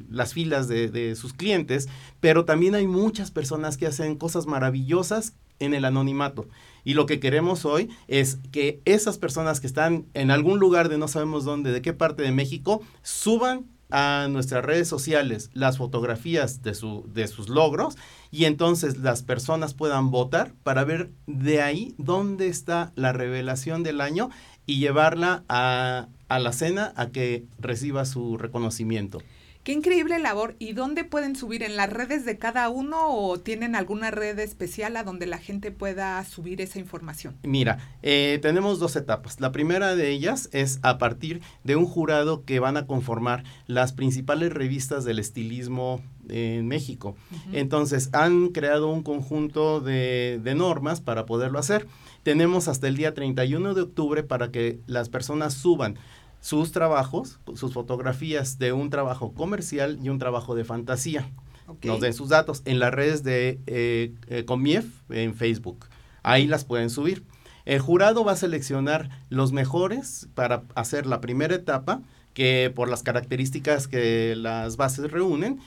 las 0.09 0.33
filas 0.33 0.69
de, 0.69 0.89
de, 0.89 1.17
sus 1.17 1.33
clientes, 1.33 1.89
pero 2.21 2.45
también 2.45 2.77
hay 2.77 2.87
muchas 2.87 3.33
personas 3.33 3.77
que 3.77 3.87
hacen 3.87 4.17
cosas 4.17 4.47
maravillosas 4.47 5.35
en 5.59 5.75
el 5.75 5.85
anonimato. 5.85 6.47
Y 6.85 6.95
lo 6.95 7.07
que 7.07 7.19
queremos 7.19 7.65
hoy 7.65 7.91
es 8.07 8.39
que 8.53 8.81
esas 8.85 9.19
personas 9.19 9.61
que 9.61 9.67
están 9.67 10.07
en 10.15 10.31
algún 10.31 10.61
lugar 10.61 10.89
de 10.89 10.99
no 10.99 11.09
sabemos 11.09 11.45
dónde, 11.45 11.73
de 11.73 11.83
qué 11.83 11.93
parte 11.93 12.23
de 12.23 12.33
México, 12.33 12.81
suban 13.03 13.67
a 13.91 14.27
nuestras 14.31 14.65
redes 14.65 14.89
sociales 14.89 15.51
las 15.55 15.79
fotografías 15.79 16.63
de, 16.63 16.75
su, 16.75 17.05
de 17.13 17.27
sus 17.29 17.49
logros 17.49 17.97
y 18.31 18.45
entonces 18.45 18.99
las 18.99 19.23
personas 19.23 19.75
puedan 19.75 20.11
votar 20.11 20.53
para 20.63 20.85
ver 20.85 21.11
de 21.27 21.63
ahí 21.63 21.95
dónde 21.99 22.49
está 22.49 22.93
la 22.95 23.13
revelación 23.13 23.83
del 23.83 24.01
año 24.01 24.31
y 24.67 24.79
llevarla 24.79 25.45
a, 25.49 26.09
a 26.29 26.39
la 26.39 26.53
cena 26.53 26.93
a 26.97 27.09
que 27.09 27.45
reciba 27.59 28.05
su 28.05 28.37
reconocimiento. 28.37 29.21
Qué 29.69 29.75
increíble 29.75 30.19
labor. 30.19 30.57
¿Y 30.59 30.73
dónde 30.73 31.05
pueden 31.05 31.37
subir? 31.37 31.63
¿En 31.63 31.77
las 31.77 31.93
redes 31.93 32.25
de 32.25 32.39
cada 32.39 32.71
uno 32.71 33.11
o 33.11 33.39
tienen 33.39 33.77
alguna 33.77 34.11
red 34.11 34.39
especial 34.39 34.97
a 34.97 35.05
donde 35.05 35.27
la 35.27 35.37
gente 35.37 35.71
pueda 35.71 36.25
subir 36.25 36.63
esa 36.63 36.79
información? 36.79 37.37
Mira, 37.43 37.77
eh, 38.01 38.39
tenemos 38.41 38.79
dos 38.79 38.97
etapas. 38.97 39.43
La 39.43 39.53
primera 39.53 39.95
de 39.95 40.09
ellas 40.09 40.49
es 40.55 40.79
a 40.81 40.97
partir 40.97 41.43
de 41.65 41.77
un 41.77 41.85
jurado 41.85 42.47
que 42.47 42.61
van 42.61 42.79
a 42.79 42.87
conformar 42.87 43.45
las 43.67 43.93
principales 43.93 44.55
revistas 44.55 45.05
del 45.05 45.19
estilismo 45.19 46.01
en 46.31 46.67
México. 46.67 47.15
Uh 47.31 47.35
-huh. 47.35 47.59
Entonces, 47.59 48.09
han 48.15 48.49
creado 48.49 48.89
un 48.89 49.03
conjunto 49.03 49.83
de, 49.83 50.41
de 50.43 50.55
normas 50.55 51.03
para 51.03 51.27
poderlo 51.27 51.59
hacer. 51.59 51.87
Tenemos 52.23 52.69
hasta 52.69 52.89
el 52.89 52.97
día 52.97 53.13
31 53.13 53.75
de 53.75 53.83
octubre 53.83 54.23
para 54.23 54.51
que 54.51 54.81
las 54.87 55.11
personas 55.11 55.53
suban 55.53 55.99
sus 56.41 56.73
trabajos, 56.73 57.41
sus 57.55 57.73
fotografías 57.73 58.59
de 58.59 58.73
un 58.73 58.91
trabajo 58.91 59.33
comercial 59.33 59.99
y 60.03 60.09
un 60.09 60.19
trabajo 60.19 60.55
de 60.55 60.65
fantasía. 60.65 61.31
Okay. 61.67 61.91
Nos 61.91 62.01
den 62.01 62.15
sus 62.15 62.31
datos 62.31 62.63
en 62.65 62.79
las 62.79 62.95
redes 62.95 63.23
de 63.23 63.61
eh, 63.67 64.15
eh, 64.29 64.45
Comief 64.45 64.87
en 65.11 65.35
Facebook. 65.35 65.87
Ahí 66.23 66.47
las 66.47 66.65
pueden 66.65 66.91
subir. 66.91 67.25
El 67.67 67.81
jurado 67.81 68.25
va 68.25 68.33
a 68.33 68.37
seleccionar 68.37 69.11
los 69.29 69.53
mejores 69.53 70.29
para 70.35 70.63
hacer 70.75 71.05
la 71.05 71.21
primera 71.21 71.55
etapa, 71.55 72.01
que 72.33 72.73
por 72.75 72.89
las 72.89 73.03
características 73.03 73.89
que 73.89 74.35
las 74.37 74.79
bases 74.79 75.11
reúnen, 75.11 75.61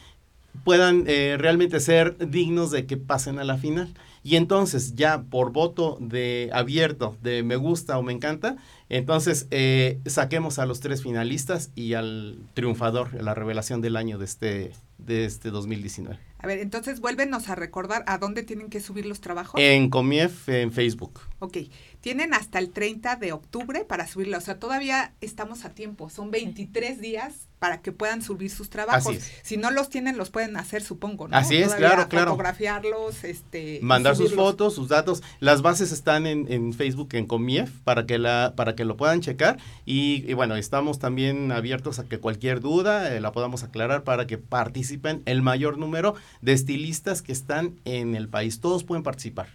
puedan 0.63 1.05
eh, 1.07 1.37
realmente 1.39 1.79
ser 1.79 2.17
dignos 2.29 2.71
de 2.71 2.85
que 2.85 2.97
pasen 2.97 3.39
a 3.39 3.43
la 3.43 3.57
final. 3.57 3.93
Y 4.23 4.35
entonces 4.35 4.95
ya 4.95 5.23
por 5.23 5.51
voto 5.51 5.97
de 5.99 6.49
abierto 6.53 7.17
de 7.23 7.41
me 7.41 7.55
gusta 7.55 7.97
o 7.97 8.03
me 8.03 8.13
encanta, 8.13 8.55
entonces 8.87 9.47
eh, 9.49 9.99
saquemos 10.05 10.59
a 10.59 10.67
los 10.67 10.79
tres 10.79 11.01
finalistas 11.01 11.71
y 11.73 11.95
al 11.95 12.37
triunfador, 12.53 13.13
la 13.15 13.33
revelación 13.33 13.81
del 13.81 13.95
año 13.95 14.19
de 14.19 14.25
este, 14.25 14.71
de 14.99 15.25
este 15.25 15.49
2019. 15.49 16.19
A 16.37 16.47
ver, 16.47 16.59
entonces 16.59 16.99
vuélvenos 16.99 17.49
a 17.49 17.55
recordar 17.55 18.03
a 18.07 18.17
dónde 18.17 18.43
tienen 18.43 18.69
que 18.69 18.79
subir 18.79 19.05
los 19.05 19.21
trabajos. 19.21 19.59
En 19.61 19.89
Comief, 19.89 20.49
en 20.49 20.71
Facebook. 20.71 21.21
Ok, 21.39 21.57
tienen 22.01 22.33
hasta 22.33 22.59
el 22.59 22.71
30 22.71 23.15
de 23.15 23.31
octubre 23.31 23.85
para 23.85 24.07
subirlo, 24.07 24.37
o 24.37 24.41
sea, 24.41 24.59
todavía 24.59 25.13
estamos 25.21 25.65
a 25.65 25.69
tiempo, 25.69 26.09
son 26.09 26.31
23 26.31 26.99
días 26.99 27.47
para 27.59 27.81
que 27.81 27.91
puedan 27.91 28.23
subir 28.23 28.49
sus 28.49 28.71
trabajos. 28.71 29.17
Si 29.43 29.55
no 29.55 29.69
los 29.69 29.89
tienen, 29.89 30.17
los 30.17 30.31
pueden 30.31 30.57
hacer, 30.57 30.81
supongo, 30.81 31.27
¿no? 31.27 31.37
Así 31.37 31.57
es, 31.57 31.65
Todavía 31.65 31.89
claro, 31.89 32.09
claro. 32.09 32.31
Fotografiarlos, 32.31 33.23
este... 33.23 33.77
Mandar 33.83 34.15
sus 34.15 34.33
fotos, 34.33 34.73
sus 34.73 34.87
datos. 34.87 35.21
Las 35.39 35.61
bases 35.61 35.91
están 35.91 36.25
en, 36.25 36.51
en, 36.51 36.73
Facebook, 36.73 37.09
en 37.13 37.27
Comief, 37.27 37.69
para 37.83 38.07
que, 38.07 38.17
la, 38.17 38.53
para 38.55 38.73
que 38.73 38.83
lo 38.83 38.97
puedan 38.97 39.21
checar. 39.21 39.59
Y, 39.85 40.25
y 40.27 40.33
bueno, 40.33 40.55
estamos 40.55 40.97
también 40.97 41.51
abiertos 41.51 41.99
a 41.99 42.05
que 42.05 42.17
cualquier 42.17 42.61
duda 42.61 43.13
eh, 43.13 43.21
la 43.21 43.31
podamos 43.31 43.61
aclarar 43.61 44.03
para 44.03 44.25
que 44.25 44.39
participen 44.39 45.21
el 45.25 45.43
mayor 45.43 45.77
número 45.77 46.15
de 46.41 46.53
estilistas 46.53 47.21
que 47.21 47.31
están 47.31 47.79
en 47.85 48.15
el 48.15 48.27
país. 48.27 48.59
Todos 48.59 48.83
pueden 48.83 49.03
participar. 49.03 49.49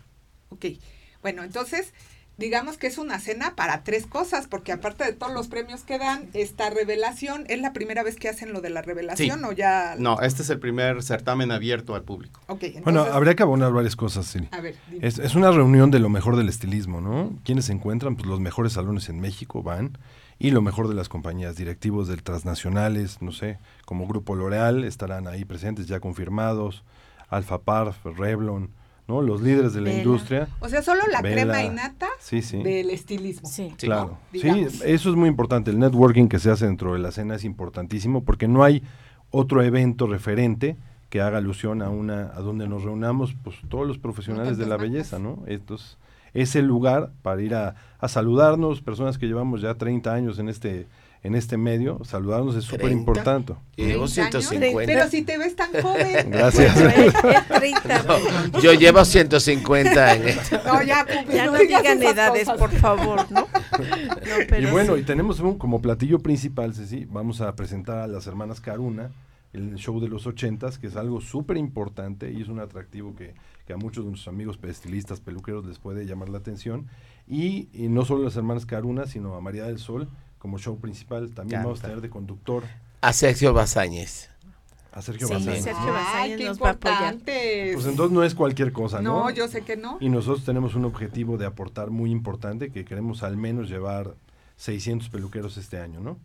Ok, 0.50 0.66
bueno, 1.22 1.42
entonces 1.42 1.92
digamos 2.38 2.76
que 2.76 2.86
es 2.86 2.98
una 2.98 3.18
cena 3.18 3.54
para 3.54 3.82
tres 3.82 4.06
cosas, 4.06 4.46
porque 4.46 4.72
aparte 4.72 5.04
de 5.04 5.12
todos 5.12 5.32
los 5.32 5.48
premios 5.48 5.82
que 5.82 5.98
dan, 5.98 6.28
esta 6.34 6.70
revelación, 6.70 7.44
¿es 7.48 7.60
la 7.60 7.72
primera 7.72 8.02
vez 8.02 8.16
que 8.16 8.28
hacen 8.28 8.52
lo 8.52 8.60
de 8.60 8.70
la 8.70 8.82
revelación 8.82 9.40
sí. 9.40 9.44
o 9.44 9.52
ya...? 9.52 9.94
No, 9.98 10.20
este 10.20 10.42
es 10.42 10.50
el 10.50 10.58
primer 10.58 11.02
certamen 11.02 11.50
abierto 11.50 11.94
al 11.94 12.02
público. 12.02 12.40
Okay, 12.46 12.76
entonces... 12.76 12.84
Bueno, 12.84 13.02
habría 13.02 13.34
que 13.34 13.42
abonar 13.42 13.72
varias 13.72 13.96
cosas, 13.96 14.26
sí. 14.26 14.48
A 14.50 14.60
ver, 14.60 14.76
es, 15.00 15.18
es, 15.18 15.34
una 15.34 15.50
reunión 15.50 15.90
de 15.90 15.98
lo 15.98 16.08
mejor 16.08 16.36
del 16.36 16.48
estilismo, 16.48 17.00
¿no? 17.00 17.38
¿Quiénes 17.44 17.66
se 17.66 17.72
encuentran? 17.72 18.16
Pues 18.16 18.26
los 18.26 18.40
mejores 18.40 18.74
salones 18.74 19.08
en 19.08 19.20
México 19.20 19.62
van 19.62 19.98
y 20.38 20.50
lo 20.50 20.60
mejor 20.60 20.88
de 20.88 20.94
las 20.94 21.08
compañías, 21.08 21.56
directivos 21.56 22.08
del 22.08 22.22
transnacionales, 22.22 23.22
no 23.22 23.32
sé, 23.32 23.58
como 23.86 24.06
Grupo 24.06 24.34
L'Oreal, 24.34 24.84
estarán 24.84 25.26
ahí 25.26 25.44
presentes 25.44 25.86
ya 25.86 26.00
confirmados, 26.00 26.84
Alfa 27.28 27.62
Parf, 27.62 28.04
Revlon, 28.04 28.70
¿no? 29.08 29.22
Los 29.22 29.40
líderes 29.40 29.72
de 29.72 29.80
la 29.80 29.88
Vela. 29.90 29.98
industria. 30.02 30.48
O 30.60 30.68
sea, 30.68 30.82
solo 30.82 31.00
la 31.12 31.22
Vela. 31.22 31.42
crema 31.42 31.62
innata 31.62 32.08
Sí, 32.18 32.42
sí. 32.42 32.62
del 32.62 32.90
estilismo. 32.90 33.48
Sí. 33.48 33.72
Claro, 33.78 34.18
sí, 34.32 34.66
eso 34.84 35.10
es 35.10 35.16
muy 35.16 35.28
importante. 35.28 35.70
El 35.70 35.78
networking 35.78 36.28
que 36.28 36.38
se 36.38 36.50
hace 36.50 36.66
dentro 36.66 36.92
de 36.92 36.98
la 36.98 37.12
cena 37.12 37.34
es 37.36 37.44
importantísimo 37.44 38.24
porque 38.24 38.48
no 38.48 38.64
hay 38.64 38.82
otro 39.30 39.62
evento 39.62 40.06
referente 40.06 40.76
que 41.08 41.20
haga 41.20 41.38
alusión 41.38 41.82
a 41.82 41.88
una 41.88 42.32
a 42.34 42.40
donde 42.40 42.66
nos 42.68 42.82
reunamos 42.82 43.34
pues 43.44 43.56
todos 43.68 43.86
los 43.86 43.98
profesionales 43.98 44.58
de 44.58 44.66
la 44.66 44.76
belleza, 44.76 45.18
¿no? 45.20 45.42
Entonces, 45.46 45.98
es 46.34 46.56
el 46.56 46.66
lugar 46.66 47.10
para 47.22 47.40
ir 47.42 47.54
a, 47.54 47.76
a 47.98 48.08
saludarnos, 48.08 48.82
personas 48.82 49.16
que 49.16 49.26
llevamos 49.26 49.60
ya 49.62 49.74
30 49.74 50.12
años 50.12 50.38
en 50.38 50.48
este 50.48 50.86
en 51.22 51.34
este 51.34 51.56
medio, 51.56 52.04
saludarnos 52.04 52.54
es 52.54 52.64
súper 52.64 52.82
30. 52.86 52.98
importante. 53.00 53.54
Yo 53.76 53.84
llevo 53.86 54.06
30 54.06 54.22
años, 54.38 54.48
150. 54.48 54.92
Pero 54.92 55.10
si 55.10 55.22
te 55.22 55.38
ves 55.38 55.56
tan 55.56 55.72
joven. 55.82 56.30
Gracias. 56.30 56.76
Es 56.76 57.14
30. 57.48 58.04
No, 58.52 58.60
yo 58.60 58.72
llevo 58.74 59.04
150 59.04 60.14
en 60.14 60.28
esto. 60.28 60.60
No, 60.64 60.82
ya, 60.82 61.04
Pupi, 61.04 61.34
Ya 61.36 61.46
no 61.46 61.58
digas 61.58 61.82
digan 61.82 62.02
edades, 62.02 62.44
cosas. 62.44 62.58
por 62.60 62.70
favor, 62.72 63.30
¿no? 63.30 63.40
No, 63.78 64.34
pero 64.48 64.68
y 64.68 64.70
bueno, 64.70 64.94
sí. 64.94 65.00
y 65.00 65.04
tenemos 65.04 65.40
un- 65.40 65.58
como 65.58 65.80
platillo 65.82 66.18
principal, 66.20 66.74
Ceci, 66.74 67.04
vamos 67.06 67.40
a 67.40 67.54
presentar 67.56 67.98
a 67.98 68.06
las 68.06 68.26
hermanas 68.26 68.60
Caruna, 68.60 69.10
el 69.52 69.74
show 69.76 70.00
de 70.00 70.08
los 70.08 70.26
ochentas, 70.26 70.78
que 70.78 70.86
es 70.88 70.96
algo 70.96 71.20
súper 71.20 71.56
importante 71.56 72.30
y 72.32 72.42
es 72.42 72.48
un 72.48 72.60
atractivo 72.60 73.14
que, 73.14 73.34
que 73.66 73.72
a 73.72 73.76
muchos 73.76 74.04
de 74.04 74.10
nuestros 74.10 74.32
amigos 74.32 74.58
estilistas, 74.62 75.20
peluqueros 75.20 75.64
les 75.66 75.78
puede 75.78 76.04
llamar 76.06 76.28
la 76.28 76.38
atención. 76.38 76.86
Y, 77.26 77.68
y 77.72 77.88
no 77.88 78.04
solo 78.04 78.24
las 78.24 78.36
hermanas 78.36 78.66
Caruna, 78.66 79.06
sino 79.06 79.34
a 79.34 79.40
María 79.40 79.64
del 79.64 79.78
Sol 79.78 80.08
como 80.46 80.58
show 80.58 80.78
principal. 80.78 81.32
También 81.34 81.64
vamos 81.64 81.80
a 81.80 81.88
tener 81.88 82.00
de 82.00 82.08
conductor 82.08 82.62
A 83.00 83.12
Sergio 83.12 83.52
Bazáñez. 83.52 84.30
a 84.92 85.02
Sergio 85.02 85.26
Sí. 85.26 85.34
Sergio 85.44 85.72
qué 86.38 86.44
nos 86.44 86.62
va 86.62 86.68
a 86.68 86.70
apoyar. 86.70 87.16
Pues 87.24 87.84
entonces 87.84 88.12
no 88.12 88.22
es 88.22 88.36
cualquier 88.36 88.72
cosa, 88.72 89.02
¿no? 89.02 89.24
no, 89.24 89.30
yo 89.30 89.48
sé 89.48 89.62
que 89.62 89.76
no. 89.76 89.98
Y 90.00 90.08
nosotros 90.08 90.44
tenemos 90.44 90.76
un 90.76 90.84
objetivo 90.84 91.36
de 91.36 91.46
aportar 91.46 91.90
muy 91.90 92.12
importante, 92.12 92.70
que 92.70 92.84
queremos 92.84 93.24
al 93.24 93.36
menos 93.36 93.68
llevar 93.68 94.14
600 94.54 95.08
peluqueros 95.08 95.56
este 95.56 95.80
año, 95.80 95.98
¿no? 95.98 96.16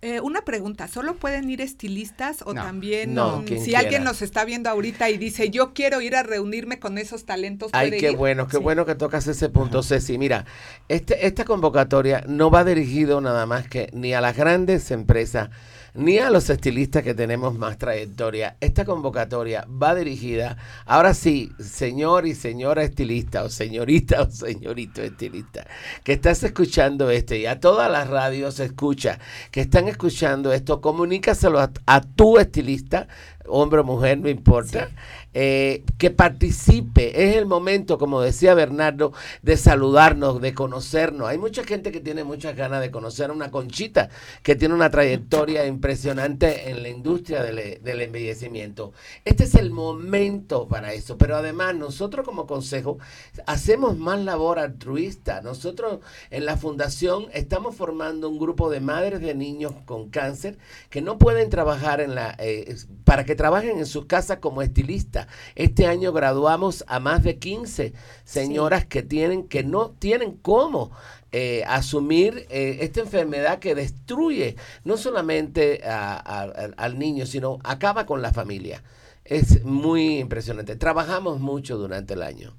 Eh, 0.00 0.20
una 0.20 0.42
pregunta, 0.42 0.86
¿solo 0.86 1.16
pueden 1.16 1.50
ir 1.50 1.60
estilistas 1.60 2.42
o 2.46 2.54
No. 2.54 2.62
también 2.62 3.14
No, 3.14 3.42
quien 3.44 3.58
si 3.58 3.64
quiera. 3.66 3.80
alguien 3.80 4.04
nos 4.04 4.22
está 4.22 4.44
viendo 4.44 4.70
ahorita 4.70 5.10
y 5.10 5.18
dice, 5.18 5.50
yo 5.50 5.74
quiero 5.74 6.00
ir 6.00 6.14
a 6.14 6.22
reunirme 6.22 6.78
con 6.78 6.98
esos 6.98 7.24
talentos? 7.24 7.70
Ay, 7.72 7.88
¿puede 7.88 8.00
qué 8.00 8.10
ir? 8.12 8.16
bueno, 8.16 8.46
qué 8.46 8.58
Sí. 8.58 8.62
bueno 8.62 8.86
que 8.86 8.94
tocas 8.94 9.26
ese 9.26 9.48
punto, 9.48 9.82
Ceci. 9.82 10.16
Mira, 10.16 10.44
este, 10.88 11.26
esta 11.26 11.44
convocatoria 11.44 12.22
no 12.28 12.48
va 12.48 12.62
dirigido 12.64 13.20
nada 13.20 13.44
más 13.46 13.66
que 13.68 13.90
ni 13.92 14.14
a 14.14 14.20
las 14.20 14.36
grandes 14.36 14.92
empresas, 14.92 15.50
ni 15.94 16.18
a 16.18 16.30
los 16.30 16.48
estilistas 16.48 17.02
que 17.02 17.14
tenemos 17.14 17.58
más 17.58 17.76
trayectoria. 17.76 18.56
Esta 18.60 18.84
convocatoria 18.84 19.66
va 19.82 19.96
dirigida, 19.96 20.56
ahora 20.86 21.12
sí, 21.12 21.50
señor 21.58 22.24
y 22.26 22.36
señora 22.36 22.84
estilista, 22.84 23.42
o 23.42 23.48
señorita 23.48 24.22
o 24.22 24.30
señorito 24.30 25.02
estilista, 25.02 25.66
que 26.04 26.12
estás 26.12 26.44
escuchando 26.44 27.10
esto 27.10 27.34
y 27.34 27.46
a 27.46 27.58
todas 27.58 27.90
las 27.90 28.06
radios 28.06 28.60
escucha, 28.60 29.18
que 29.50 29.62
están 29.62 29.87
escuchando 29.88 30.52
esto, 30.52 30.80
comunícaselo 30.80 31.58
a, 31.58 31.70
a 31.86 32.00
tu 32.00 32.38
estilista, 32.38 33.08
hombre 33.46 33.80
o 33.80 33.84
mujer, 33.84 34.18
no 34.18 34.28
importa, 34.28 34.88
eh, 35.34 35.84
que 35.98 36.10
participe. 36.10 37.28
Es 37.28 37.36
el 37.36 37.46
momento, 37.46 37.98
como 37.98 38.20
decía 38.20 38.54
Bernardo, 38.54 39.12
de 39.42 39.56
saludarnos, 39.56 40.40
de 40.40 40.54
conocernos. 40.54 41.28
Hay 41.28 41.38
mucha 41.38 41.64
gente 41.64 41.92
que 41.92 42.00
tiene 42.00 42.24
muchas 42.24 42.56
ganas 42.56 42.80
de 42.80 42.90
conocer 42.90 43.30
a 43.30 43.32
una 43.32 43.50
conchita 43.50 44.08
que 44.42 44.56
tiene 44.56 44.74
una 44.74 44.90
trayectoria 44.90 45.66
impresionante 45.66 46.70
en 46.70 46.82
la 46.82 46.88
industria 46.88 47.42
del, 47.42 47.82
del 47.82 48.00
embellecimiento. 48.00 48.92
Este 49.24 49.44
es 49.44 49.54
el 49.54 49.70
momento 49.70 50.68
para 50.68 50.92
eso, 50.92 51.18
pero 51.18 51.36
además 51.36 51.74
nosotros 51.74 52.24
como 52.24 52.46
consejo 52.46 52.98
hacemos 53.46 53.98
más 53.98 54.20
labor 54.20 54.58
altruista. 54.58 55.40
Nosotros 55.42 56.00
en 56.30 56.44
la 56.46 56.56
fundación 56.56 57.26
estamos 57.32 57.76
formando 57.76 58.28
un 58.28 58.38
grupo 58.38 58.70
de 58.70 58.80
madres 58.80 59.20
de 59.20 59.34
niños 59.34 59.72
con 59.84 60.10
cáncer 60.10 60.58
que 60.90 61.02
no 61.02 61.18
pueden 61.18 61.50
trabajar 61.50 62.00
en 62.00 62.14
la 62.14 62.34
eh, 62.38 62.76
para 63.04 63.24
que 63.24 63.34
trabajen 63.34 63.78
en 63.78 63.86
sus 63.86 64.06
casas 64.06 64.38
como 64.38 64.62
estilistas. 64.62 65.17
Este 65.56 65.86
año 65.86 66.12
graduamos 66.12 66.84
a 66.86 67.00
más 67.00 67.22
de 67.24 67.38
15 67.38 67.92
señoras 68.24 68.84
que 68.86 69.02
tienen 69.02 69.48
que 69.48 69.64
no 69.64 69.90
tienen 69.90 70.36
cómo 70.36 70.90
eh, 71.32 71.64
asumir 71.66 72.46
eh, 72.50 72.78
esta 72.82 73.00
enfermedad 73.00 73.58
que 73.58 73.74
destruye 73.74 74.56
no 74.84 74.96
solamente 74.96 75.82
a- 75.84 76.14
a- 76.16 76.42
al- 76.42 76.74
al 76.76 76.98
niño, 76.98 77.26
sino 77.26 77.58
acaba 77.64 78.06
con 78.06 78.22
la 78.22 78.32
familia. 78.32 78.82
Es 79.24 79.62
muy 79.64 80.18
impresionante. 80.20 80.76
Trabajamos 80.76 81.38
mucho 81.40 81.76
durante 81.76 82.14
el 82.14 82.22
año. 82.22 82.54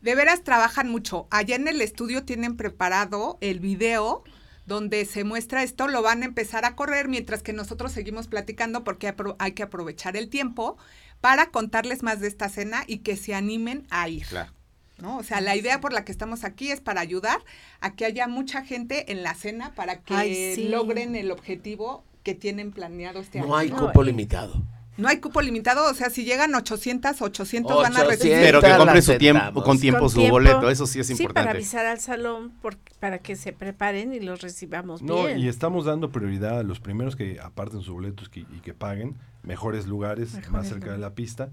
De 0.00 0.14
veras 0.14 0.42
trabajan 0.44 0.88
mucho. 0.88 1.26
Allá 1.30 1.56
en 1.56 1.68
el 1.68 1.80
estudio 1.82 2.24
tienen 2.24 2.56
preparado 2.56 3.36
el 3.42 3.60
video 3.60 4.22
donde 4.68 5.04
se 5.06 5.24
muestra 5.24 5.62
esto, 5.64 5.88
lo 5.88 6.02
van 6.02 6.22
a 6.22 6.26
empezar 6.26 6.64
a 6.64 6.76
correr 6.76 7.08
mientras 7.08 7.42
que 7.42 7.52
nosotros 7.52 7.90
seguimos 7.90 8.28
platicando 8.28 8.84
porque 8.84 9.08
apro- 9.14 9.34
hay 9.38 9.52
que 9.52 9.62
aprovechar 9.64 10.16
el 10.16 10.28
tiempo 10.28 10.76
para 11.20 11.50
contarles 11.50 12.02
más 12.04 12.20
de 12.20 12.28
esta 12.28 12.48
cena 12.48 12.84
y 12.86 12.98
que 12.98 13.16
se 13.16 13.34
animen 13.34 13.86
a 13.90 14.08
ir. 14.08 14.26
Claro. 14.26 14.52
¿no? 14.98 15.16
O 15.18 15.22
sea, 15.22 15.40
la 15.40 15.54
idea 15.56 15.80
por 15.80 15.92
la 15.92 16.04
que 16.04 16.12
estamos 16.12 16.42
aquí 16.44 16.70
es 16.70 16.80
para 16.80 17.00
ayudar 17.00 17.40
a 17.80 17.94
que 17.94 18.04
haya 18.04 18.26
mucha 18.28 18.64
gente 18.64 19.10
en 19.12 19.22
la 19.22 19.34
cena 19.34 19.72
para 19.74 20.00
que 20.00 20.14
Ay, 20.14 20.54
sí. 20.54 20.68
logren 20.68 21.14
el 21.16 21.30
objetivo 21.30 22.04
que 22.24 22.34
tienen 22.34 22.72
planeado 22.72 23.20
este 23.20 23.38
año. 23.38 23.48
No 23.48 23.56
hay 23.56 23.70
cupo 23.70 24.02
limitado. 24.02 24.62
No 24.98 25.08
hay 25.08 25.18
cupo 25.20 25.40
limitado, 25.40 25.90
o 25.90 25.94
sea, 25.94 26.10
si 26.10 26.24
llegan 26.24 26.54
800, 26.54 27.22
800 27.22 27.74
van 27.76 27.96
a 27.96 28.00
800. 28.00 28.08
recibir. 28.08 28.36
Pero 28.40 28.60
que 28.60 28.76
compre 28.76 29.00
su 29.02 29.16
tiempo, 29.16 29.62
con 29.62 29.78
tiempo 29.78 30.00
Con 30.00 30.10
su 30.10 30.16
tiempo. 30.18 30.32
boleto, 30.34 30.68
eso 30.68 30.86
sí 30.86 30.98
es 31.00 31.06
Sí, 31.06 31.14
para 31.14 31.22
importante. 31.22 31.50
avisar 31.50 31.86
al 31.86 32.00
salón 32.00 32.50
por- 32.60 32.76
para 32.98 33.18
que 33.20 33.36
se 33.36 33.52
preparen 33.52 34.12
y 34.12 34.20
los 34.20 34.40
recibamos 34.42 35.00
No, 35.00 35.24
bien. 35.26 35.38
y 35.38 35.48
estamos 35.48 35.84
dando 35.86 36.10
prioridad 36.10 36.58
a 36.58 36.62
los 36.64 36.80
primeros 36.80 37.14
que 37.16 37.38
aparten 37.40 37.80
sus 37.80 37.94
boletos 37.94 38.28
que- 38.28 38.40
y 38.40 38.60
que 38.62 38.74
paguen 38.74 39.14
mejores 39.44 39.86
lugares 39.86 40.36
más 40.50 40.68
cerca 40.68 40.90
de 40.92 40.98
la 40.98 41.10
pista, 41.14 41.48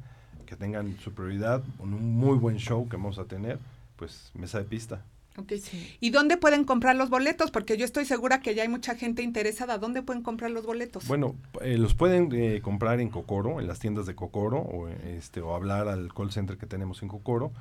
que 0.48 0.56
tengan 0.56 0.98
su 1.00 1.14
prioridad, 1.14 1.64
con 1.78 1.94
un 1.94 2.14
muy 2.16 2.38
buen 2.38 2.58
show 2.58 2.90
que 2.90 2.98
vamos 2.98 3.20
a 3.20 3.26
tener, 3.26 3.60
pues 3.96 4.32
mesa 4.34 4.58
de 4.58 4.66
pista. 4.66 5.02
¿Y 6.00 6.10
dónde 6.12 6.38
pueden 6.38 6.64
comprar 6.64 6.96
los 6.96 7.10
boletos? 7.10 7.52
Porque 7.52 7.78
yo 7.78 7.86
estoy 7.86 8.06
segura 8.06 8.40
que 8.40 8.56
ya 8.56 8.64
hay 8.64 8.70
mucha 8.70 8.96
gente 8.96 9.22
interesada. 9.22 9.78
¿Dónde 9.78 10.02
pueden 10.02 10.24
comprar 10.24 10.52
los 10.52 10.66
boletos? 10.66 11.08
Bueno, 11.08 11.36
eh, 11.62 11.78
los 11.78 11.94
pueden 11.94 12.30
eh, 12.34 12.62
comprar 12.62 13.00
en 13.00 13.10
Cocoro, 13.10 13.60
en 13.60 13.68
las 13.68 13.80
tiendas 13.80 14.06
de 14.06 14.16
Cocoro, 14.16 14.60
o, 14.60 14.88
este, 14.88 15.42
o 15.42 15.56
hablar 15.56 15.88
al 15.88 16.14
call 16.14 16.32
center 16.32 16.58
que 16.58 16.66
tenemos 16.66 17.02
en 17.04 17.10
Cocoro. 17.10 17.52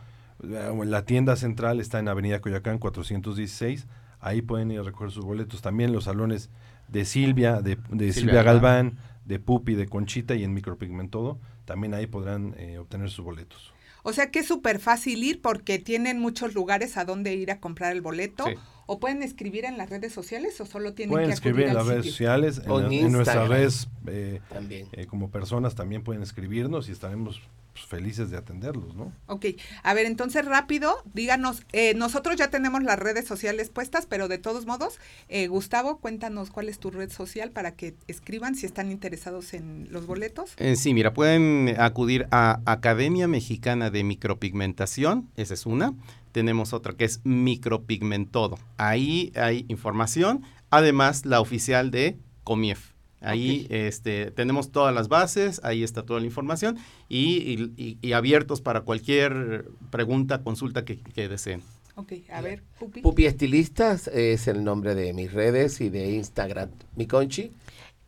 Eh, 0.43 0.71
o 0.73 0.83
en 0.83 0.91
la 0.91 1.05
tienda 1.05 1.37
central 1.37 1.81
está 1.81 1.99
en 1.99 2.09
Avenida 2.09 2.41
Coyoacán 2.41 2.79
416. 2.79 3.87
Ahí 4.21 4.43
pueden 4.43 4.71
ir 4.71 4.81
a 4.81 4.83
recoger 4.83 5.11
sus 5.11 5.25
boletos. 5.25 5.61
También 5.61 5.93
los 5.93 6.05
salones 6.05 6.51
de 6.89 7.05
Silvia, 7.05 7.61
de, 7.61 7.77
de 7.77 8.13
Silvia 8.13 8.13
Silvia, 8.13 8.43
Galván. 8.43 8.63
Galván, 8.63 8.99
de 9.25 9.39
Pupi, 9.39 9.75
de 9.75 9.87
Conchita 9.87 10.35
y 10.35 10.45
en 10.45 10.55
Micropigmentodo. 10.55 11.39
También 11.65 11.95
ahí 11.95 12.07
podrán 12.07 12.55
eh, 12.59 12.79
obtener 12.79 13.11
sus 13.11 13.25
boletos. 13.25 13.74
O 14.07 14.13
sea 14.13 14.31
que 14.31 14.41
es 14.41 14.47
súper 14.47 14.81
fácil 14.81 15.25
ir 15.25 15.41
porque 15.41 15.79
tienen 15.79 16.21
muchos 16.21 16.55
lugares 16.55 16.99
a 16.99 17.07
donde 17.07 17.35
ir 17.35 17.51
a 17.51 17.59
comprar 17.59 17.91
el 17.93 18.03
boleto. 18.03 18.45
¿O 18.87 18.99
pueden 19.01 19.23
escribir 19.23 19.65
en 19.65 19.79
las 19.79 19.91
redes 19.91 20.13
sociales 20.13 20.61
o 20.61 20.67
solo 20.67 20.93
tienen 20.95 21.13
Pueden 21.13 21.29
que 21.29 21.35
acudir 21.35 21.49
escribir 21.53 21.69
en 21.69 21.75
las 21.75 21.87
redes 21.87 22.07
sociales, 22.07 22.61
en, 22.65 22.71
O 22.71 22.81
la- 22.81 22.93
en 22.93 23.13
nuestras 23.13 23.49
redes 23.49 23.89
eh, 24.07 24.41
También. 24.49 24.87
eh, 24.93 25.07
como 25.07 25.31
personas 25.31 25.75
también 25.75 26.03
pueden 26.03 26.23
escribirnos 26.23 26.89
y 26.89 26.93
estaremos 26.93 27.41
pues, 27.73 27.87
felices 27.87 28.31
de 28.31 28.37
atenderlos, 28.37 28.95
¿no? 28.95 29.13
Ok, 29.27 29.47
a 29.83 29.95
ver, 29.95 30.07
entonces 30.07 30.45
rápido, 30.45 30.95
díganos, 31.13 31.63
eh, 31.73 31.95
nosotros 31.95 32.37
ya 32.37 32.49
tenemos 32.49 32.85
las 32.85 32.99
redes 33.01 33.27
sociales 33.27 33.69
puestas, 33.71 34.07
pero 34.07 34.29
de 34.29 34.39
todos 34.39 34.65
modos, 34.65 35.01
eh, 35.29 35.49
Gustavo, 35.49 35.99
cuéntanos 35.99 36.51
cuál 36.51 36.69
es 36.69 36.79
tu 36.79 36.91
red 36.93 37.11
social 37.11 37.51
para 37.51 37.75
que 37.75 37.95
escriban 38.07 38.55
si 38.55 38.67
están 38.67 38.93
interesados 38.93 39.55
en 39.55 39.89
los 39.91 40.07
boletos. 40.07 40.53
Eh, 40.59 40.77
sí, 40.77 40.95
mira, 40.95 41.15
pueden 41.15 41.75
acudir 41.79 42.29
a 42.31 42.61
Academia 42.65 43.27
Mexicana 43.27 43.91
de 43.91 44.05
Micropigmentación, 44.05 45.29
esa 45.37 45.55
es 45.55 45.67
una. 45.67 45.95
Tenemos 46.35 46.73
otra 46.73 46.95
que 46.95 47.05
es 47.05 47.21
Micropigmentodo. 47.23 48.59
Ahí 48.77 49.31
hay 49.37 49.65
información, 49.69 50.43
además 50.69 51.25
la 51.27 51.41
oficial 51.41 51.93
de 51.93 52.19
Comief. 52.43 52.91
Ahí 53.21 53.69
este, 53.71 54.33
tenemos 54.33 54.73
todas 54.73 54.93
las 54.93 55.07
bases, 55.07 55.61
ahí 55.63 55.85
está 55.85 56.03
toda 56.05 56.19
la 56.19 56.27
información 56.27 56.77
y, 57.09 57.37
y- 57.37 57.73
y- 57.77 57.99
y 58.03 58.13
abiertos 58.15 58.61
para 58.61 58.81
cualquier 58.81 59.67
pregunta, 59.91 60.43
consulta 60.43 60.85
que, 60.85 60.99
que 60.99 61.29
deseen. 61.29 61.63
Ok, 61.95 62.13
a 62.33 62.41
ver, 62.41 62.65
Pupi. 62.81 63.01
Pupi 63.01 63.27
Estilistas 63.27 64.09
es 64.09 64.49
el 64.49 64.65
nombre 64.65 64.97
de 64.97 65.13
mis 65.13 65.33
redes 65.33 65.81
y 65.81 65.89
de 65.89 66.11
Instagram. 66.17 66.71
Mi 66.97 67.07
conchi. 67.07 67.53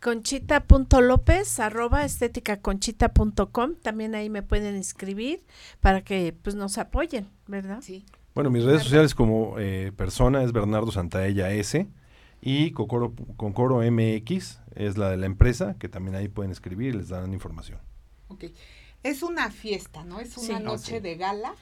Conchita.lópez, 0.00 1.60
arroba 1.60 2.04
estéticaconchita.com. 2.04 3.74
También 3.82 4.14
ahí 4.14 4.28
me 4.28 4.42
pueden 4.42 4.76
inscribir 4.76 5.42
para 5.80 6.02
que 6.02 6.34
pues 6.42 6.54
nos 6.56 6.78
apoyen, 6.78 7.28
¿verdad? 7.46 7.80
Sí. 7.80 8.04
Bueno, 8.36 8.50
mis 8.50 8.64
redes 8.64 8.82
sociales 8.82 9.14
como 9.14 9.54
eh, 9.58 9.92
persona 9.96 10.42
es 10.42 10.52
Bernardo 10.52 10.92
Santaella 10.92 11.50
S 11.52 11.86
y 12.42 12.70
Cocoro, 12.72 13.14
Concoro 13.38 13.80
MX 13.80 14.58
es 14.74 14.98
la 14.98 15.08
de 15.08 15.16
la 15.16 15.24
empresa, 15.24 15.76
que 15.78 15.88
también 15.88 16.16
ahí 16.16 16.28
pueden 16.28 16.52
escribir 16.52 16.94
y 16.94 16.98
les 16.98 17.08
dan 17.08 17.32
información. 17.32 17.78
Ok. 18.28 18.44
es 19.02 19.22
una 19.22 19.50
fiesta, 19.50 20.04
¿no? 20.04 20.20
Es 20.20 20.36
una 20.36 20.58
Sí. 20.58 20.64
noche 20.64 20.96
sí. 20.96 21.00
de 21.00 21.16
gala. 21.16 21.54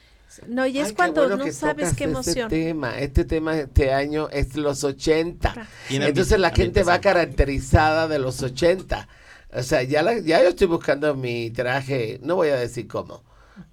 No, 0.49 0.67
y 0.67 0.79
es 0.81 0.89
Ay, 0.89 0.95
cuando 0.97 1.21
bueno 1.21 1.37
no 1.37 1.45
que 1.45 1.53
sabes 1.53 1.95
qué 1.95 2.05
emoción. 2.05 2.47
Este 2.53 2.65
tema, 2.65 2.99
este 2.99 3.25
tema 3.25 3.57
este 3.57 3.93
año 3.93 4.29
es 4.31 4.57
los 4.57 4.83
80. 4.83 5.55
Tiene 5.87 6.09
Entonces 6.09 6.41
la 6.41 6.51
gente 6.51 6.83
va 6.83 7.01
caracterizada 7.01 8.09
de 8.09 8.19
los 8.19 8.43
80. 8.43 9.07
O 9.53 9.63
sea, 9.63 9.85
ya, 9.85 10.03
la- 10.03 10.19
ya 10.19 10.43
yo 10.43 10.49
estoy 10.49 10.67
buscando 10.67 11.15
mi 11.15 11.51
traje, 11.53 12.19
no 12.21 12.35
voy 12.35 12.49
a 12.49 12.57
decir 12.57 12.89
cómo, 12.89 13.23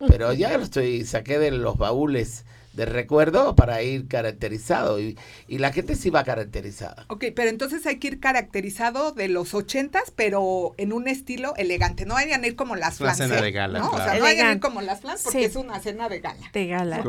pero 0.07 0.33
ya 0.33 0.55
lo 0.55 0.63
estoy, 0.65 1.03
saqué 1.05 1.39
de 1.39 1.49
los 1.49 1.77
baúles 1.79 2.45
de 2.73 2.85
recuerdo 2.85 3.55
para 3.55 3.81
ir 3.83 4.07
caracterizado 4.07 4.99
y, 4.99 5.17
y 5.47 5.57
la 5.57 5.71
gente 5.73 5.95
sí 5.95 6.09
va 6.09 6.23
caracterizada. 6.23 7.05
Ok, 7.09 7.25
pero 7.35 7.49
entonces 7.49 7.85
hay 7.85 7.99
que 7.99 8.07
ir 8.07 8.19
caracterizado 8.19 9.11
de 9.11 9.27
los 9.27 9.53
ochentas, 9.53 10.11
pero 10.15 10.73
en 10.77 10.93
un 10.93 11.07
estilo 11.07 11.53
elegante. 11.57 12.05
No 12.05 12.13
vayan 12.13 12.43
a 12.43 12.47
ir 12.47 12.55
como 12.55 12.75
las 12.75 12.99
Una 13.01 13.13
flans. 13.13 13.17
cena 13.29 13.39
¿eh? 13.39 13.41
de 13.43 13.51
gala, 13.51 13.79
¿no? 13.79 13.89
O 13.91 13.97
sea, 13.97 14.13
no 14.15 14.21
vayan 14.21 14.47
a 14.47 14.51
ir 14.53 14.59
como 14.59 14.81
las 14.81 15.01
flans 15.01 15.23
porque 15.23 15.39
Sí. 15.39 15.45
es 15.45 15.55
una 15.55 15.79
cena 15.79 16.07
de 16.09 16.19
gala. 16.21 16.49
de 16.53 16.67
gala. 16.67 17.03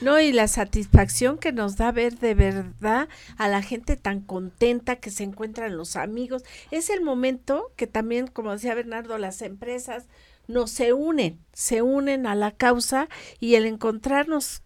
No, 0.00 0.20
y 0.20 0.32
la 0.32 0.46
satisfacción 0.48 1.38
que 1.38 1.52
nos 1.52 1.76
da 1.76 1.90
ver 1.92 2.18
de 2.18 2.34
verdad 2.34 3.08
a 3.36 3.48
la 3.48 3.62
gente 3.62 3.96
tan 3.96 4.20
contenta 4.20 4.96
que 4.96 5.10
se 5.10 5.24
encuentran 5.24 5.76
los 5.76 5.96
amigos. 5.96 6.44
Es 6.70 6.90
el 6.90 7.00
momento 7.02 7.72
que 7.76 7.86
también, 7.86 8.26
como 8.28 8.52
decía 8.52 8.74
Bernardo, 8.74 9.18
las 9.18 9.42
empresas 9.42 10.04
nos 10.46 10.70
se 10.70 10.92
unen, 10.94 11.38
se 11.52 11.82
unen 11.82 12.26
a 12.26 12.34
la 12.34 12.52
causa 12.52 13.08
y 13.38 13.56
el 13.56 13.66
encontrarnos 13.66 14.62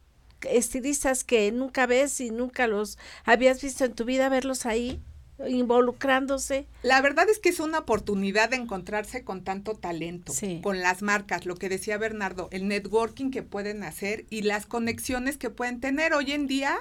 estilistas 0.50 1.24
que 1.24 1.50
nunca 1.52 1.86
ves 1.86 2.20
y 2.20 2.30
nunca 2.30 2.66
los 2.66 2.98
habías 3.24 3.62
visto 3.62 3.84
en 3.84 3.94
tu 3.94 4.04
vida, 4.04 4.28
verlos 4.28 4.66
ahí 4.66 5.00
involucrándose. 5.48 6.66
La 6.82 7.00
verdad 7.00 7.28
es 7.28 7.38
que 7.38 7.48
es 7.48 7.60
una 7.60 7.78
oportunidad 7.80 8.50
de 8.50 8.56
encontrarse 8.56 9.24
con 9.24 9.44
tanto 9.44 9.74
talento, 9.74 10.32
Sí. 10.32 10.60
con 10.62 10.80
las 10.80 11.02
marcas, 11.02 11.46
lo 11.46 11.56
que 11.56 11.68
decía 11.68 11.98
Bernardo, 11.98 12.48
el 12.52 12.68
networking 12.68 13.30
que 13.30 13.42
pueden 13.42 13.82
hacer 13.82 14.26
y 14.30 14.42
las 14.42 14.66
conexiones 14.66 15.36
que 15.38 15.50
pueden 15.50 15.80
tener. 15.80 16.14
Hoy 16.14 16.32
en 16.32 16.46
día 16.46 16.76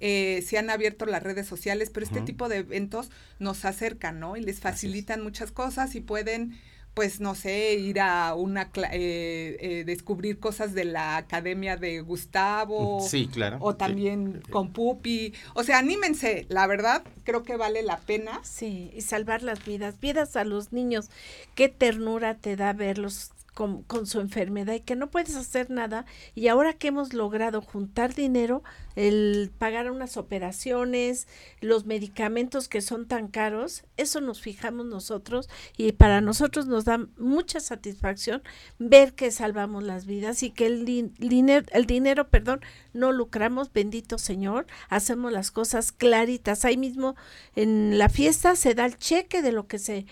eh, 0.00 0.44
se 0.46 0.58
han 0.58 0.70
abierto 0.70 1.06
las 1.06 1.22
redes 1.22 1.46
sociales, 1.46 1.90
pero 1.90 2.04
este 2.04 2.20
tipo 2.20 2.48
de 2.48 2.58
eventos 2.58 3.10
nos 3.38 3.64
acercan, 3.64 4.18
¿no? 4.20 4.36
Y 4.36 4.42
les 4.42 4.60
facilitan 4.60 5.22
muchas 5.22 5.50
cosas 5.52 5.94
y 5.94 6.00
pueden 6.00 6.58
pues 6.94 7.20
no 7.20 7.34
sé, 7.34 7.74
ir 7.74 7.98
a 8.00 8.34
una, 8.34 8.70
cla- 8.72 8.88
eh, 8.92 9.56
eh, 9.60 9.84
descubrir 9.84 10.38
cosas 10.38 10.74
de 10.74 10.84
la 10.84 11.16
academia 11.16 11.76
de 11.76 12.00
Gustavo. 12.00 13.00
Sí, 13.00 13.26
claro. 13.26 13.58
O 13.60 13.72
Sí. 13.72 13.78
también 13.78 14.42
con 14.50 14.72
Pupi. 14.72 15.34
O 15.54 15.64
sea, 15.64 15.78
anímense, 15.78 16.46
la 16.48 16.66
verdad, 16.68 17.02
creo 17.24 17.42
que 17.42 17.56
vale 17.56 17.82
la 17.82 17.98
pena. 17.98 18.40
Sí, 18.44 18.92
y 18.94 19.00
salvar 19.00 19.42
las 19.42 19.64
vidas, 19.64 19.98
vidas 20.00 20.36
a 20.36 20.44
los 20.44 20.72
niños. 20.72 21.10
Qué 21.56 21.68
ternura 21.68 22.36
te 22.36 22.54
da 22.56 22.72
verlos 22.72 23.32
con, 23.54 23.82
con 23.84 24.06
su 24.06 24.20
enfermedad 24.20 24.74
y 24.74 24.80
que 24.80 24.96
no 24.96 25.10
puedes 25.10 25.36
hacer 25.36 25.70
nada. 25.70 26.04
Y 26.34 26.48
ahora 26.48 26.74
que 26.74 26.88
hemos 26.88 27.14
logrado 27.14 27.62
juntar 27.62 28.14
dinero, 28.14 28.62
el 28.96 29.50
pagar 29.58 29.90
unas 29.90 30.16
operaciones, 30.16 31.26
los 31.60 31.86
medicamentos 31.86 32.68
que 32.68 32.80
son 32.80 33.06
tan 33.06 33.28
caros, 33.28 33.84
eso 33.96 34.20
nos 34.20 34.40
fijamos 34.40 34.86
nosotros 34.86 35.48
y 35.76 35.92
para 35.92 36.20
nosotros 36.20 36.66
nos 36.66 36.84
da 36.84 37.06
mucha 37.16 37.60
satisfacción 37.60 38.42
ver 38.78 39.14
que 39.14 39.30
salvamos 39.30 39.82
las 39.82 40.06
vidas 40.06 40.42
y 40.42 40.50
que 40.50 40.66
el, 40.66 41.12
el 41.18 41.86
dinero, 41.86 42.28
perdón, 42.28 42.60
no 42.92 43.12
lucramos, 43.12 43.72
bendito 43.72 44.18
Señor, 44.18 44.66
hacemos 44.88 45.32
las 45.32 45.50
cosas 45.50 45.92
claritas. 45.92 46.64
Ahí 46.64 46.76
mismo 46.76 47.16
en 47.56 47.98
la 47.98 48.08
fiesta 48.08 48.56
se 48.56 48.74
da 48.74 48.86
el 48.86 48.98
cheque 48.98 49.42
de 49.42 49.52
lo 49.52 49.66
que 49.66 49.78
se 49.78 50.06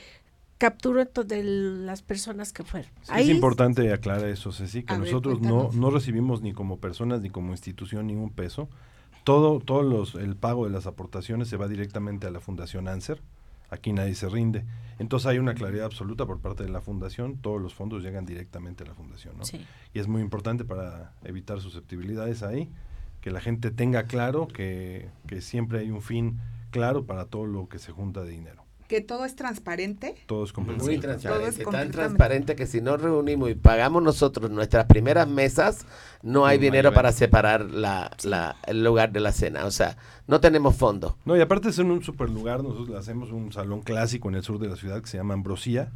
capturó 0.63 1.05
to- 1.07 1.25
de 1.25 1.43
las 1.43 2.03
personas 2.03 2.53
que 2.53 2.63
fueron. 2.63 2.89
Sí, 3.03 3.11
Ahí 3.13 3.25
es 3.25 3.35
importante 3.35 3.93
aclarar 3.93 4.27
eso, 4.29 4.53
Ceci, 4.53 4.85
que 4.85 4.93
ver, 4.95 5.01
nosotros 5.03 5.41
no, 5.41 5.71
no 5.73 5.91
recibimos 5.91 6.41
ni 6.41 6.53
como 6.53 6.79
personas 6.79 7.21
ni 7.21 7.31
como 7.31 7.51
institución 7.51 8.07
ningún 8.07 8.31
peso. 8.31 8.69
Todo, 9.25 9.59
todos 9.61 9.85
los, 9.85 10.15
el 10.15 10.37
pago 10.37 10.65
de 10.67 10.71
las 10.71 10.87
aportaciones 10.87 11.49
se 11.49 11.57
va 11.57 11.67
directamente 11.69 12.27
a 12.27 12.31
la 12.31 12.41
Fundación 12.41 12.87
ANSER. 12.89 13.21
Aquí 13.71 13.93
nadie 13.93 14.15
se 14.15 14.29
rinde. 14.29 14.65
Entonces 14.99 15.27
hay 15.27 15.39
una 15.39 15.55
claridad 15.55 15.87
absoluta 15.87 16.27
por 16.27 16.39
parte 16.41 16.63
de 16.63 16.69
la 16.71 16.81
fundación. 16.81 17.39
Todos 17.39 17.61
los 17.61 17.75
fondos 17.75 18.03
llegan 18.03 18.25
directamente 18.27 18.85
a 18.85 18.87
la 18.87 18.95
fundación, 18.95 19.37
¿no? 19.39 19.45
Sí. 19.45 19.65
Y 19.95 19.99
es 19.99 20.07
muy 20.09 20.21
importante 20.23 20.65
para 20.65 21.13
evitar 21.25 21.61
susceptibilidades 21.61 22.43
ahí, 22.43 22.69
que 23.21 23.31
la 23.31 23.41
gente 23.41 23.71
tenga 23.71 24.05
claro 24.05 24.47
que, 24.47 25.09
que 25.27 25.41
siempre 25.41 25.79
hay 25.81 25.91
un 25.91 26.03
fin 26.03 26.39
claro 26.71 27.05
para 27.07 27.25
todo 27.27 27.47
lo 27.47 27.69
que 27.69 27.79
se 27.79 27.93
junta 27.93 28.23
de 28.23 28.31
dinero. 28.31 28.62
Que 28.93 29.01
todo 29.01 29.25
es 29.25 29.35
transparente. 29.37 30.17
Todo 30.27 30.45
es 30.45 30.51
Muy 30.55 30.67
completamente 30.67 31.01
Todo 31.01 31.39
transparente, 31.39 31.63
es 31.63 31.71
tan 31.71 31.91
transparente 31.91 32.57
que 32.57 32.67
si 32.67 32.83
no 32.83 32.99
reunimos 32.99 33.51
y 33.51 33.55
pagamos 33.55 34.03
nosotros 34.03 34.51
nuestras 34.51 34.85
primeras 34.85 35.27
mesas, 35.27 35.87
no 36.23 36.45
hay 36.45 36.59
No 36.59 36.65
dinero 36.65 36.93
para 36.93 37.11
separar 37.13 37.71
la, 37.71 38.11
la- 38.25 38.57
el 38.67 38.85
lugar 38.85 39.11
de 39.11 39.21
la 39.21 39.33
cena. 39.33 39.65
O 39.65 39.71
sea, 39.71 39.97
no 40.27 40.43
tenemos 40.43 40.77
fondo. 40.77 41.17
No, 41.25 41.35
y 41.39 41.41
aparte 41.41 41.71
es 41.71 41.79
en 41.79 41.91
un 41.91 42.03
super 42.03 42.29
lugar, 42.29 42.63
nosotros 42.63 42.91
le 42.91 42.99
hacemos 42.99 43.31
un 43.33 43.51
salón 43.51 43.81
clásico 43.81 44.29
en 44.29 44.35
el 44.35 44.43
sur 44.43 44.59
de 44.59 44.69
la 44.69 44.77
ciudad 44.77 45.01
que 45.01 45.07
se 45.09 45.17
llama 45.17 45.33
Ambrosía, 45.33 45.91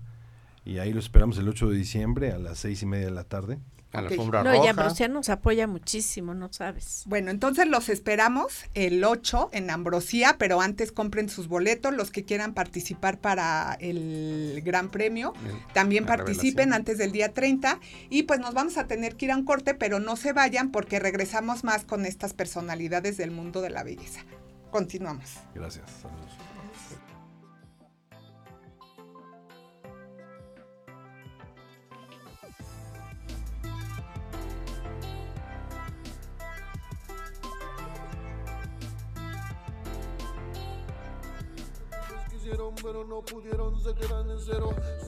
y 0.64 0.78
ahí 0.78 0.94
lo 0.94 0.98
esperamos 1.00 1.36
el 1.36 1.46
8 1.50 1.68
de 1.68 1.76
diciembre 1.76 2.32
a 2.32 2.38
las 2.38 2.56
seis 2.60 2.82
y 2.82 2.86
media 2.86 3.04
de 3.04 3.12
la 3.12 3.24
tarde. 3.24 3.58
A 3.96 4.02
la 4.02 4.08
alfombra 4.08 4.42
No, 4.42 4.54
y 4.54 4.58
roja. 4.58 4.70
Ambrosía 4.70 5.08
nos 5.08 5.28
apoya 5.28 5.66
muchísimo, 5.66 6.34
no 6.34 6.52
sabes. 6.52 7.04
Bueno, 7.06 7.30
entonces 7.30 7.66
los 7.66 7.88
esperamos 7.88 8.64
el 8.74 9.02
8 9.04 9.50
en 9.52 9.70
Ambrosía, 9.70 10.36
pero 10.38 10.60
antes 10.60 10.92
compren 10.92 11.28
sus 11.28 11.48
boletos, 11.48 11.94
los 11.94 12.10
que 12.10 12.24
quieran 12.24 12.54
participar 12.54 13.18
para 13.18 13.76
el 13.80 14.62
Gran 14.64 14.90
Premio. 14.90 15.32
También 15.72 16.06
participen 16.06 16.70
revelación. 16.70 16.72
antes 16.72 16.98
del 16.98 17.12
día 17.12 17.32
30 17.32 17.80
y 18.10 18.24
pues 18.24 18.40
nos 18.40 18.54
vamos 18.54 18.76
a 18.76 18.86
tener 18.86 19.16
que 19.16 19.26
ir 19.26 19.32
a 19.32 19.36
un 19.36 19.44
corte, 19.44 19.74
pero 19.74 20.00
no 20.00 20.16
se 20.16 20.32
vayan 20.32 20.70
porque 20.70 20.98
regresamos 20.98 21.64
más 21.64 21.84
con 21.84 22.06
estas 22.06 22.34
personalidades 22.34 23.16
del 23.16 23.30
mundo 23.30 23.60
de 23.62 23.70
la 23.70 23.82
belleza. 23.82 24.20
Continuamos. 24.70 25.38
Gracias. 25.54 25.90
Saludos. 26.02 26.45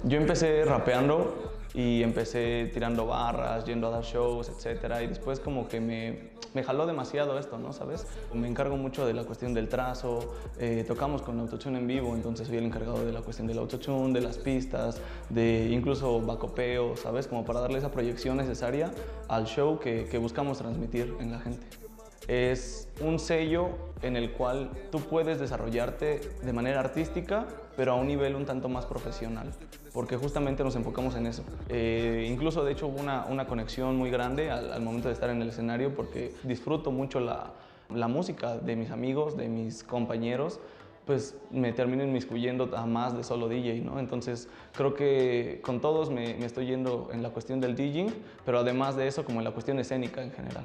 Yo 0.04 0.18
empecé 0.18 0.64
rapeando 0.64 1.34
y 1.74 2.02
empecé 2.02 2.70
tirando 2.72 3.06
barras, 3.06 3.64
yendo 3.64 3.88
a 3.88 3.90
dar 3.90 4.02
shows, 4.02 4.48
etcétera, 4.48 5.02
y 5.02 5.06
después 5.06 5.38
como 5.38 5.68
que 5.68 5.80
me, 5.80 6.62
jaló 6.64 6.86
demasiado 6.86 7.38
esto, 7.38 7.58
¿no? 7.58 7.72
¿Sabes? 7.72 8.06
Me 8.34 8.48
encargo 8.48 8.76
mucho 8.76 9.06
de 9.06 9.14
la 9.14 9.24
cuestión 9.24 9.54
del 9.54 9.68
trazo, 9.68 10.34
eh, 10.58 10.84
tocamos 10.86 11.22
con 11.22 11.38
autotune 11.38 11.78
en 11.78 11.86
vivo, 11.86 12.14
entonces 12.16 12.48
soy 12.48 12.56
el 12.56 12.64
encargado 12.64 13.04
de 13.04 13.12
la 13.12 13.20
cuestión 13.20 13.46
del 13.46 13.58
autotune, 13.58 14.12
de 14.12 14.20
las 14.20 14.38
pistas, 14.38 15.00
de 15.28 15.68
incluso 15.70 16.20
bacopeo, 16.20 16.96
¿sabes? 16.96 17.28
Como 17.28 17.44
para 17.44 17.60
darle 17.60 17.78
esa 17.78 17.92
proyección 17.92 18.38
necesaria 18.38 18.90
al 19.28 19.44
show 19.44 19.78
que 19.78 20.18
buscamos 20.18 20.58
transmitir 20.58 21.14
en 21.20 21.30
la 21.30 21.38
gente. 21.38 21.87
Es 22.28 22.88
un 23.00 23.18
sello 23.18 23.70
en 24.02 24.16
el 24.16 24.32
cual 24.32 24.70
tú 24.90 25.00
puedes 25.00 25.40
desarrollarte 25.40 26.20
de 26.42 26.52
manera 26.52 26.80
artística, 26.80 27.46
pero 27.74 27.92
a 27.92 27.94
un 27.94 28.06
nivel 28.06 28.34
un 28.34 28.44
tanto 28.44 28.68
más 28.68 28.84
profesional, 28.84 29.50
porque 29.94 30.16
justamente 30.16 30.62
nos 30.62 30.76
enfocamos 30.76 31.14
en 31.16 31.26
eso. 31.26 31.42
Eh, 31.70 32.28
incluso, 32.30 32.64
de 32.64 32.72
hecho, 32.72 32.88
hubo 32.88 33.00
una, 33.00 33.24
una 33.26 33.46
conexión 33.46 33.96
muy 33.96 34.10
grande 34.10 34.50
al, 34.50 34.80
momento 34.82 35.08
de 35.08 35.14
estar 35.14 35.30
en 35.30 35.40
el 35.40 35.48
escenario, 35.48 35.94
porque 35.94 36.34
disfruto 36.42 36.90
mucho 36.90 37.18
la, 37.18 37.52
la 37.94 38.08
música 38.08 38.58
de 38.58 38.76
mis 38.76 38.90
amigos, 38.90 39.36
de 39.36 39.48
mis 39.48 39.82
compañeros, 39.82 40.60
pues 41.06 41.34
me 41.50 41.72
termino 41.72 42.04
inmiscuyendo 42.04 42.76
a 42.76 42.84
más 42.84 43.16
de 43.16 43.24
solo 43.24 43.48
DJ, 43.48 43.80
¿no? 43.80 43.98
Entonces 43.98 44.50
creo 44.76 44.94
que 44.94 45.60
con 45.62 45.80
todos 45.80 46.10
me, 46.10 46.34
me 46.34 46.44
estoy 46.44 46.66
yendo 46.66 47.08
en 47.10 47.22
la 47.22 47.30
cuestión 47.30 47.60
del 47.62 47.74
DJing, 47.74 48.12
pero 48.44 48.58
además 48.58 48.94
de 48.96 49.06
eso 49.06 49.24
como 49.24 49.40
en 49.40 49.44
la 49.44 49.52
cuestión 49.52 49.78
escénica 49.78 50.22
en 50.22 50.32
general. 50.32 50.64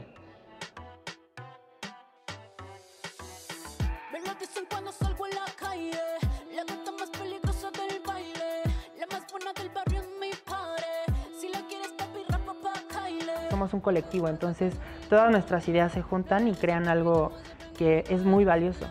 Un 13.74 13.80
colectivo, 13.82 14.28
entonces 14.28 14.76
todas 15.10 15.32
nuestras 15.32 15.68
ideas 15.68 15.92
se 15.92 16.04
juntan 16.04 16.48
y 16.48 16.54
crean 16.54 16.88
algo 16.88 17.32
que 17.78 18.04
es 18.08 18.24
muy 18.24 18.46
valioso. 18.46 18.86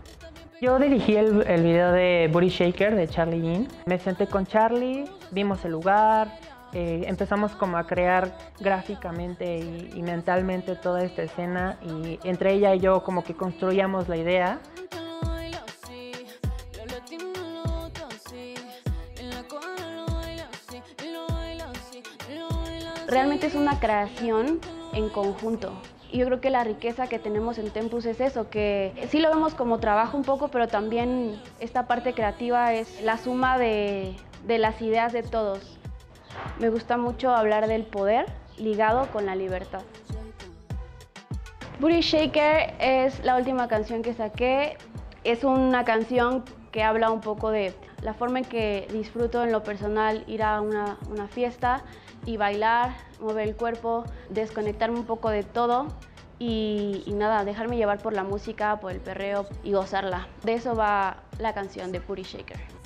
Yo 0.61 0.78
dirigí 0.78 1.16
el, 1.16 1.47
el 1.47 1.62
video 1.62 1.93
de 1.93 2.28
Booty 2.33 2.49
Shaker 2.49 2.95
de 2.97 3.09
Charlie 3.09 3.41
Yin. 3.41 3.68
Me 3.87 3.99
senté 3.99 4.26
con 4.26 4.45
Charlie, 4.45 5.05
vimos 5.30 5.64
el 5.64 5.72
lugar, 5.72 6.37
eh, 6.72 7.05
empezamos 7.07 7.53
como 7.53 7.76
a 7.76 7.87
crear 7.87 8.37
gráficamente 8.59 9.59
y, 9.59 9.91
y 9.95 10.03
mentalmente 10.03 10.74
toda 10.74 11.05
esta 11.05 11.22
escena 11.22 11.78
y 11.83 12.18
entre 12.24 12.55
ella 12.55 12.74
y 12.74 12.80
yo 12.80 13.05
como 13.05 13.22
que 13.22 13.35
construíamos 13.35 14.09
la 14.09 14.16
idea. 14.16 14.59
Realmente 23.13 23.47
es 23.47 23.55
una 23.55 23.79
creación 23.79 24.59
en 24.95 25.09
conjunto. 25.11 25.73
Y 26.11 26.19
yo 26.19 26.27
creo 26.27 26.41
que 26.41 26.51
la 26.51 26.65
riqueza 26.65 27.07
que 27.07 27.19
tenemos 27.19 27.59
en 27.59 27.71
Tempus 27.71 28.07
es 28.07 28.21
eso, 28.21 28.51
que 28.51 28.93
sí 29.11 29.19
lo 29.19 29.29
vemos 29.31 29.55
como 29.55 29.79
trabajo 29.79 30.17
un 30.17 30.25
poco, 30.25 30.49
pero 30.49 30.67
también 30.67 31.41
esta 31.61 31.87
parte 31.87 32.15
creativa 32.15 32.73
es 32.73 33.03
la 33.03 33.19
suma 33.19 33.59
de, 33.59 34.17
de 34.47 34.59
las 34.59 34.81
ideas 34.83 35.13
de 35.13 35.23
todos. 35.23 35.79
Me 36.59 36.71
gusta 36.71 36.97
mucho 36.97 37.31
hablar 37.31 37.67
del 37.67 37.85
poder 37.85 38.27
ligado 38.59 39.11
con 39.11 39.27
la 39.27 39.35
libertad. 39.35 39.83
Booty 41.81 42.01
Shaker 42.01 42.75
es 42.79 43.23
la 43.25 43.37
última 43.37 43.69
canción 43.69 44.03
que 44.03 44.15
saqué. 44.15 44.77
Es 45.25 45.45
una 45.45 45.85
canción 45.85 46.45
que 46.71 46.83
habla 46.83 47.11
un 47.11 47.21
poco 47.21 47.51
de 47.51 47.75
la 48.03 48.15
forma 48.15 48.41
en 48.41 48.45
que 48.45 48.87
disfruto 48.93 49.45
en 49.45 49.53
lo 49.53 49.63
personal 49.63 50.25
ir 50.27 50.43
a 50.43 50.61
una, 50.61 50.99
una 51.11 51.29
fiesta 51.29 51.83
y 52.25 52.37
bailar, 52.37 52.95
mover 53.20 53.49
el 53.49 53.57
cuerpo, 53.57 54.05
desconectarme 54.31 54.99
un 54.99 55.07
poco 55.07 55.31
de 55.31 55.43
todo 55.43 55.89
y, 56.39 57.05
nada, 57.09 57.45
dejarme 57.45 57.77
llevar 57.77 57.99
por 57.99 58.14
la 58.14 58.25
música, 58.25 58.81
por 58.81 58.93
el 58.93 59.01
perreo 59.01 59.47
y 59.62 59.73
gozarla. 59.73 60.27
De 60.43 60.55
eso 60.55 60.75
va 60.75 61.23
la 61.39 61.55
canción 61.55 61.93
de 61.93 62.01
Booty 62.01 62.23
Shaker. 62.23 62.82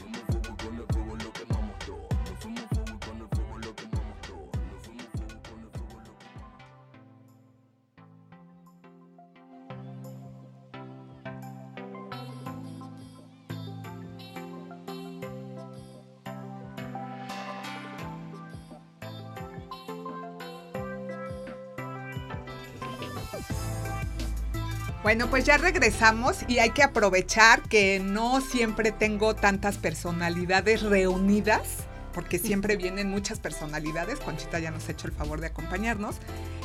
Bueno, 25.07 25.31
pues 25.31 25.45
ya 25.45 25.57
regresamos 25.57 26.39
y 26.49 26.59
hay 26.59 26.71
que 26.71 26.83
aprovechar 26.83 27.63
que 27.63 28.01
no 28.01 28.41
siempre 28.41 28.91
tengo 28.91 29.37
tantas 29.37 29.79
personalidades 29.79 30.83
reunidas, 30.83 31.85
porque 32.13 32.41
siempre 32.41 32.77
vienen 32.77 33.09
muchas 33.09 33.39
personalidades. 33.39 34.19
Conchita 34.19 34.59
ya 34.59 34.73
nos 34.73 34.89
ha 34.89 34.91
hecho 34.91 35.07
el 35.07 35.13
favor 35.13 35.41
de 35.41 35.47
acompañarnos. 35.47 36.17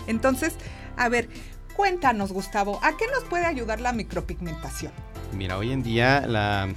Entonces, 0.08 0.56
a 0.98 1.08
ver, 1.08 1.30
cuéntanos, 1.76 2.32
Gustavo, 2.32 2.80
¿a 2.82 2.98
qué 2.98 3.06
nos 3.14 3.24
puede 3.26 3.46
ayudar 3.46 3.80
la 3.80 3.94
micropigmentación? 3.94 4.92
Mira, 5.38 5.60
hoy 5.60 5.72
en 5.72 5.84
día 5.84 6.26
la, 6.26 6.74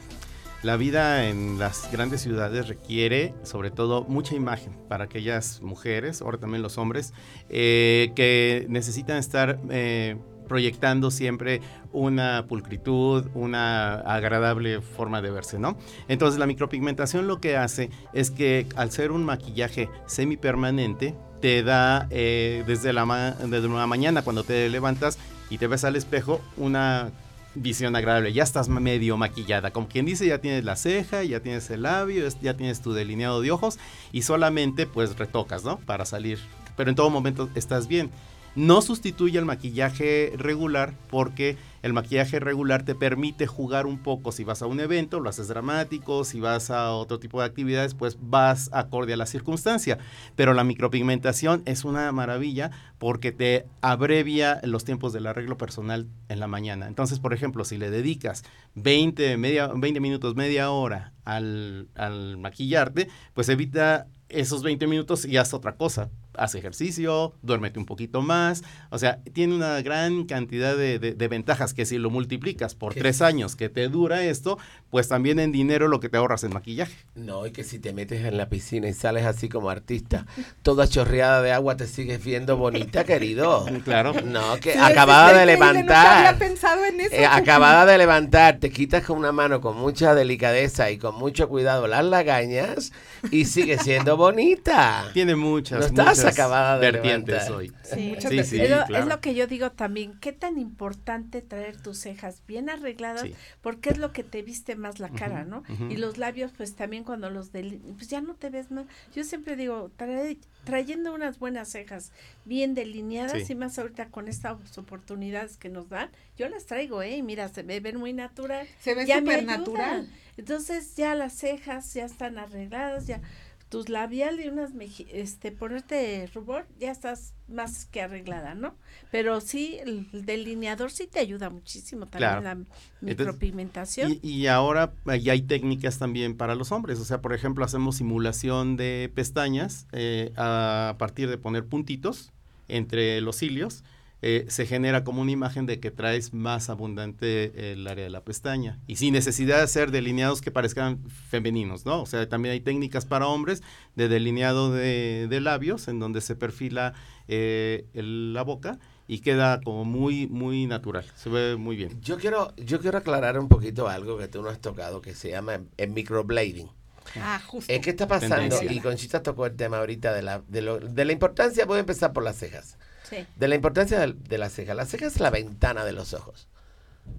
la 0.63 0.77
vida 0.77 1.31
en 1.31 1.59
las 1.59 1.91
grandes 1.91 2.21
ciudades 2.21 2.69
requiere 2.69 3.33
sobre 3.43 3.71
todo 3.71 4.05
mucha 4.05 4.35
imagen 4.35 4.77
para 4.91 5.05
aquellas 5.05 5.63
mujeres, 5.63 6.21
ahora 6.21 6.37
también 6.37 6.63
los 6.63 6.77
hombres, 6.77 7.15
eh, 7.49 8.13
que 8.15 8.67
necesitan 8.69 9.17
estar 9.17 9.59
eh, 9.71 10.19
proyectando 10.49 11.11
siempre 11.11 11.61
una 11.93 12.47
pulcritud, 12.47 13.27
una 13.35 13.95
agradable 13.95 14.81
forma 14.81 15.23
de 15.23 15.31
verse, 15.31 15.59
¿no? 15.59 15.77
Entonces 16.09 16.39
la 16.39 16.47
micropigmentación 16.47 17.27
lo 17.27 17.41
que 17.41 17.57
hace 17.57 17.91
es 18.13 18.31
que 18.31 18.67
al 18.77 18.91
ser 18.91 19.13
un 19.13 19.25
maquillaje 19.25 19.89
semipermanente, 20.07 21.15
te 21.45 21.63
da 21.63 22.07
eh, 22.09 22.65
desde, 22.67 22.95
la 22.95 23.37
desde 23.47 23.69
la 23.69 23.87
mañana 23.87 24.23
cuando 24.23 24.45
te 24.45 24.67
levantas 24.71 25.19
y 25.51 25.59
te 25.59 25.67
ves 25.67 25.85
al 25.85 25.95
espejo 25.95 26.41
una 26.57 27.11
visión 27.55 27.95
agradable. 27.97 28.33
Ya 28.33 28.43
estás 28.43 28.71
medio 28.71 29.17
maquillada. 29.17 29.71
Como 29.71 29.89
quien 29.89 30.07
dice, 30.07 30.27
ya 30.27 30.39
tienes 30.39 30.65
la 30.65 30.77
ceja, 30.77 31.23
ya 31.23 31.41
tienes 31.41 31.69
el 31.71 31.83
labio, 31.83 32.27
ya 32.41 32.55
tienes 32.55 32.81
tu 32.81 32.95
delineado 32.95 33.41
de 33.43 33.51
ojos 33.51 33.79
y 34.11 34.23
solamente 34.23 34.87
pues 34.87 35.19
retocas, 35.19 35.65
¿no? 35.65 35.79
Para 35.81 36.05
salir. 36.05 36.39
Pero 36.77 36.91
en 36.91 36.97
todo 36.97 37.11
momento 37.11 37.51
estás 37.55 37.89
bien. 37.89 38.11
No 38.57 38.83
sustituye 38.83 39.39
el 39.39 39.45
maquillaje 39.45 40.33
regular 40.37 40.95
porque 41.11 41.57
el 41.83 41.93
maquillaje 41.93 42.39
regular 42.39 42.85
te 42.85 42.95
permite 42.95 43.47
jugar 43.49 43.87
un 43.87 43.99
poco. 43.99 44.31
Si 44.31 44.45
vas 44.45 44.63
a 44.63 44.67
un 44.67 44.79
evento, 44.79 45.19
lo 45.19 45.29
haces 45.29 45.49
dramático. 45.49 46.25
Si 46.25 46.39
vas 46.39 46.71
a 46.71 46.93
otro 46.93 47.19
tipo 47.19 47.41
de 47.41 47.47
actividades, 47.47 47.95
pues 47.95 48.17
vas 48.21 48.71
acorde 48.73 49.13
a 49.13 49.17
la 49.17 49.27
circunstancia. 49.27 49.99
Pero 50.37 50.55
la 50.55 50.63
micropigmentación 50.63 51.63
es 51.67 51.85
una 51.85 52.11
maravilla 52.13 52.71
porque 52.99 53.33
te 53.33 53.67
abrevia 53.81 54.61
los 54.63 54.85
tiempos 54.85 55.13
del 55.13 55.27
arreglo 55.27 55.59
personal 55.59 56.07
en 56.29 56.39
la 56.39 56.47
mañana. 56.47 56.87
Entonces, 56.87 57.19
por 57.19 57.35
ejemplo, 57.35 57.65
si 57.65 57.77
le 57.77 57.91
dedicas 57.91 58.45
20, 58.77 59.37
media, 59.37 59.67
20 59.67 59.99
minutos, 59.99 60.37
media 60.37 60.71
hora 60.71 61.13
al, 61.25 61.89
al 61.97 62.39
maquillarte, 62.39 63.09
pues 63.35 63.49
evita 63.49 64.07
esos 64.29 64.63
20 64.63 64.87
minutos 64.87 65.25
y 65.25 65.39
haz 65.39 65.53
otra 65.55 65.77
cosa. 65.77 66.09
Haz 66.37 66.55
ejercicio, 66.55 67.35
duérmete 67.43 67.79
un 67.79 67.87
poquito 67.87 68.23
más. 68.23 68.63
O 68.91 68.99
sea, 68.99 69.21
tiene 69.33 69.55
una 69.55 69.81
gran 69.83 70.25
cantidad 70.25 70.77
de, 70.77 70.99
de- 70.99 71.15
de 71.15 71.29
ventajas 71.29 71.75
que 71.75 71.87
si 71.87 71.99
lo 71.99 72.11
multiplicas 72.11 72.75
por 72.75 72.95
tres 72.95 73.19
sí. 73.19 73.25
años 73.25 73.57
que 73.57 73.69
te 73.69 73.89
dura 73.89 74.23
esto, 74.25 74.59
pues 74.91 75.09
también 75.09 75.39
en 75.39 75.53
dinero 75.53 75.89
lo 75.89 76.01
que 76.01 76.09
te 76.09 76.17
ahorras 76.17 76.45
en 76.45 76.53
maquillaje. 76.53 76.95
No, 77.15 77.47
y 77.47 77.51
que 77.53 77.65
si 77.65 77.79
te 77.79 77.93
metes 77.93 78.25
en 78.25 78.37
la 78.37 78.49
piscina 78.49 78.89
y 78.89 78.95
sales 78.95 79.25
así 79.27 79.49
como 79.49 79.71
artista, 79.71 80.27
toda 80.63 80.89
chorreada 80.89 81.43
de 81.43 81.53
agua, 81.53 81.77
te 81.77 81.87
sigues 81.87 82.23
viendo 82.25 82.57
bonita, 82.57 83.05
querido. 83.05 83.67
Claro. 83.85 84.15
No, 84.25 84.57
que 84.61 84.73
Sí, 84.73 84.79
acabada 84.81 85.33
de 85.39 85.47
levantar. 85.47 86.27
había 86.27 86.39
pensado 86.39 86.85
en 86.85 87.01
eso. 87.01 87.15
Eh, 87.15 87.27
acabada 87.27 87.85
de 87.87 87.99
levantar, 87.99 88.59
te 88.59 88.71
quitas 88.71 89.05
con 89.05 89.19
una 89.19 89.31
mano 89.33 89.61
con 89.61 89.77
mucha 89.77 90.15
delicadeza 90.15 90.91
y 90.91 90.97
con 90.99 91.15
mucho 91.17 91.49
cuidado 91.49 91.87
las 91.87 92.05
lagañas 92.05 92.93
y 93.31 93.45
sigue 93.45 93.79
siendo 93.79 94.17
bonita. 94.17 95.11
Tiene 95.13 95.37
muchas, 95.37 95.81
No 95.81 95.87
estás 95.87 96.19
muchas 96.19 96.33
acabada 96.35 96.79
de 96.79 96.91
vertientes 96.93 97.49
levantar. 97.49 97.53
hoy. 97.53 97.73
Sí, 97.83 98.17
sí, 98.21 98.45
sí, 98.45 98.61
es, 98.61 98.71
lo, 98.71 98.85
claro. 98.87 98.97
es 98.99 99.07
lo 99.07 99.21
que 99.21 99.35
yo 99.35 99.47
digo 99.47 99.71
también, 99.73 100.19
qué 100.21 100.33
tan 100.33 100.59
importante 100.59 101.43
traer 101.43 101.81
tus 101.81 101.99
cejas 101.99 102.43
bien 102.47 102.69
arregladas, 102.71 103.23
Sí. 103.23 103.35
porque 103.63 103.91
es 103.91 103.99
lo 103.99 104.13
que 104.13 104.25
te 104.25 104.43
viste 104.43 104.77
más 104.77 104.99
la 105.01 105.09
cara, 105.09 105.45
¿no? 105.45 105.63
Y 105.91 105.97
los 105.97 106.19
labios, 106.19 106.53
pues 106.57 106.75
también 106.75 107.05
cuando 107.05 107.31
los 107.31 107.53
del, 107.53 107.81
pues 107.97 108.09
ya 108.09 108.21
no 108.21 108.35
te 108.35 108.51
ves 108.51 108.71
más. 108.71 108.87
Yo 109.15 109.25
siempre 109.25 109.57
digo, 109.57 109.91
trae- 109.97 110.39
trayendo 110.65 111.13
unas 111.15 111.39
buenas 111.39 111.69
cejas 111.71 112.11
bien 112.45 112.75
delineadas 112.75 113.47
Sí. 113.47 113.53
y 113.53 113.57
más 113.57 113.79
ahorita 113.79 114.07
con 114.07 114.29
estas 114.29 114.57
oportunidades 114.79 115.57
que 115.57 115.69
nos 115.69 115.89
dan, 115.89 116.11
yo 116.39 116.49
las 116.49 116.67
traigo, 116.67 117.03
¿eh? 117.03 117.17
Y 117.17 117.23
mira, 117.23 117.49
se 117.49 117.63
me 117.63 117.81
ven 117.81 117.97
muy 117.99 118.13
natural. 118.13 118.67
Se 118.81 118.95
ven 118.95 119.07
supernatural. 119.07 119.91
ayudan. 119.91 120.24
Entonces 120.37 120.97
ya 120.97 121.15
las 121.15 121.35
cejas 121.35 121.93
ya 121.95 122.05
están 122.05 122.39
arregladas, 122.39 123.07
ya 123.07 123.21
tus 123.69 123.89
labial 123.89 124.41
y 124.41 124.49
unas 124.49 124.71
este 125.13 125.51
ponerte 125.51 126.31
rubor 126.33 126.67
ya 126.79 126.93
estás 126.93 127.35
más 127.49 127.87
que 127.87 128.03
arreglada, 128.03 128.55
¿no? 128.55 128.77
Pero 129.11 129.41
sí 129.41 129.79
el, 129.81 130.07
el 130.13 130.25
delineador 130.25 130.93
sí 130.93 131.09
te 131.09 131.19
ayuda 131.19 131.51
muchísimo 131.51 132.07
también 132.07 132.41
Claro. 132.41 132.43
la 132.43 132.53
Entonces, 132.53 133.01
micropigmentación. 133.01 134.19
Y, 134.23 134.29
y 134.29 134.47
ahora 134.47 134.93
ya 135.21 135.33
hay 135.33 135.43
técnicas 135.43 135.99
también 135.99 136.37
para 136.37 136.55
los 136.55 136.71
hombres. 136.73 137.01
O 137.01 137.05
sea, 137.05 137.21
por 137.21 137.33
ejemplo, 137.35 137.65
hacemos 137.65 137.97
simulación 137.97 138.77
de 138.77 139.11
pestañas 139.15 139.87
eh, 139.93 140.33
a 140.37 140.95
partir 140.99 141.29
de 141.29 141.39
poner 141.39 141.67
puntitos 141.67 142.33
entre 142.69 143.21
los 143.21 143.37
cilios. 143.37 143.83
Eh, 144.27 144.47
se 144.49 144.65
genera 144.65 145.05
como 145.05 145.21
una 145.21 145.33
imagen 145.33 145.67
de 145.67 145.81
que 145.81 145.91
traes 145.91 146.33
más 146.33 146.71
abundante 146.71 147.73
el 147.73 147.87
área 147.87 148.05
de 148.05 148.11
la 148.11 148.23
pestaña. 148.25 148.79
Y 148.87 148.97
sin 148.97 149.13
necesidad 149.13 149.59
de 149.59 149.65
hacer 149.65 149.91
delineados 149.91 150.41
que 150.41 150.51
parezcan 150.51 150.99
femeninos, 151.29 151.85
¿no? 151.85 152.01
O 152.01 152.07
sea, 152.07 152.27
también 152.27 152.53
hay 152.55 152.61
técnicas 152.61 153.05
para 153.05 153.27
hombres 153.27 153.63
de 153.97 154.09
delineado 154.09 154.73
de, 154.73 155.27
de 155.29 155.41
labios, 155.43 155.89
en 155.89 155.99
donde 155.99 156.23
se 156.23 156.37
perfila 156.37 156.95
eh, 157.29 157.85
el- 157.93 158.33
la 158.33 158.43
boca 158.43 158.79
y 159.07 159.19
queda 159.19 159.61
como 159.61 159.85
muy, 159.85 160.27
muy 160.29 160.65
natural. 160.67 161.05
Se 161.17 161.29
ve 161.29 161.57
muy 161.57 161.77
bien. 161.77 162.01
Yo 162.01 162.17
quiero, 162.17 162.55
yo 162.57 162.81
quiero 162.81 162.97
aclarar 162.97 163.39
un 163.39 163.49
poquito 163.49 163.89
algo 163.89 164.17
que 164.17 164.29
tú 164.29 164.41
no 164.41 164.49
has 164.49 164.59
tocado, 164.61 165.03
que 165.03 165.15
se 165.15 165.31
llama 165.31 165.61
el 165.77 165.91
microblading. 165.91 166.71
Ah, 167.17 167.39
justo. 167.47 167.71
Es 167.71 167.81
que 167.81 167.91
está 167.91 168.09
pasando, 168.09 168.37
Tendencia. 168.37 168.73
y 168.73 168.81
Conchita 168.81 169.23
tocó 169.23 169.45
el 169.45 169.55
tema 169.55 169.79
ahorita 169.81 170.15
de 170.15 170.23
la, 170.23 170.43
de, 170.49 170.63
lo- 170.63 170.81
de 170.81 171.05
la 171.05 171.13
importancia, 171.13 171.67
voy 171.67 171.77
a 171.77 171.81
empezar 171.81 172.15
por 172.15 172.23
las 172.25 172.37
cejas. 172.39 172.79
Sí. 173.09 173.27
De 173.37 173.49
la 173.49 173.55
importancia 173.55 173.99
de, 174.01 174.13
de 174.15 174.39
las 174.39 174.53
cejas. 174.53 174.75
La 174.77 174.87
ceja 174.87 175.07
es 175.07 175.21
la 175.21 175.31
ventana 175.31 175.85
de 175.85 175.93
los 175.93 176.15
ojos. 176.15 176.49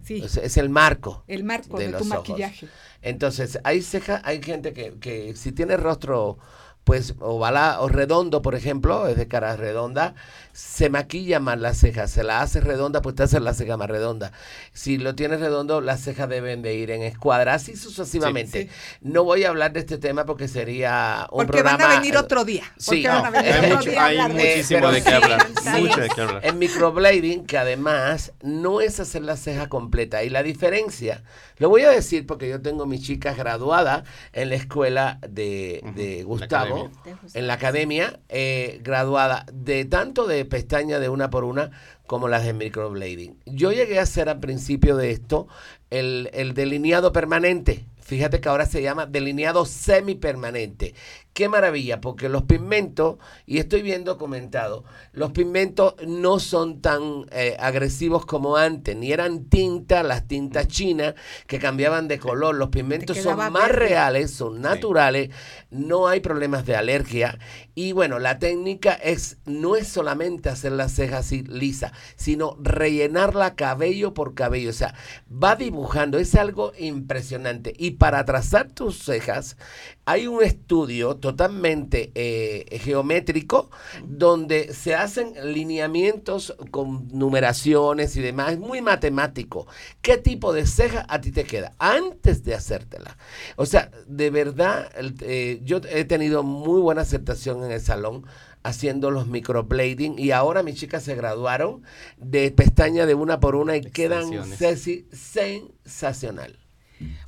Sí, 0.03 0.23
es 0.23 0.57
el 0.57 0.69
marco. 0.69 1.23
el 1.27 1.43
marco 1.43 1.77
de, 1.77 1.85
de 1.85 1.91
tu 1.93 1.99
los 1.99 2.11
ojos. 2.11 2.29
maquillaje. 2.29 2.67
Entonces, 3.03 3.59
hay 3.63 3.81
cejas, 3.83 4.19
hay 4.25 4.41
gente 4.41 4.73
que, 4.73 4.97
que 4.99 5.35
si 5.35 5.51
tiene 5.51 5.77
rostro 5.77 6.39
pues 6.85 7.15
ovala 7.19 7.81
o 7.81 7.89
redondo, 7.89 8.41
por 8.41 8.55
ejemplo, 8.55 9.07
es 9.07 9.17
de 9.17 9.27
cara 9.27 9.55
redonda, 9.57 10.13
se 10.53 10.89
maquilla 10.89 11.39
más 11.39 11.59
la 11.59 11.73
ceja, 11.73 12.07
se 12.07 12.23
la 12.23 12.41
hace 12.41 12.61
redonda, 12.61 13.01
pues 13.01 13.15
te 13.15 13.23
hace 13.23 13.39
la 13.39 13.53
ceja 13.55 13.75
más 13.75 13.89
redonda. 13.89 14.31
Si 14.71 14.97
lo 14.99 15.15
tienes 15.15 15.39
redondo, 15.39 15.81
las 15.81 16.01
cejas 16.01 16.29
deben 16.29 16.61
de 16.61 16.75
ir 16.75 16.91
en 16.91 17.01
escuadra, 17.01 17.55
así 17.55 17.75
sucesivamente. 17.75 18.63
Sí, 18.63 18.69
No 19.01 19.23
voy 19.23 19.43
a 19.45 19.49
hablar 19.49 19.73
de 19.73 19.79
este 19.79 19.97
tema 19.97 20.25
porque 20.25 20.47
sería 20.47 21.27
un 21.31 21.47
Porque 21.47 21.63
van 21.63 21.73
a 21.73 21.77
programa- 21.77 21.99
venir 21.99 22.17
otro 22.17 22.45
día. 22.45 22.63
Sí, 22.77 23.03
porque 23.03 23.07
van 23.07 23.25
a 23.25 23.29
venir 23.31 23.51
hay 23.51 23.59
otro 23.65 23.77
mucho- 23.77 23.89
día 23.89 24.01
a 24.01 24.05
hay 24.05 24.17
de 24.17 24.29
muchísimo 24.33 24.91
de 24.91 25.03
qué 25.03 25.09
sí, 25.09 25.15
hablar, 25.15 25.47
sí. 25.63 25.81
mucho 25.81 26.01
de 26.01 26.09
qué 26.09 26.21
hablar. 26.21 26.45
El 26.45 26.55
microblading, 26.55 27.45
que 27.47 27.57
además 27.57 28.31
no 28.43 28.79
es 28.79 28.99
hacer 28.99 29.23
la 29.23 29.37
ceja 29.37 29.69
completa. 29.69 30.23
Y 30.23 30.29
la 30.29 30.43
diferencia, 30.43 31.23
lo 31.57 31.69
voy 31.69 31.81
a 31.81 31.89
decir 31.89 32.27
porque 32.27 32.47
yo 32.47 32.61
tengo 32.61 32.85
mis 32.85 33.01
chicas 33.01 33.35
graduadas 33.37 34.03
en 34.33 34.49
la 34.49 34.55
escuela 34.55 35.17
de, 35.27 35.81
de 35.95 36.23
Gustavo, 36.23 36.74
Gustavo, 36.83 37.17
en 37.33 37.47
la 37.47 37.53
academia, 37.53 38.19
eh, 38.29 38.79
graduada 38.83 39.45
de 39.51 39.85
tanto 39.85 40.27
de 40.27 40.45
pestaña 40.45 40.99
de 40.99 41.09
una 41.09 41.29
por 41.29 41.43
una 41.43 41.71
como 42.07 42.27
las 42.27 42.45
de 42.45 42.53
microblading. 42.53 43.39
Yo 43.45 43.71
llegué 43.71 43.99
a 43.99 44.03
hacer 44.03 44.29
al 44.29 44.39
principio 44.39 44.95
de 44.95 45.11
esto 45.11 45.47
el, 45.89 46.29
el 46.33 46.53
delineado 46.53 47.11
permanente. 47.11 47.85
Fíjate 47.99 48.39
que 48.39 48.49
ahora 48.49 48.67
se 48.67 48.83
llama 48.83 49.07
delineado 49.07 49.65
semipermanente. 49.65 50.93
Qué 51.35 51.49
maravilla, 51.49 51.99
porque 51.99 52.29
los 52.29 52.43
pigmentos, 52.43 53.17
y 53.45 53.57
estoy 53.57 53.81
viendo 53.81 54.17
comentado, 54.17 54.85
los 55.11 55.33
pigmentos 55.33 55.95
no 56.07 56.39
son 56.39 56.79
tan 56.79 57.25
eh, 57.29 57.57
agresivos 57.59 58.25
como 58.25 58.55
antes, 58.55 58.95
ni 58.95 59.11
eran 59.11 59.43
tintas, 59.49 60.05
las 60.05 60.29
tintas 60.29 60.69
chinas 60.69 61.13
que 61.45 61.59
cambiaban 61.59 62.07
de 62.07 62.19
color. 62.19 62.55
Los 62.55 62.69
pigmentos 62.69 63.17
son 63.17 63.35
más 63.35 63.51
verde. 63.51 63.73
reales, 63.73 64.31
son 64.31 64.61
naturales, 64.61 65.29
no 65.71 66.07
hay 66.07 66.21
problemas 66.21 66.65
de 66.65 66.77
alergia. 66.77 67.37
Y 67.73 67.91
bueno, 67.91 68.17
la 68.19 68.39
técnica 68.39 68.93
es 68.93 69.35
no 69.45 69.75
es 69.75 69.89
solamente 69.89 70.47
hacer 70.47 70.71
las 70.71 70.93
cejas 70.93 71.25
así 71.25 71.43
lisa, 71.43 71.91
sino 72.15 72.55
rellenarla 72.61 73.55
cabello 73.55 74.13
por 74.13 74.35
cabello. 74.35 74.69
O 74.69 74.73
sea, 74.73 74.95
va 75.29 75.57
dibujando, 75.57 76.17
es 76.17 76.33
algo 76.35 76.71
impresionante. 76.79 77.73
Y 77.77 77.91
para 77.91 78.23
trazar 78.23 78.71
tus 78.71 79.03
cejas, 79.03 79.57
hay 80.05 80.27
un 80.27 80.41
estudio 80.41 81.17
totalmente 81.25 82.11
eh, 82.13 82.77
geométrico 82.83 83.71
donde 84.03 84.71
se 84.75 84.93
hacen 84.93 85.33
lineamientos 85.51 86.55
con 86.69 87.07
numeraciones 87.07 88.15
y 88.15 88.21
demás. 88.21 88.51
Es 88.51 88.59
muy 88.59 88.83
matemático. 88.83 89.65
¿Qué 90.03 90.17
tipo 90.17 90.53
de 90.53 90.67
ceja 90.67 91.03
a 91.09 91.21
ti 91.21 91.31
te 91.31 91.45
queda 91.45 91.73
antes 91.79 92.43
de 92.43 92.53
hacértela? 92.53 93.17
O 93.55 93.65
sea, 93.65 93.89
de 94.05 94.29
verdad, 94.29 94.91
eh, 95.21 95.61
yo 95.63 95.81
he 95.89 96.05
tenido 96.05 96.43
muy 96.43 96.79
buena 96.79 97.01
aceptación 97.01 97.63
en 97.63 97.71
el 97.71 97.81
salón 97.81 98.27
haciendo 98.61 99.09
los 99.09 99.25
microblading 99.25 100.19
y 100.19 100.29
ahora 100.29 100.61
mis 100.61 100.75
chicas 100.75 101.01
se 101.01 101.15
graduaron 101.15 101.81
de 102.17 102.51
pestaña 102.51 103.07
de 103.07 103.15
una 103.15 103.39
por 103.39 103.55
una 103.55 103.77
y 103.77 103.81
quedan 103.81 104.29
sensacional. 105.11 106.64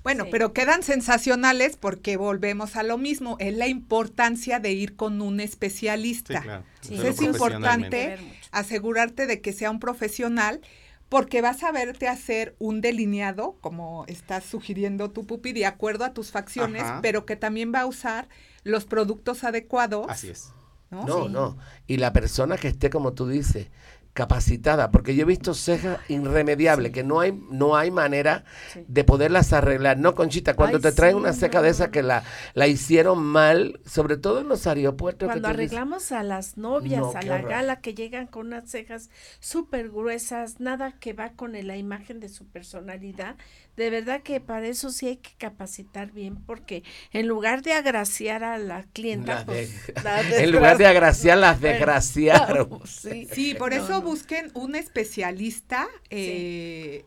Bueno, 0.03 0.25
pero 0.31 0.53
quedan 0.53 0.83
sensacionales 0.83 1.77
porque 1.77 2.17
volvemos 2.17 2.75
a 2.75 2.83
lo 2.83 2.97
mismo, 2.97 3.35
es 3.39 3.55
la 3.55 3.67
importancia 3.67 4.59
de 4.59 4.71
ir 4.71 4.95
con 4.95 5.21
un 5.21 5.39
especialista. 5.39 6.39
Sí, 6.39 6.43
claro. 6.43 6.63
Entonces, 6.89 7.15
es 7.15 7.21
importante 7.21 8.17
asegurarte 8.51 9.27
de 9.27 9.41
que 9.41 9.53
sea 9.53 9.71
un 9.71 9.79
profesional 9.79 10.61
porque 11.09 11.41
vas 11.41 11.63
a 11.63 11.71
verte 11.71 12.07
hacer 12.07 12.55
un 12.59 12.81
delineado, 12.81 13.57
como 13.61 14.05
estás 14.07 14.43
sugiriendo 14.43 15.11
tu 15.11 15.25
pupi, 15.25 15.53
de 15.53 15.65
acuerdo 15.65 16.03
a 16.03 16.13
tus 16.13 16.31
facciones, 16.31 16.83
Ajá. 16.83 16.99
pero 17.01 17.25
que 17.25 17.35
también 17.35 17.71
va 17.73 17.81
a 17.81 17.85
usar 17.85 18.27
los 18.63 18.85
productos 18.85 19.43
adecuados. 19.43 20.05
Así 20.09 20.29
es. 20.29 20.51
¿no? 20.89 21.05
No, 21.05 21.29
no. 21.29 21.57
Y 21.85 21.97
la 21.97 22.13
persona 22.13 22.57
que 22.57 22.67
esté, 22.67 22.89
como 22.89 23.13
tú 23.13 23.27
dices, 23.27 23.67
capacitada, 24.17 24.91
porque 24.91 25.15
yo 25.15 25.23
he 25.23 25.25
visto 25.25 25.53
cejas 25.53 25.99
irremediables, 26.09 26.91
que 26.91 27.03
no 27.03 27.19
hay, 27.21 27.31
no 27.51 27.75
hay 27.77 27.91
manera 27.91 28.43
de 28.87 29.03
poderlas 29.03 29.53
arreglar. 29.53 29.97
No, 29.99 30.15
Conchita, 30.15 30.55
cuando 30.55 30.79
Ay, 30.79 30.81
te 30.81 30.91
traen 30.91 31.15
sí, 31.15 31.17
una 31.17 31.33
ceja 31.33 31.61
de 31.61 31.69
esa 31.69 31.91
que 31.91 32.03
la, 32.03 32.23
la 32.53 32.67
hicieron 32.67 33.23
mal, 33.23 33.79
sobre 33.85 34.17
todo 34.17 34.41
en 34.41 34.47
los 34.49 34.67
aeropuertos. 34.67 35.31
que 35.31 35.39
Cuando 35.39 35.47
dices, 35.47 35.49
arreglamos 35.49 36.11
a 36.13 36.23
las 36.23 36.57
novias, 36.57 37.13
No, 37.13 37.15
a 37.15 37.21
la 37.21 37.41
horror. 37.41 37.43
gala, 37.43 37.81
que 37.81 37.93
llegan 37.93 38.27
con 38.27 38.47
unas 38.47 38.69
cejas 38.71 39.09
súper 39.41 39.89
gruesas, 39.89 40.59
nada 40.61 40.93
que 40.99 41.11
va 41.13 41.31
con 41.33 41.51
la 41.53 41.75
imagen 41.77 42.19
de 42.21 42.29
su 42.29 42.47
personalidad, 42.47 43.35
de 43.75 43.89
verdad 43.89 44.21
que 44.23 44.39
para 44.39 44.67
eso 44.67 44.89
sí 44.89 45.07
hay 45.07 45.17
que 45.17 45.31
capacitar 45.37 46.11
bien, 46.11 46.37
porque 46.45 46.83
en 47.11 47.27
lugar 47.27 47.61
de 47.61 47.73
agraciar 47.73 48.43
a 48.45 48.57
la 48.57 48.83
clienta, 48.93 49.35
Las 49.35 49.45
pues, 49.45 49.69
de- 49.87 49.93
la 50.01 50.21
en 50.35 50.51
lugar 50.51 50.77
de 50.77 50.85
agraciar, 50.85 51.37
las 51.37 51.59
desgraciaron. 51.61 52.81
sí. 52.83 53.27
Sí, 53.31 53.55
por 53.55 53.73
No, 53.73 53.73
eso 53.73 53.93
no. 53.93 54.06
Busquen 54.07 54.51
un 54.53 54.75
especialista 54.75 55.87
eh, 56.09 57.05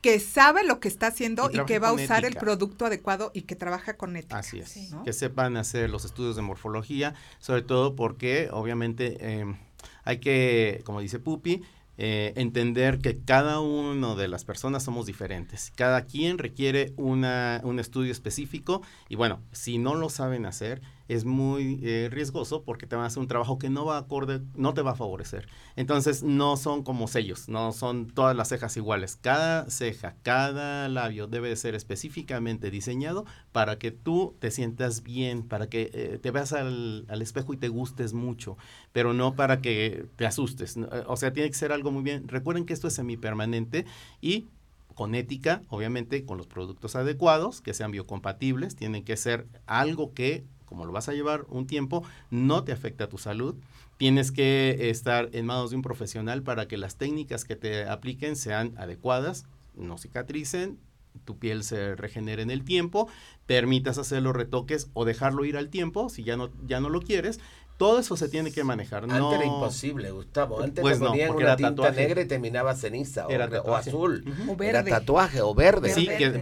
que 0.00 0.20
sabe 0.20 0.64
lo 0.64 0.80
que 0.80 0.88
está 0.88 1.06
haciendo 1.06 1.50
Y 1.50 1.58
y, 1.58 1.64
que 1.64 1.78
va 1.78 1.88
a 1.88 1.92
usar 1.94 2.26
el 2.26 2.34
producto 2.34 2.84
adecuado 2.84 3.30
y 3.32 3.42
que 3.42 3.56
trabaja 3.56 3.96
con 3.96 4.16
ética. 4.16 4.38
Así 4.38 4.58
es. 4.58 4.90
¿no? 4.90 5.02
Que 5.02 5.14
sepan 5.14 5.56
hacer 5.56 5.88
los 5.88 6.04
estudios 6.04 6.36
de 6.36 6.42
morfología, 6.42 7.14
sobre 7.38 7.62
todo 7.62 7.96
porque 7.96 8.48
obviamente 8.52 9.16
eh, 9.20 9.56
hay 10.04 10.18
que, 10.18 10.82
como 10.84 11.00
dice 11.00 11.18
Pupi, 11.20 11.62
eh, 11.96 12.32
entender 12.36 12.98
que 12.98 13.20
cada 13.20 13.60
uno 13.60 14.16
de 14.16 14.28
las 14.28 14.44
personas 14.44 14.82
somos 14.82 15.06
diferentes. 15.06 15.72
Cada 15.74 16.04
quien 16.04 16.36
requiere 16.38 16.92
una, 16.96 17.60
un 17.64 17.78
estudio 17.78 18.12
específico 18.12 18.82
y 19.08 19.14
bueno, 19.14 19.40
si 19.52 19.78
no 19.78 19.94
lo 19.94 20.10
saben 20.10 20.44
hacer, 20.44 20.82
es 21.08 21.24
muy 21.24 21.80
eh, 21.82 22.08
riesgoso 22.10 22.62
porque 22.62 22.86
te 22.86 22.96
van 22.96 23.04
a 23.04 23.08
hacer 23.08 23.20
un 23.20 23.28
trabajo 23.28 23.58
que 23.58 23.70
no 23.70 23.84
va 23.84 23.98
acorde, 23.98 24.40
no 24.54 24.74
te 24.74 24.82
va 24.82 24.92
a 24.92 24.94
favorecer. 24.96 25.48
Entonces 25.76 26.22
no 26.22 26.56
son 26.56 26.82
como 26.82 27.08
sellos, 27.08 27.48
no 27.48 27.72
son 27.72 28.06
todas 28.08 28.36
las 28.36 28.48
cejas 28.48 28.76
iguales. 28.76 29.18
Cada 29.20 29.68
ceja, 29.70 30.16
cada 30.22 30.88
labio 30.88 31.26
debe 31.26 31.48
de 31.48 31.56
ser 31.56 31.74
específicamente 31.74 32.70
diseñado 32.70 33.24
para 33.52 33.78
que 33.78 33.90
tú 33.90 34.34
te 34.38 34.50
sientas 34.50 35.02
bien, 35.02 35.42
para 35.42 35.68
que 35.68 35.90
eh, 35.92 36.18
te 36.22 36.30
veas 36.30 36.52
al, 36.52 37.04
al 37.08 37.22
espejo 37.22 37.52
y 37.52 37.56
te 37.56 37.68
gustes 37.68 38.12
mucho, 38.14 38.56
pero 38.92 39.12
no 39.12 39.34
para 39.34 39.60
que 39.60 40.06
te 40.16 40.26
asustes. 40.26 40.76
Eh, 40.76 41.04
O 41.06 41.16
sea, 41.16 41.32
tiene 41.32 41.48
que 41.50 41.56
ser 41.56 41.72
algo 41.72 41.90
muy 41.90 42.02
bien. 42.02 42.28
Recuerden 42.28 42.64
que 42.66 42.72
esto 42.72 42.88
es 42.88 42.94
semipermanente 42.94 43.84
y 44.20 44.46
con 44.94 45.14
ética, 45.14 45.62
obviamente 45.68 46.24
con 46.24 46.38
los 46.38 46.46
productos 46.46 46.94
adecuados, 46.96 47.60
que 47.60 47.74
sean 47.74 47.90
biocompatibles, 47.90 48.76
tienen 48.76 49.04
que 49.04 49.16
ser 49.16 49.46
algo 49.66 50.14
que, 50.14 50.44
como 50.74 50.86
lo 50.86 50.92
vas 50.92 51.08
a 51.08 51.12
llevar 51.12 51.46
un 51.50 51.68
tiempo, 51.68 52.02
no 52.30 52.64
te 52.64 52.72
afecta 52.72 53.08
tu 53.08 53.16
salud. 53.16 53.54
Tienes 53.96 54.32
que 54.32 54.90
estar 54.90 55.28
en 55.32 55.46
manos 55.46 55.70
de 55.70 55.76
un 55.76 55.82
profesional 55.82 56.42
para 56.42 56.66
que 56.66 56.76
las 56.76 56.96
técnicas 56.96 57.44
que 57.44 57.54
te 57.54 57.84
apliquen 57.84 58.34
sean 58.34 58.74
adecuadas, 58.76 59.46
no 59.76 59.98
cicatricen, 59.98 60.80
tu 61.24 61.38
piel 61.38 61.64
se 61.64 61.94
regenere 61.96 62.42
en 62.42 62.50
el 62.50 62.64
tiempo, 62.64 63.08
permitas 63.46 63.98
hacer 63.98 64.22
los 64.22 64.34
retoques 64.34 64.88
o 64.94 65.04
dejarlo 65.04 65.44
ir 65.44 65.56
al 65.56 65.68
tiempo 65.68 66.08
si 66.08 66.24
ya 66.24 66.36
no, 66.36 66.50
ya 66.66 66.80
no 66.80 66.88
lo 66.88 67.00
quieres. 67.00 67.40
Todo 67.76 67.98
eso 67.98 68.16
se 68.16 68.28
tiene 68.28 68.52
que 68.52 68.62
manejar. 68.62 69.02
Antes 69.02 69.18
no, 69.18 69.34
era 69.34 69.44
imposible, 69.44 70.12
Gustavo. 70.12 70.62
Antes 70.62 70.80
Pues 70.80 71.00
te 71.00 71.04
ponían 71.04 71.30
una 71.30 71.42
era 71.42 71.56
tinta 71.56 71.70
tatuaje. 71.70 72.02
negra 72.02 72.22
y 72.22 72.26
terminaba 72.26 72.76
ceniza 72.76 73.26
o, 73.26 73.30
Era 73.30 73.46
o 73.62 73.74
azul. 73.74 74.24
O 74.46 74.62
Era 74.62 74.84
tatuaje 74.84 75.40
o 75.42 75.54
verde. 75.56 75.92
Sí, 75.92 76.06
que 76.06 76.26
es 76.26 76.34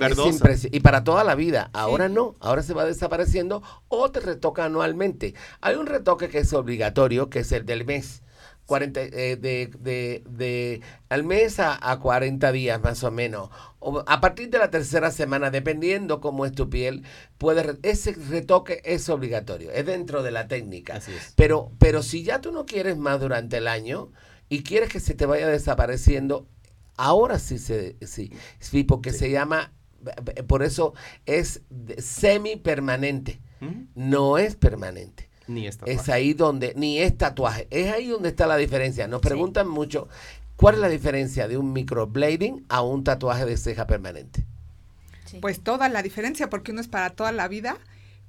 Es 0.44 0.68
y 0.70 0.80
para 0.80 1.04
toda 1.04 1.24
la 1.24 1.34
vida. 1.34 1.70
Ahora 1.72 2.10
no, 2.10 2.34
ahora 2.40 2.62
se 2.62 2.74
va 2.74 2.84
desapareciendo 2.84 3.62
o 3.88 4.10
te 4.10 4.20
retoca 4.20 4.66
anualmente. 4.66 5.34
Hay 5.62 5.76
un 5.76 5.86
retoque 5.86 6.28
que 6.28 6.40
es 6.40 6.52
obligatorio, 6.52 7.30
que 7.30 7.38
es 7.38 7.52
el 7.52 7.64
del 7.64 7.86
mes. 7.86 8.22
40, 8.72 9.02
eh, 9.02 9.36
de, 9.36 9.70
de, 9.80 10.24
de 10.30 10.80
al 11.10 11.24
mes 11.24 11.60
a, 11.60 11.78
a 11.90 12.00
40 12.00 12.50
días 12.52 12.82
más 12.82 13.04
o 13.04 13.10
menos. 13.10 13.50
O 13.80 14.02
a 14.06 14.20
partir 14.22 14.48
de 14.48 14.56
la 14.56 14.70
tercera 14.70 15.10
semana, 15.10 15.50
dependiendo 15.50 16.22
cómo 16.22 16.46
es 16.46 16.52
tu 16.52 16.70
piel, 16.70 17.02
puede, 17.36 17.76
ese 17.82 18.12
retoque 18.30 18.80
es 18.86 19.10
obligatorio, 19.10 19.70
es 19.72 19.84
dentro 19.84 20.22
de 20.22 20.30
la 20.30 20.48
técnica. 20.48 20.94
Así 20.94 21.12
es. 21.12 21.34
Pero, 21.36 21.70
pero 21.78 22.02
si 22.02 22.22
ya 22.22 22.40
tú 22.40 22.50
no 22.50 22.64
quieres 22.64 22.96
más 22.96 23.20
durante 23.20 23.58
el 23.58 23.68
año 23.68 24.10
y 24.48 24.62
quieres 24.62 24.88
que 24.88 25.00
se 25.00 25.12
te 25.12 25.26
vaya 25.26 25.48
desapareciendo, 25.48 26.48
ahora 26.96 27.38
sí 27.38 27.58
se, 27.58 27.96
sí, 28.00 28.32
sí, 28.58 28.84
porque 28.84 29.12
se 29.12 29.30
llama, 29.30 29.74
por 30.46 30.62
eso 30.62 30.94
es 31.26 31.60
semi-permanente, 31.98 33.38
Ujú. 33.60 33.86
no 33.94 34.38
es 34.38 34.56
permanente. 34.56 35.28
Ni 35.46 35.66
esta 35.66 35.86
Es 35.86 36.08
ahí 36.08 36.34
donde, 36.34 36.72
ni 36.76 36.98
es 36.98 37.16
tatuaje, 37.16 37.66
es 37.70 37.92
ahí 37.92 38.08
donde 38.08 38.28
está 38.28 38.46
la 38.46 38.56
diferencia. 38.56 39.08
Nos 39.08 39.20
preguntan 39.20 39.68
mucho, 39.68 40.08
¿cuál 40.56 40.76
es 40.76 40.80
la 40.80 40.88
diferencia 40.88 41.48
de 41.48 41.58
un 41.58 41.72
microblading 41.72 42.64
a 42.68 42.82
un 42.82 43.04
tatuaje 43.04 43.44
de 43.44 43.56
ceja 43.56 43.86
permanente? 43.86 44.46
Pues 45.40 45.60
toda 45.60 45.88
la 45.88 46.02
diferencia, 46.02 46.50
porque 46.50 46.72
uno 46.72 46.80
es 46.80 46.88
para 46.88 47.10
toda 47.10 47.32
la 47.32 47.48
vida, 47.48 47.78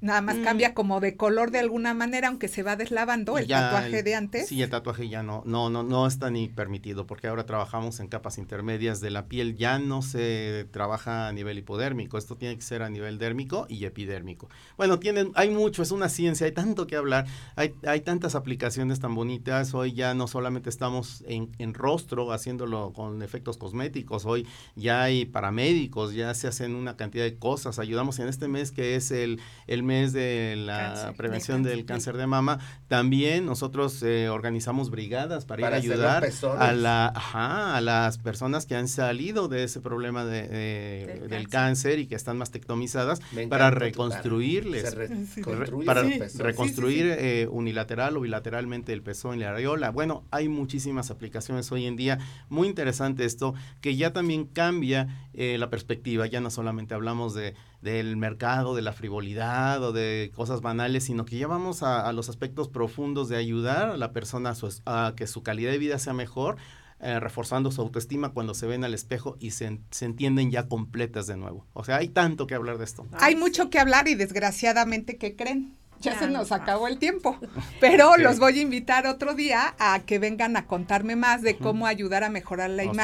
nada 0.04 0.22
más 0.22 0.38
Mm. 0.38 0.44
cambia 0.44 0.74
como 0.74 1.00
de 1.00 1.16
color 1.16 1.50
de 1.52 1.60
alguna 1.60 1.94
manera, 1.94 2.28
aunque 2.28 2.48
se 2.50 2.62
va 2.62 2.76
deslavando 2.76 3.38
el 3.38 3.48
Ya 3.48 3.62
tatuaje 3.72 4.00
el- 4.00 4.04
de 4.06 4.16
antes. 4.16 4.48
Sí, 4.50 4.62
el 4.62 4.70
tatuaje 4.70 5.08
ya 5.08 5.24
no, 5.24 5.42
no, 5.46 5.70
no, 5.70 5.82
no 5.82 6.06
está 6.06 6.30
ni 6.30 6.50
permitido, 6.50 7.08
porque 7.08 7.28
ahora 7.28 7.46
trabajamos 7.46 8.00
en 8.02 8.08
capas 8.10 8.38
intermedias 8.38 9.00
de 9.00 9.10
la 9.12 9.28
piel, 9.28 9.56
ya 9.56 9.80
no 9.80 10.02
se 10.02 10.68
trabaja 10.72 11.28
a 11.30 11.32
nivel 11.34 11.58
hipodérmico, 11.58 12.18
esto 12.18 12.36
tiene 12.36 12.56
que 12.58 12.62
ser 12.64 12.84
a 12.84 12.90
nivel 12.90 13.18
dérmico 13.18 13.66
y 13.70 13.86
epidérmico. 13.86 14.50
Bueno, 14.78 15.00
tienen, 15.00 15.32
hay 15.36 15.50
mucho, 15.50 15.82
es 15.82 15.92
una 15.92 16.10
ciencia, 16.10 16.46
hay 16.46 16.52
tanto 16.52 16.86
que 16.86 16.98
hablar, 16.98 17.26
hay, 17.56 17.74
hay 17.88 18.02
tantas 18.02 18.36
aplicaciones 18.36 19.00
tan 19.00 19.16
bonitas, 19.16 19.74
hoy 19.74 19.94
ya 19.94 20.14
no 20.14 20.28
solamente 20.28 20.70
estamos 20.70 21.24
en, 21.28 21.50
en 21.60 21.74
rostro 21.74 22.34
haciéndolo 22.34 22.92
con 22.92 23.22
efectos 23.24 23.58
cosméticos, 23.58 24.26
hoy 24.26 24.46
ya 24.76 25.04
hay 25.04 25.24
paramédicos, 25.26 26.14
ya 26.14 26.34
se 26.34 26.48
hacen 26.50 26.76
una 26.76 26.98
cantidad 26.98 27.24
de 27.24 27.38
cosas, 27.38 27.80
ayudamos 27.80 28.20
en 28.20 28.28
este 28.28 28.50
mes 28.50 28.72
que 28.74 28.96
es 28.96 29.10
el, 29.12 29.40
el 29.68 29.82
mes 29.84 29.93
mes 29.94 30.14
de 30.14 30.56
la 30.58 30.78
Cáncer, 30.78 31.08
de 31.10 31.14
prevención 31.14 31.64
del 31.64 31.86
cáncer. 31.86 32.18
de 32.18 32.28
mama, 32.28 32.60
también 32.88 33.46
nosotros 33.46 34.02
eh, 34.04 34.30
organizamos 34.30 34.90
brigadas 34.90 35.46
para, 35.46 35.62
Para 35.62 35.78
ir 35.80 35.92
ayudar 35.92 36.24
a, 36.60 36.72
la, 36.74 37.08
ajá, 37.08 37.76
a 37.78 37.82
las 37.82 38.18
personas 38.18 38.66
que 38.66 38.76
han 38.76 38.88
salido 38.88 39.48
de 39.48 39.64
ese 39.64 39.80
problema 39.82 40.26
de, 40.26 40.48
de- 40.48 41.18
Del 41.22 41.30
del 41.30 41.48
cáncer 41.50 42.00
y 42.00 42.08
que 42.08 42.16
están 42.16 42.38
mastectomizadas 42.38 43.20
para 43.50 43.70
reconstruirles. 43.72 44.96
Sí. 45.34 45.42
para 45.86 46.04
Sí. 46.04 46.38
reconstruir 46.38 47.06
eh, 47.18 47.48
unilateral 47.50 48.18
o 48.18 48.22
bilateralmente 48.22 48.94
el 48.94 49.02
pezón 49.02 49.38
y 49.38 49.40
la 49.42 49.50
areola. 49.52 49.90
Bueno, 49.92 50.24
hay 50.32 50.48
muchísimas 50.50 51.12
aplicaciones 51.12 51.72
hoy 51.72 51.86
en 51.86 51.96
día. 51.96 52.20
Muy 52.50 52.68
interesante 52.68 53.26
esto, 53.26 53.54
que 53.82 53.96
ya 53.96 54.12
también 54.14 54.46
cambia 54.46 55.08
eh, 55.34 55.58
la 55.58 55.70
perspectiva. 55.70 56.26
Ya 56.28 56.42
no 56.42 56.50
solamente 56.50 56.94
hablamos 56.94 57.34
de, 57.34 57.56
del 57.84 58.18
mercado, 58.18 58.74
de 58.76 58.82
la 58.82 58.94
frivolidad 58.94 59.84
o 59.84 59.92
de 59.92 60.32
cosas 60.34 60.62
banales, 60.62 61.04
sino 61.04 61.26
que 61.26 61.38
ya 61.38 61.48
vamos 61.48 61.84
a, 61.84 62.08
a 62.08 62.14
los 62.14 62.30
aspectos 62.30 62.70
profundos 62.70 63.30
de 63.30 63.36
ayudar 63.38 63.90
a 63.90 63.98
la 63.98 64.12
persona 64.14 64.52
a, 64.52 64.56
su 64.56 64.74
a 64.86 65.14
que 65.16 65.28
su 65.28 65.44
calidad 65.44 65.72
de 65.72 65.78
vida 65.78 66.00
sea 66.00 66.14
mejor. 66.14 66.58
eh, 67.06 67.20
reforzando 67.20 67.70
su 67.70 67.82
autoestima 67.82 68.30
cuando 68.32 68.54
se 68.54 68.66
ven 68.66 68.86
al 68.86 68.94
espejo 68.94 69.36
y 69.42 69.52
se, 69.52 69.82
se 69.92 70.06
entienden 70.06 70.52
ya 70.52 70.70
completas 70.70 71.28
de 71.28 71.36
nuevo. 71.36 71.66
O 71.74 71.84
sea, 71.84 71.98
hay 71.98 72.08
tanto 72.08 72.48
que 72.48 72.56
hablar 72.56 72.78
de 72.78 72.86
esto. 72.86 73.06
Hay 73.20 73.36
mucho 73.36 73.70
que 73.70 73.78
hablar 73.78 74.08
y 74.08 74.16
desgraciadamente, 74.16 75.18
¿qué 75.18 75.36
creen? 75.36 75.76
Ya 76.00 76.14
Ya 76.14 76.20
se 76.20 76.28
no 76.28 76.38
nos 76.40 76.52
acabó 76.54 76.88
el 76.88 77.00
tiempo, 77.00 77.38
pero 77.82 78.14
Sí. 78.16 78.22
los 78.24 78.40
voy 78.40 78.58
a 78.60 78.62
invitar 78.62 79.06
otro 79.08 79.34
día 79.34 79.76
a 79.80 80.00
que 80.06 80.18
vengan 80.20 80.56
a 80.56 80.66
contarme 80.66 81.18
más 81.18 81.42
de 81.42 81.58
cómo 81.58 81.88
ayudar 81.88 82.24
a 82.24 82.30
mejorar 82.30 82.70
la 82.70 82.84
Oh, 82.84 82.94
sí. 82.94 83.00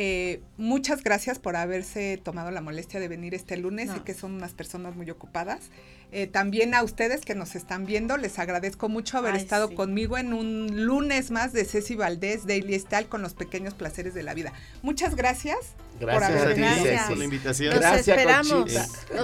Eh, 0.00 0.42
muchas 0.56 1.02
gracias 1.02 1.40
por 1.40 1.56
haberse 1.56 2.20
tomado 2.22 2.52
la 2.52 2.60
molestia 2.60 3.00
de 3.00 3.08
venir 3.08 3.34
este 3.34 3.56
lunes. 3.56 3.88
No. 3.88 3.94
Sé 3.94 4.02
que 4.04 4.14
son 4.14 4.32
unas 4.32 4.54
personas 4.54 4.94
muy 4.94 5.10
ocupadas. 5.10 5.70
Eh, 6.12 6.28
también 6.28 6.72
a 6.76 6.84
ustedes 6.84 7.22
que 7.22 7.34
nos 7.34 7.56
están 7.56 7.84
viendo, 7.84 8.16
les 8.16 8.38
agradezco 8.38 8.88
mucho 8.88 9.18
haber 9.18 9.34
Ay, 9.34 9.40
estado 9.40 9.66
sí. 9.66 9.74
conmigo 9.74 10.16
en 10.16 10.34
un 10.34 10.86
lunes 10.86 11.32
más 11.32 11.52
de 11.52 11.64
Ceci 11.64 11.96
Valdés 11.96 12.46
Daily 12.46 12.78
Style 12.78 13.08
con 13.08 13.22
los 13.22 13.34
pequeños 13.34 13.74
placeres 13.74 14.14
de 14.14 14.22
la 14.22 14.34
vida. 14.34 14.52
Muchas 14.82 15.16
gracias. 15.16 15.58
Gracias 15.98 16.30
haber 16.30 16.64
a 16.64 16.74
ti, 16.76 16.98
por 17.08 17.18
la 17.18 17.24
invitación. 17.24 17.70
Los 17.74 17.80
Gracias, 17.80 18.06
esperamos. 18.06 18.72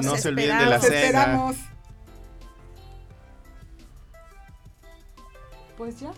No 0.02 0.16
se 0.16 0.28
olviden 0.28 0.58
de 0.58 0.66
la 0.66 0.80
cena. 0.80 0.96
esperamos. 0.96 1.56
Pues 5.76 6.00
ya. 6.00 6.12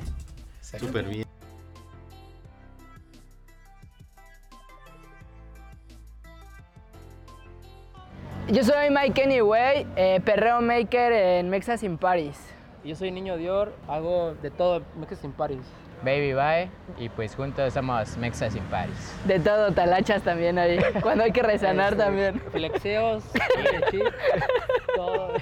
Súper 0.79 1.05
bien. 1.05 1.27
Yo 8.49 8.63
soy 8.63 8.91
Mike 8.91 9.21
Anyway, 9.25 9.87
eh, 9.97 10.21
perreo 10.25 10.61
maker 10.61 11.13
en 11.13 11.51
Mexas 11.51 11.83
in 11.83 11.99
Paris. 11.99 12.39
Yo 12.85 12.95
soy 12.95 13.11
Niño 13.11 13.37
Dior, 13.37 13.75
hago 13.89 14.35
de 14.41 14.53
todo 14.53 14.83
Mexas 14.97 15.25
in 15.25 15.33
Paris. 15.33 15.59
Baby 16.05 16.35
Bye 16.35 16.71
y 16.99 17.09
pues 17.09 17.35
juntos 17.35 17.75
somos 17.75 18.17
Mexas 18.19 18.55
in 18.55 18.63
Paris. 18.65 18.95
De 19.25 19.41
todo, 19.41 19.73
talachas 19.73 20.23
también 20.23 20.59
ahí. 20.61 20.79
Cuando 21.03 21.25
hay 21.25 21.33
que 21.33 21.43
resanar 21.43 21.95
Este, 21.95 22.05
también. 22.05 22.41
Flexeos, 22.53 23.25
chip, 23.91 24.05
todo. 24.95 25.33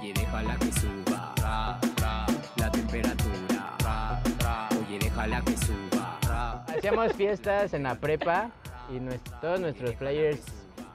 Oye, 0.00 0.12
déjala 0.12 0.56
que 0.56 0.72
suba 0.72 1.34
ra, 1.40 1.78
ra, 2.00 2.26
la 2.56 2.70
temperatura. 2.72 3.76
Ra, 3.84 4.20
ra. 4.42 4.68
Oye, 4.88 4.98
déjala 4.98 5.40
que 5.42 5.56
suba. 5.56 6.18
ra. 6.28 6.64
Hacíamos 6.66 7.12
fiestas 7.12 7.74
en 7.74 7.84
la 7.84 7.94
prepa 7.94 8.50
y 8.90 8.98
todos 9.40 9.60
nuestros 9.60 9.94
players 9.94 10.40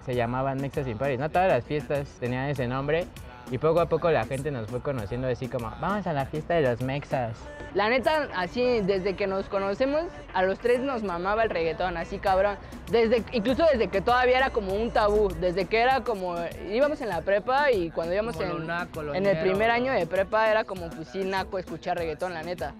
se 0.09 0.15
llamaban 0.15 0.59
Mexas 0.59 0.87
in 0.87 0.97
Paris. 0.97 1.19
No 1.19 1.29
todas 1.29 1.47
las 1.47 1.63
fiestas 1.63 2.07
tenían 2.19 2.49
ese 2.49 2.67
nombre 2.67 3.05
y 3.51 3.59
poco 3.59 3.79
a 3.79 3.85
poco 3.85 4.09
la 4.09 4.25
gente 4.25 4.49
nos 4.49 4.67
fue 4.67 4.81
conociendo 4.81 5.27
así 5.27 5.47
como, 5.47 5.71
vamos 5.79 6.07
a 6.07 6.13
la 6.13 6.25
fiesta 6.25 6.55
de 6.55 6.63
los 6.63 6.81
Mexas. 6.81 7.37
La 7.75 7.89
neta, 7.89 8.27
así, 8.35 8.79
desde 8.81 9.15
que 9.15 9.27
nos 9.27 9.47
conocemos, 9.49 10.05
a 10.33 10.41
los 10.41 10.57
tres 10.57 10.79
nos 10.79 11.03
mamaba 11.03 11.43
el 11.43 11.51
reggaetón, 11.51 11.95
así 11.95 12.17
cabrón. 12.17 12.57
Desde, 12.89 13.23
incluso 13.33 13.63
desde 13.71 13.89
que 13.89 14.01
todavía 14.01 14.37
era 14.37 14.49
como 14.49 14.73
un 14.73 14.89
tabú, 14.89 15.29
desde 15.39 15.65
que 15.65 15.79
era 15.79 16.01
como, 16.01 16.37
íbamos 16.71 16.99
en 17.01 17.09
la 17.09 17.21
prepa 17.21 17.71
y 17.71 17.91
cuando 17.91 18.15
íbamos 18.15 18.39
en, 18.39 18.65
naco, 18.65 19.13
en 19.13 19.27
el 19.27 19.39
primer 19.41 19.69
año 19.69 19.93
de 19.93 20.07
prepa 20.07 20.49
era 20.49 20.63
como, 20.63 20.89
pues 20.89 21.09
sí, 21.09 21.23
naco 21.23 21.59
escuchar 21.59 21.99
reggaetón, 21.99 22.33
la 22.33 22.41
neta. 22.41 22.73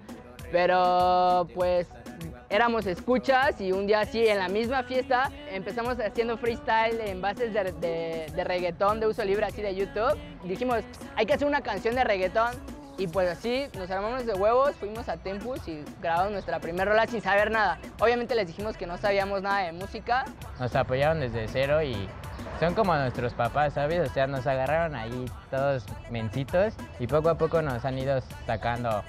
Pero, 0.52 1.48
pues, 1.54 1.88
éramos 2.50 2.86
escuchas 2.86 3.60
y 3.62 3.72
un 3.72 3.88
día 3.88 4.02
así, 4.02 4.28
en 4.28 4.40
la 4.40 4.50
misma 4.50 4.84
fiesta, 4.84 5.32
empezamos 5.52 6.00
haciendo 6.00 6.38
freestyle 6.38 7.00
en 7.02 7.22
bases 7.22 7.54
de, 7.54 7.72
de, 7.74 8.28
de 8.34 8.44
reggaetón 8.44 9.00
de 9.00 9.08
uso 9.08 9.24
libre, 9.24 9.46
así 9.46 9.62
de 9.62 9.76
YouTube. 9.76 10.18
Dijimos, 10.44 10.84
hay 11.16 11.26
que 11.26 11.34
hacer 11.34 11.48
una 11.48 11.62
canción 11.62 11.96
de 11.96 12.04
reggaetón. 12.04 12.52
Y 12.98 13.08
pues 13.08 13.30
así, 13.30 13.66
nos 13.78 13.90
armamos 13.90 14.26
de 14.26 14.34
huevos, 14.34 14.76
fuimos 14.76 15.08
a 15.08 15.16
Tempus 15.16 15.66
y 15.70 15.86
grabamos 16.02 16.34
nuestra 16.34 16.60
primera 16.60 16.84
rola 16.84 17.08
sin 17.08 17.22
saber 17.22 17.50
nada. 17.50 17.80
Obviamente 18.02 18.36
les 18.36 18.46
dijimos 18.46 18.76
que 18.76 18.86
no 18.86 18.98
sabíamos 18.98 19.42
nada 19.42 19.60
de 19.60 19.72
música. 19.72 20.26
Nos 20.60 20.76
apoyaron 20.76 21.22
desde 21.22 21.48
cero 21.48 21.82
y 21.82 22.10
son 22.60 22.74
como 22.74 22.94
nuestros 22.94 23.34
papás, 23.34 23.76
¿sabes? 23.76 24.10
O 24.10 24.14
sea, 24.14 24.28
nos 24.28 24.46
agarraron 24.46 24.96
ahí 24.96 25.32
todos 25.50 25.86
mencitos 26.10 26.74
y 27.00 27.08
poco 27.08 27.30
a 27.30 27.38
poco 27.38 27.62
nos 27.62 27.86
han 27.86 27.98
ido 27.98 28.20
sacando. 28.46 29.02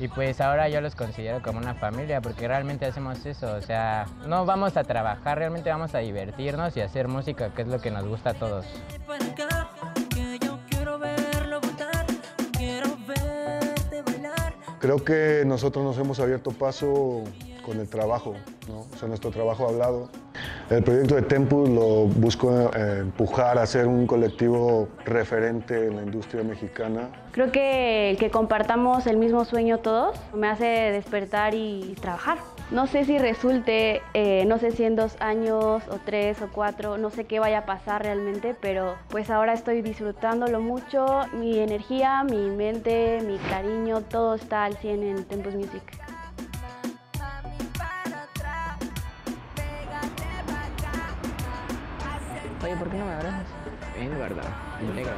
Y 0.00 0.06
pues 0.06 0.40
ahora 0.40 0.68
yo 0.68 0.80
los 0.80 0.94
considero 0.94 1.42
como 1.42 1.58
una 1.58 1.74
familia 1.74 2.20
porque 2.20 2.46
realmente 2.46 2.86
hacemos 2.86 3.26
eso, 3.26 3.52
o 3.54 3.62
sea, 3.62 4.06
no 4.26 4.46
vamos 4.46 4.76
a 4.76 4.84
trabajar, 4.84 5.38
realmente 5.38 5.70
vamos 5.70 5.92
a 5.94 5.98
divertirnos 5.98 6.76
y 6.76 6.80
hacer 6.80 7.08
música, 7.08 7.52
que 7.52 7.62
es 7.62 7.68
lo 7.68 7.80
que 7.80 7.90
nos 7.90 8.06
gusta 8.06 8.30
a 8.30 8.34
todos. 8.34 8.64
Creo 14.78 15.04
que 15.04 15.42
nosotros 15.44 15.84
nos 15.84 15.98
hemos 15.98 16.20
abierto 16.20 16.52
paso 16.52 17.24
con 17.66 17.80
el 17.80 17.88
trabajo, 17.88 18.34
¿no? 18.68 18.80
o 18.80 18.96
sea, 18.96 19.08
nuestro 19.08 19.30
trabajo 19.32 19.68
hablado. 19.68 20.08
El 20.70 20.82
proyecto 20.82 21.14
de 21.14 21.22
Tempus 21.22 21.66
lo 21.66 22.04
busco 22.04 22.70
eh, 22.76 22.98
empujar 23.00 23.56
a 23.56 23.64
ser 23.64 23.86
un 23.86 24.06
colectivo 24.06 24.88
referente 25.06 25.86
en 25.86 25.96
la 25.96 26.02
industria 26.02 26.44
mexicana. 26.44 27.08
Creo 27.32 27.50
que 27.50 28.10
el 28.10 28.18
que 28.18 28.30
compartamos 28.30 29.06
el 29.06 29.16
mismo 29.16 29.46
sueño 29.46 29.78
todos 29.78 30.18
me 30.34 30.46
hace 30.46 30.66
despertar 30.66 31.54
y 31.54 31.96
trabajar. 32.02 32.36
No 32.70 32.86
sé 32.86 33.06
si 33.06 33.16
resulte, 33.16 34.02
eh, 34.12 34.44
no 34.44 34.58
sé 34.58 34.72
si 34.72 34.84
en 34.84 34.94
dos 34.94 35.16
años 35.20 35.82
o 35.88 35.98
tres 36.04 36.42
o 36.42 36.48
cuatro, 36.52 36.98
no 36.98 37.08
sé 37.08 37.24
qué 37.24 37.38
vaya 37.38 37.60
a 37.60 37.64
pasar 37.64 38.02
realmente, 38.02 38.54
pero 38.60 38.96
pues 39.08 39.30
ahora 39.30 39.54
estoy 39.54 39.80
disfrutándolo 39.80 40.60
mucho. 40.60 41.06
Mi 41.32 41.60
energía, 41.60 42.24
mi 42.24 42.50
mente, 42.50 43.20
mi 43.26 43.38
cariño, 43.38 44.02
todo 44.02 44.34
está 44.34 44.64
al 44.64 44.76
100 44.76 45.02
en 45.02 45.24
Tempus 45.24 45.54
Music. 45.54 45.82
Oye, 52.68 52.76
¿por 52.76 52.90
qué 52.90 52.98
no 52.98 53.06
me 53.06 53.14
abrazas? 53.14 53.46
En 53.96 54.18
verdad, 54.18 54.44
en 54.82 54.94
negro. 54.94 55.12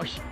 Oye. 0.00 0.22